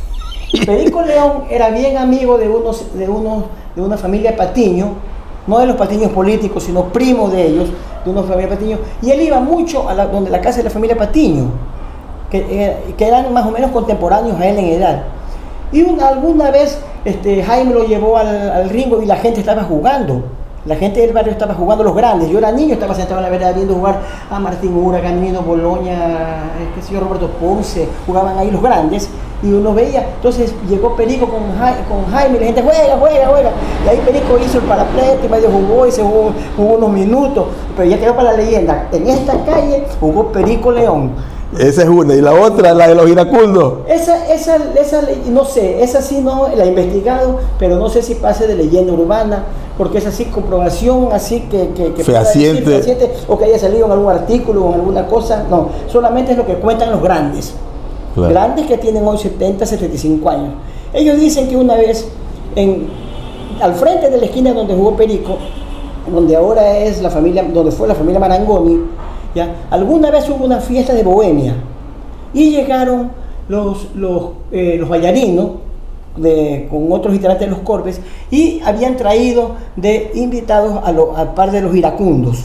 Perico 0.67 1.03
León 1.03 1.45
era 1.51 1.71
bien 1.71 1.99
amigo 1.99 2.39
de 2.39 2.49
unos, 2.49 2.97
de 2.97 3.09
unos, 3.09 3.45
de 3.77 3.83
una 3.83 3.99
familia 3.99 4.37
Patiño, 4.37 4.95
no 5.47 5.59
de 5.59 5.67
los 5.67 5.77
patiños 5.77 6.13
políticos, 6.13 6.65
sino 6.65 6.85
primo 6.93 7.29
de 7.29 7.47
ellos, 7.47 7.69
de 8.05 8.11
una 8.11 8.23
familia 8.23 8.49
Patiño, 8.49 8.79
y 9.03 9.11
él 9.11 9.23
iba 9.23 9.41
mucho 9.41 9.89
a 9.89 9.95
la, 9.95 10.07
donde 10.07 10.31
la 10.31 10.41
casa 10.41 10.59
de 10.59 10.65
la 10.65 10.71
familia 10.71 10.97
Patiño. 10.97 11.51
Eh, 12.33 12.95
que, 12.97 13.09
eran 13.09 13.33
más 13.33 13.45
o 13.45 13.51
menos 13.51 13.73
contemporáneos 13.73 14.39
a 14.41 14.47
él 14.49 14.59
en 14.59 14.67
edad. 14.67 15.03
Y 15.73 15.85
alguna 16.01 16.51
vez 16.51 16.79
este, 17.05 17.43
Jaime 17.43 17.73
lo 17.73 17.85
llevó 17.85 18.17
al, 18.17 18.69
ringo 18.69 19.03
y 19.03 19.07
la 19.07 19.17
gente 19.17 19.41
estaba 19.41 19.65
jugando. 19.65 20.25
La 20.67 20.77
gente 20.77 21.01
del 21.01 21.15
barrio 21.15 21.33
estaba 21.33 21.55
jugando 21.55 21.83
los 21.83 21.97
grandes. 21.97 22.29
Yo 22.29 22.39
era 22.39 22.53
niño, 22.53 22.75
estaba 22.75 22.95
sentado 22.95 23.21
en 23.21 23.25
la 23.25 23.31
vereda 23.31 23.53
viendo 23.53 23.75
jugar 23.75 24.01
a 24.31 24.39
Martín 24.39 24.77
Ura, 24.77 25.01
Camino, 25.01 25.41
Boloña, 25.41 26.43
qué 26.75 26.83
sé 26.83 26.93
yo, 26.93 27.01
Roberto 27.01 27.29
Ponce. 27.41 27.89
Jugaban 28.07 28.39
ahí 28.39 28.51
los 28.51 28.63
grandes 28.63 29.09
y 29.43 29.51
uno 29.51 29.73
veía. 29.73 30.07
Entonces 30.17 30.55
llegó 30.69 30.95
Perico 30.97 31.27
con, 31.27 31.45
con 31.89 32.13
Jaime 32.13 32.37
y 32.37 32.41
la 32.41 32.47
gente 32.47 32.63
juega, 32.63 32.97
juega, 32.99 33.27
juega. 33.29 33.51
Y 33.87 33.89
ahí 33.89 34.03
Perico 34.05 34.39
hizo 34.39 34.59
el 34.59 34.65
paraplete, 34.65 35.29
medio 35.31 35.51
jugó 35.51 35.87
y 35.87 35.93
se 35.93 36.03
jugó, 36.03 36.33
jugó 36.55 36.75
unos 36.75 36.91
minutos. 36.91 37.47
Pero 37.75 37.89
ya 37.89 37.99
quedó 37.99 38.15
para 38.15 38.33
la 38.33 38.37
leyenda. 38.37 38.89
En 38.93 39.09
esta 39.09 39.43
calle 39.47 39.87
jugó 39.99 40.31
Perico 40.31 40.71
León 40.71 41.13
esa 41.59 41.83
es 41.83 41.89
una. 41.89 42.15
Y 42.15 42.21
la 42.21 42.33
otra, 42.33 42.73
la 42.75 42.89
de 42.89 42.95
los 42.95 43.09
iracundos. 43.09 43.81
Esa, 43.89 44.33
esa, 44.33 44.57
esa, 44.79 45.03
no 45.29 45.45
sé, 45.45 45.83
esa 45.83 46.01
sí 46.01 46.21
no 46.21 46.49
la 46.55 46.65
he 46.65 46.69
investigado, 46.69 47.41
pero 47.59 47.77
no 47.77 47.89
sé 47.89 48.03
si 48.03 48.15
pase 48.15 48.47
de 48.47 48.55
leyenda 48.55 48.93
urbana, 48.93 49.45
porque 49.77 49.99
es 49.99 50.07
así 50.07 50.27
comprobación, 50.27 51.09
así 51.13 51.41
que, 51.51 51.71
que, 51.71 52.05
fehaciente. 52.05 52.83
o 53.27 53.37
que 53.37 53.47
haya 53.47 53.59
salido 53.59 53.87
en 53.87 53.93
algún 53.93 54.11
artículo 54.11 54.67
o 54.67 54.69
en 54.69 54.75
alguna 54.75 55.07
cosa. 55.07 55.45
No, 55.51 55.71
solamente 55.89 56.33
es 56.33 56.39
lo 56.39 56.47
que 56.47 56.55
cuentan 56.55 56.91
los 56.91 57.03
grandes. 57.03 57.55
Grandes 58.17 58.67
que 58.67 58.77
tienen 58.77 59.07
hoy 59.07 59.19
70, 59.19 59.65
75 59.65 60.29
años. 60.31 60.55
Ellos 60.93 61.19
dicen 61.19 61.49
que 61.49 61.57
una 61.57 61.77
vez, 61.77 62.07
en, 62.57 62.89
al 63.61 63.75
frente 63.75 64.11
de 64.11 64.19
la 64.19 64.27
esquina 64.27 64.53
donde 64.53 64.75
jugó 64.75 64.97
Perico, 64.97 65.39
donde 66.13 66.37
ahora 66.37 66.79
es 66.79 67.01
la 67.01 67.11
familia, 67.11 67.45
donde 67.45 67.71
fue 67.71 67.87
la 67.87 67.95
familia 67.95 68.19
Marangoni, 68.19 68.81
Alguna 69.71 70.11
vez 70.11 70.29
hubo 70.29 70.45
una 70.45 70.61
fiesta 70.61 70.93
de 70.93 71.03
Bohemia 71.03 71.55
y 72.35 72.51
llegaron 72.51 73.11
los, 73.49 73.95
los, 73.95 74.31
eh, 74.53 74.77
los 74.79 74.89
de, 76.17 76.67
con 76.71 76.91
otros 76.93 77.15
integrantes 77.15 77.49
de 77.49 77.55
los 77.55 77.63
Corbes 77.63 78.01
y 78.31 78.61
habían 78.65 78.97
traído 78.97 79.53
de 79.77 80.11
invitados 80.15 80.81
a, 80.85 80.93
lo, 80.93 81.15
par 81.35 81.51
de 81.51 81.61
los 81.61 81.75
iracundos 81.75 82.45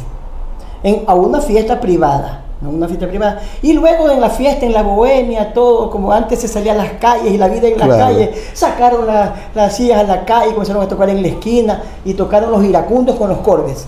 en, 0.84 1.04
a 1.08 1.16
una 1.16 1.42
fiesta 1.42 1.80
privada. 1.80 2.42
Una 2.62 2.88
fiesta 2.88 3.08
privada. 3.08 3.42
Y 3.62 3.74
luego 3.74 4.10
en 4.10 4.22
la 4.22 4.30
fiesta, 4.30 4.66
en 4.66 4.74
la 4.74 4.82
bohemia, 4.82 5.54
todo, 5.54 5.92
como 5.92 6.12
antes 6.12 6.40
se 6.40 6.48
salía 6.48 6.72
a 6.72 6.76
las 6.76 6.94
calles 6.94 7.34
y 7.34 7.38
la 7.38 7.48
vida 7.48 7.68
en 7.68 7.78
las 7.78 7.90
calles, 7.90 8.30
sacaron 8.54 9.06
las 9.54 9.76
sillas 9.76 10.00
a 10.00 10.04
la 10.04 10.26
calle, 10.26 10.54
comenzaron 10.54 10.82
a 10.82 10.88
tocar 10.88 11.10
en 11.10 11.22
la 11.22 11.28
esquina 11.28 11.84
y 12.06 12.14
tocaron 12.14 12.52
los 12.52 12.64
iracundos 12.64 13.18
con 13.18 13.30
los 13.30 13.40
corbes. 13.40 13.86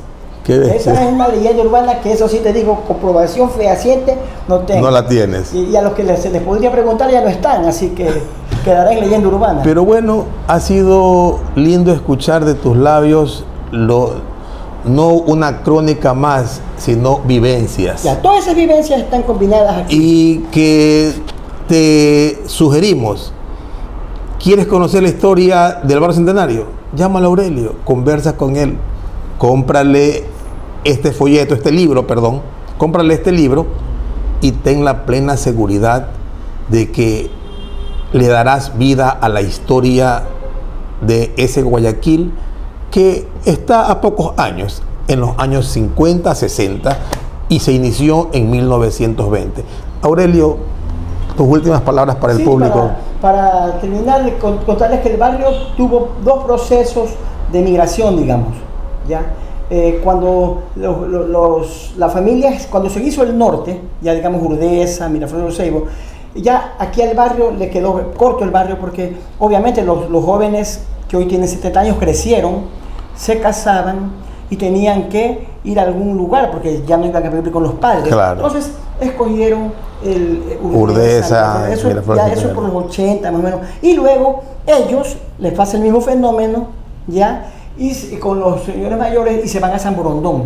Esa 0.54 0.94
es 0.94 1.14
una 1.14 1.28
leyenda 1.28 1.64
urbana 1.64 2.00
que 2.00 2.14
eso 2.14 2.28
sí 2.30 2.40
te 2.40 2.54
digo, 2.54 2.84
comprobación 2.88 3.50
fehaciente 3.50 4.18
no 4.48 4.60
tengo. 4.60 4.82
No 4.82 4.92
la 4.92 5.08
tienes. 5.08 5.54
Y, 5.54 5.76
a 5.76 5.82
los 5.82 5.94
que 5.94 6.04
se 6.18 6.30
les 6.30 6.42
podría 6.42 6.72
preguntar 6.72 7.12
ya 7.12 7.22
no 7.22 7.28
están, 7.28 7.66
así 7.66 7.90
que 7.90 8.08
quedará 8.64 8.94
en 8.94 9.02
leyenda 9.02 9.28
urbana. 9.28 9.62
Pero 9.64 9.84
bueno, 9.84 10.26
ha 10.48 10.60
sido 10.60 11.40
lindo 11.56 11.92
escuchar 11.92 12.46
de 12.46 12.54
tus 12.54 12.78
labios 12.78 13.44
lo, 13.72 14.22
no 14.86 15.10
una 15.10 15.64
crónica 15.64 16.14
más, 16.14 16.62
sino 16.78 17.20
vivencias. 17.20 18.04
Ya, 18.04 18.22
todas 18.22 18.44
esas 18.44 18.56
vivencias 18.56 19.02
están 19.02 19.24
combinadas 19.24 19.84
aquí. 19.84 19.98
Y 20.00 20.38
que 20.52 21.14
te 21.68 22.44
sugerimos, 22.46 23.34
¿quieres 24.42 24.68
conocer 24.68 25.04
la 25.04 25.10
historia 25.10 25.80
del 25.84 26.00
barrio 26.00 26.16
centenario? 26.16 26.66
Llama 26.96 27.20
a 27.20 27.26
Aurelio, 27.26 27.76
conversa 27.84 28.38
con 28.38 28.56
él, 28.56 28.78
cómprale 29.38 30.37
este 30.88 31.12
folleto, 31.12 31.54
este 31.54 31.72
libro, 31.72 32.08
perdón, 32.08 32.42
cómprale 32.78 33.14
este 33.14 33.32
libro 33.32 33.66
y 34.40 34.54
ten 34.54 34.86
la 34.86 35.06
plena 35.06 35.36
seguridad 35.36 36.08
de 36.70 36.92
que 36.92 37.30
le 38.14 38.28
darás 38.28 38.78
vida 38.78 39.10
a 39.10 39.28
la 39.28 39.42
historia 39.42 40.24
de 41.02 41.34
ese 41.36 41.62
Guayaquil 41.62 42.32
que 42.90 43.28
está 43.46 43.92
a 43.92 44.00
pocos 44.00 44.34
años, 44.38 44.82
en 45.10 45.20
los 45.20 45.32
años 45.38 45.68
50, 45.68 46.34
60 46.34 46.98
y 47.50 47.60
se 47.60 47.74
inició 47.74 48.30
en 48.32 48.50
1920. 48.50 49.66
Aurelio, 50.02 50.58
tus 51.36 51.48
últimas 51.48 51.82
palabras 51.82 52.16
para 52.16 52.32
el 52.32 52.44
público. 52.44 52.92
Para, 53.22 53.60
para 53.60 53.80
terminar, 53.82 54.38
contarles 54.40 55.02
que 55.02 55.12
el 55.12 55.18
barrio 55.18 55.48
tuvo 55.76 56.16
dos 56.24 56.46
procesos 56.46 57.10
de 57.52 57.62
migración, 57.62 58.16
digamos. 58.16 58.56
¿ya? 59.08 59.34
Eh, 59.70 60.00
cuando 60.02 60.64
los, 60.76 61.94
las 61.98 62.14
familias, 62.14 62.68
cuando 62.72 62.90
se 62.90 63.02
hizo 63.04 63.24
el 63.24 63.38
norte, 63.38 63.82
ya 64.02 64.14
digamos 64.14 64.42
Urdesa, 64.42 65.10
Miraflores, 65.10 65.56
Seibo, 65.56 65.88
ya 66.36 66.76
aquí 66.80 67.02
al 67.02 67.16
barrio 67.16 67.52
le 67.52 67.70
quedó 67.70 68.14
corto 68.16 68.46
el 68.46 68.52
barrio 68.52 68.78
porque 68.80 69.18
obviamente 69.40 69.82
los, 69.82 70.10
los, 70.10 70.24
jóvenes 70.24 70.84
que 71.10 71.18
hoy 71.18 71.26
tienen 71.26 71.50
70 71.50 71.80
años 71.82 71.98
crecieron, 72.00 72.66
se 73.16 73.40
casaban 73.40 74.12
y 74.50 74.56
tenían 74.56 75.10
que 75.10 75.48
ir 75.64 75.80
a 75.80 75.84
algún 75.84 76.16
lugar 76.16 76.52
porque 76.52 76.84
ya 76.86 76.96
no 76.96 77.06
iban 77.06 77.26
a 77.26 77.30
vivir 77.30 77.52
con 77.52 77.64
los 77.64 77.74
padres. 77.74 78.08
Claro. 78.08 78.46
Entonces 78.46 78.72
escogieron 79.02 79.74
el 80.04 80.44
eh, 80.50 80.60
Urdesa, 80.62 81.72
eso, 81.72 81.90
mira, 81.90 82.04
ya 82.16 82.28
eso 82.30 82.54
por 82.54 82.64
los 82.64 82.86
80 82.86 83.30
más 83.32 83.40
o 83.40 83.44
menos. 83.44 83.60
Y 83.82 83.94
luego 83.94 84.44
ellos 84.66 85.18
les 85.40 85.54
pasa 85.54 85.78
el 85.78 85.84
mismo 85.84 86.00
fenómeno, 86.00 86.68
¿ya? 87.08 87.52
Y, 87.78 88.16
con 88.18 88.40
los 88.40 88.64
señores 88.64 88.98
mayores 88.98 89.46
y 89.46 89.48
se 89.48 89.60
van 89.60 89.72
a 89.72 89.80
San 89.80 89.96
Borondón. 89.96 90.46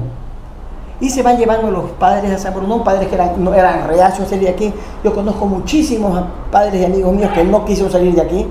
Y 0.99 1.09
se 1.09 1.23
van 1.23 1.37
llevando 1.37 1.67
a 1.67 1.71
los 1.71 1.91
padres 1.91 2.31
a 2.31 2.37
San 2.37 2.53
Borondón, 2.53 2.83
padres 2.83 3.07
que 3.07 3.15
eran, 3.15 3.43
no 3.43 3.53
eran 3.53 3.87
reacios 3.87 4.27
a 4.27 4.29
salir 4.29 4.45
de 4.45 4.51
aquí. 4.51 4.73
Yo 5.03 5.13
conozco 5.13 5.45
muchísimos 5.45 6.21
padres 6.51 6.81
y 6.81 6.85
amigos 6.85 7.13
míos 7.13 7.31
que 7.33 7.43
no 7.43 7.65
quisieron 7.65 7.91
salir 7.91 8.13
de 8.13 8.21
aquí. 8.21 8.47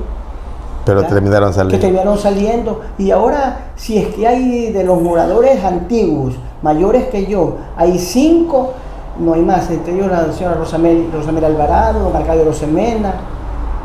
Pero 0.85 1.05
terminaron 1.05 1.51
Que 1.51 1.55
saliendo. 1.57 1.79
terminaron 1.81 2.19
saliendo. 2.19 2.81
Y 2.99 3.11
ahora, 3.11 3.73
si 3.77 3.99
es 3.99 4.14
que 4.14 4.27
hay 4.27 4.73
de 4.73 4.83
los 4.83 5.01
moradores 5.01 5.62
antiguos, 5.62 6.35
mayores 6.62 7.05
que 7.09 7.27
yo, 7.27 7.59
hay 7.77 7.99
cinco, 7.99 8.73
no 9.19 9.35
hay 9.35 9.43
más. 9.43 9.71
Entre 9.71 9.95
ellos 9.95 10.11
la 10.11 10.33
señora 10.33 10.57
Rosamel, 10.57 11.11
Rosamel 11.12 11.45
Alvarado, 11.45 12.01
don 12.01 12.16
Arcadio 12.16 12.45
Rosemena, 12.45 13.14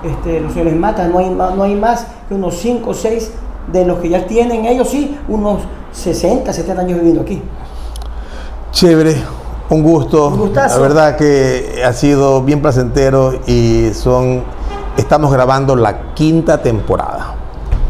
este, 0.04 0.39
los 0.39 0.54
señores 0.54 0.76
Mata, 0.76 1.08
no 1.08 1.20
hay, 1.20 1.30
no 1.30 1.62
hay 1.64 1.76
más 1.76 2.08
que 2.28 2.34
unos 2.34 2.56
cinco 2.56 2.91
o 2.91 2.93
seis 2.93 3.32
de 3.72 3.86
los 3.86 3.99
que 3.99 4.09
ya 4.09 4.26
tienen 4.26 4.66
ellos, 4.66 4.89
sí, 4.89 5.18
unos 5.28 5.61
60, 5.91 6.51
70 6.51 6.82
años 6.82 6.97
viviendo 6.97 7.22
aquí. 7.22 7.41
Chévere, 8.72 9.16
un 9.70 9.84
gusto. 9.84 10.28
Un 10.28 10.39
gustazo. 10.39 10.76
La 10.76 10.82
verdad 10.82 11.18
que 11.18 11.82
ha 11.86 11.93
sido 11.93 12.41
bien 12.43 12.61
placentero 12.61 13.39
y 13.47 13.91
son. 13.93 14.43
Estamos 14.97 15.32
grabando 15.32 15.76
la 15.76 16.13
quinta 16.13 16.61
temporada. 16.61 17.36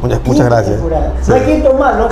Muchas, 0.01 0.25
muchas 0.25 0.45
gracias. 0.45 0.75
temporada. 0.75 1.13
Sí. 1.21 1.29
No 1.29 1.35
hay 1.35 1.45
quinto 1.45 1.73
más, 1.73 1.97
¿no? 1.97 2.09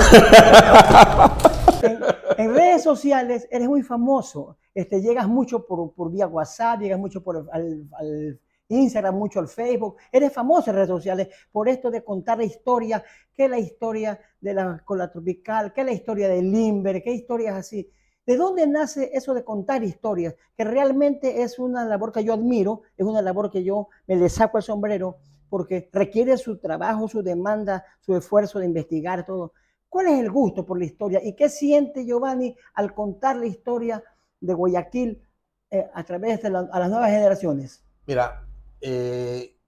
en, 1.82 1.98
en 2.36 2.54
redes 2.54 2.82
sociales 2.82 3.48
eres 3.50 3.68
muy 3.68 3.82
famoso. 3.82 4.56
Este, 4.74 5.00
llegas 5.00 5.28
mucho 5.28 5.64
por, 5.66 5.92
por 5.92 6.10
vía 6.10 6.26
WhatsApp, 6.26 6.80
llegas 6.80 6.98
mucho 6.98 7.22
por 7.22 7.46
al, 7.52 7.84
al 7.98 8.40
Instagram, 8.74 9.14
mucho 9.16 9.40
al 9.40 9.48
Facebook. 9.48 9.96
Eres 10.12 10.32
famoso 10.32 10.70
en 10.70 10.76
redes 10.76 10.88
sociales 10.88 11.28
por 11.52 11.68
esto 11.68 11.90
de 11.90 12.02
contar 12.04 12.38
la 12.38 12.44
historia, 12.44 13.02
qué 13.32 13.44
es 13.44 13.50
la 13.50 13.58
historia 13.58 14.18
de 14.40 14.54
la 14.54 14.82
cola 14.84 15.10
tropical, 15.10 15.72
qué 15.72 15.80
es 15.82 15.86
la 15.86 15.92
historia 15.92 16.28
del 16.28 16.50
Limber, 16.50 17.02
qué 17.02 17.12
historias 17.12 17.54
así. 17.56 17.90
¿De 18.26 18.36
dónde 18.36 18.66
nace 18.66 19.10
eso 19.12 19.34
de 19.34 19.44
contar 19.44 19.84
historias? 19.84 20.34
Que 20.56 20.64
realmente 20.64 21.42
es 21.42 21.58
una 21.58 21.84
labor 21.84 22.10
que 22.10 22.24
yo 22.24 22.32
admiro, 22.32 22.82
es 22.96 23.04
una 23.04 23.20
labor 23.20 23.50
que 23.50 23.62
yo 23.62 23.88
me 24.06 24.16
le 24.16 24.28
saco 24.28 24.56
el 24.58 24.64
sombrero 24.64 25.18
porque 25.50 25.88
requiere 25.92 26.36
su 26.38 26.58
trabajo, 26.58 27.06
su 27.06 27.22
demanda, 27.22 27.84
su 28.00 28.16
esfuerzo 28.16 28.58
de 28.58 28.66
investigar 28.66 29.24
todo. 29.26 29.52
¿Cuál 29.88 30.06
es 30.08 30.18
el 30.18 30.30
gusto 30.30 30.64
por 30.64 30.78
la 30.78 30.86
historia 30.86 31.20
y 31.22 31.36
qué 31.36 31.48
siente 31.48 32.04
Giovanni 32.04 32.56
al 32.74 32.94
contar 32.94 33.36
la 33.36 33.46
historia 33.46 34.02
de 34.40 34.52
Guayaquil 34.54 35.22
eh, 35.70 35.86
a 35.94 36.02
través 36.02 36.42
de 36.42 36.50
la- 36.50 36.68
a 36.72 36.78
las 36.80 36.90
nuevas 36.90 37.10
generaciones? 37.10 37.84
Mira, 38.06 38.44
eh, 38.86 39.58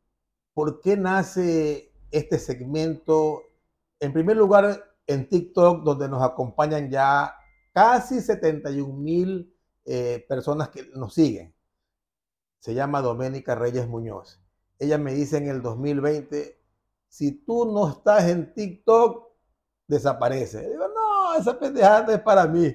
¿por 0.52 0.82
qué 0.82 0.94
nace 0.98 1.90
este 2.10 2.38
segmento? 2.38 3.44
En 3.98 4.12
primer 4.12 4.36
lugar, 4.36 4.94
en 5.06 5.26
TikTok, 5.26 5.84
donde 5.84 6.06
nos 6.06 6.22
acompañan 6.22 6.90
ya 6.90 7.34
casi 7.72 8.20
71 8.20 8.92
mil 8.92 9.56
eh, 9.86 10.22
personas 10.28 10.68
que 10.68 10.90
nos 10.94 11.14
siguen. 11.14 11.54
Se 12.58 12.74
llama 12.74 13.00
Doménica 13.00 13.54
Reyes 13.54 13.88
Muñoz. 13.88 14.38
Ella 14.78 14.98
me 14.98 15.14
dice 15.14 15.38
en 15.38 15.48
el 15.48 15.62
2020, 15.62 16.60
si 17.08 17.32
tú 17.32 17.72
no 17.72 17.88
estás 17.88 18.28
en 18.28 18.52
TikTok, 18.52 19.28
desaparece. 19.88 20.68
Digo, 20.68 20.88
no, 20.88 21.36
esa 21.36 21.58
pendejada 21.58 22.14
es 22.16 22.20
para 22.20 22.46
mí. 22.46 22.74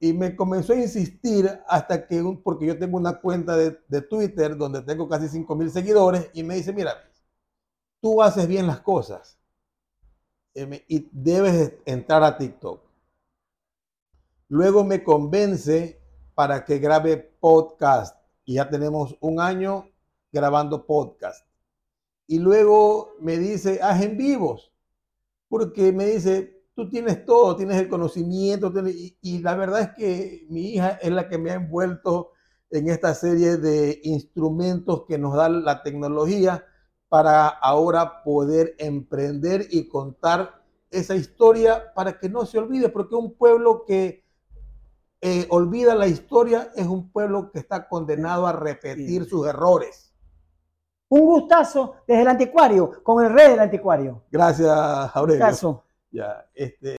Y 0.00 0.12
me 0.12 0.34
comenzó 0.36 0.72
a 0.72 0.76
insistir 0.76 1.48
hasta 1.68 2.06
que, 2.06 2.22
un- 2.22 2.42
porque 2.42 2.66
yo 2.66 2.78
tengo 2.78 2.96
una 2.96 3.20
cuenta 3.20 3.56
de, 3.56 3.78
de 3.88 4.02
Twitter 4.02 4.56
donde 4.56 4.82
tengo 4.82 5.08
casi 5.08 5.28
5 5.28 5.54
mil 5.56 5.70
seguidores 5.70 6.30
y 6.34 6.42
me 6.42 6.54
dice, 6.56 6.72
mira, 6.72 6.92
tú 8.00 8.22
haces 8.22 8.46
bien 8.46 8.66
las 8.66 8.80
cosas 8.80 9.38
eh, 10.54 10.84
y 10.88 11.08
debes 11.12 11.74
entrar 11.84 12.22
a 12.22 12.36
TikTok. 12.36 12.82
Luego 14.48 14.84
me 14.84 15.02
convence 15.04 16.00
para 16.34 16.64
que 16.64 16.78
grabe 16.78 17.16
podcast 17.40 18.16
y 18.44 18.54
ya 18.54 18.68
tenemos 18.70 19.16
un 19.20 19.40
año 19.40 19.88
grabando 20.32 20.86
podcast. 20.86 21.46
Y 22.26 22.38
luego 22.38 23.14
me 23.20 23.38
dice, 23.38 23.80
haz 23.82 24.02
en 24.02 24.16
vivos, 24.16 24.72
porque 25.48 25.92
me 25.92 26.06
dice, 26.06 26.57
tú 26.78 26.88
tienes 26.88 27.24
todo, 27.24 27.56
tienes 27.56 27.76
el 27.80 27.88
conocimiento, 27.88 28.72
tienes- 28.72 28.94
y, 28.94 29.18
y 29.20 29.38
la 29.40 29.56
verdad 29.56 29.80
es 29.80 29.88
que 29.96 30.46
mi 30.48 30.74
hija 30.74 30.90
es 31.02 31.10
la 31.10 31.28
que 31.28 31.36
me 31.36 31.50
ha 31.50 31.54
envuelto 31.54 32.30
en 32.70 32.88
esta 32.88 33.14
serie 33.14 33.56
de 33.56 33.98
instrumentos 34.04 35.02
que 35.08 35.18
nos 35.18 35.34
da 35.34 35.48
la 35.48 35.82
tecnología 35.82 36.64
para 37.08 37.48
ahora 37.48 38.22
poder 38.22 38.76
emprender 38.78 39.66
y 39.72 39.88
contar 39.88 40.62
esa 40.92 41.16
historia 41.16 41.92
para 41.96 42.16
que 42.20 42.28
no 42.28 42.46
se 42.46 42.58
olvide, 42.58 42.90
porque 42.90 43.16
un 43.16 43.34
pueblo 43.34 43.84
que 43.84 44.24
eh, 45.20 45.48
olvida 45.50 45.96
la 45.96 46.06
historia 46.06 46.70
es 46.76 46.86
un 46.86 47.10
pueblo 47.10 47.50
que 47.50 47.58
está 47.58 47.88
condenado 47.88 48.46
a 48.46 48.52
repetir 48.52 49.24
sus 49.24 49.48
errores. 49.48 50.14
Un 51.08 51.22
gustazo 51.26 51.96
desde 52.06 52.22
el 52.22 52.28
anticuario, 52.28 53.02
con 53.02 53.24
el 53.24 53.32
rey 53.32 53.50
del 53.50 53.60
anticuario. 53.60 54.22
Gracias, 54.30 54.68
Aurelio. 55.16 55.44
Gustazo. 55.44 55.87
Ya, 56.10 56.48
este, 56.54 56.86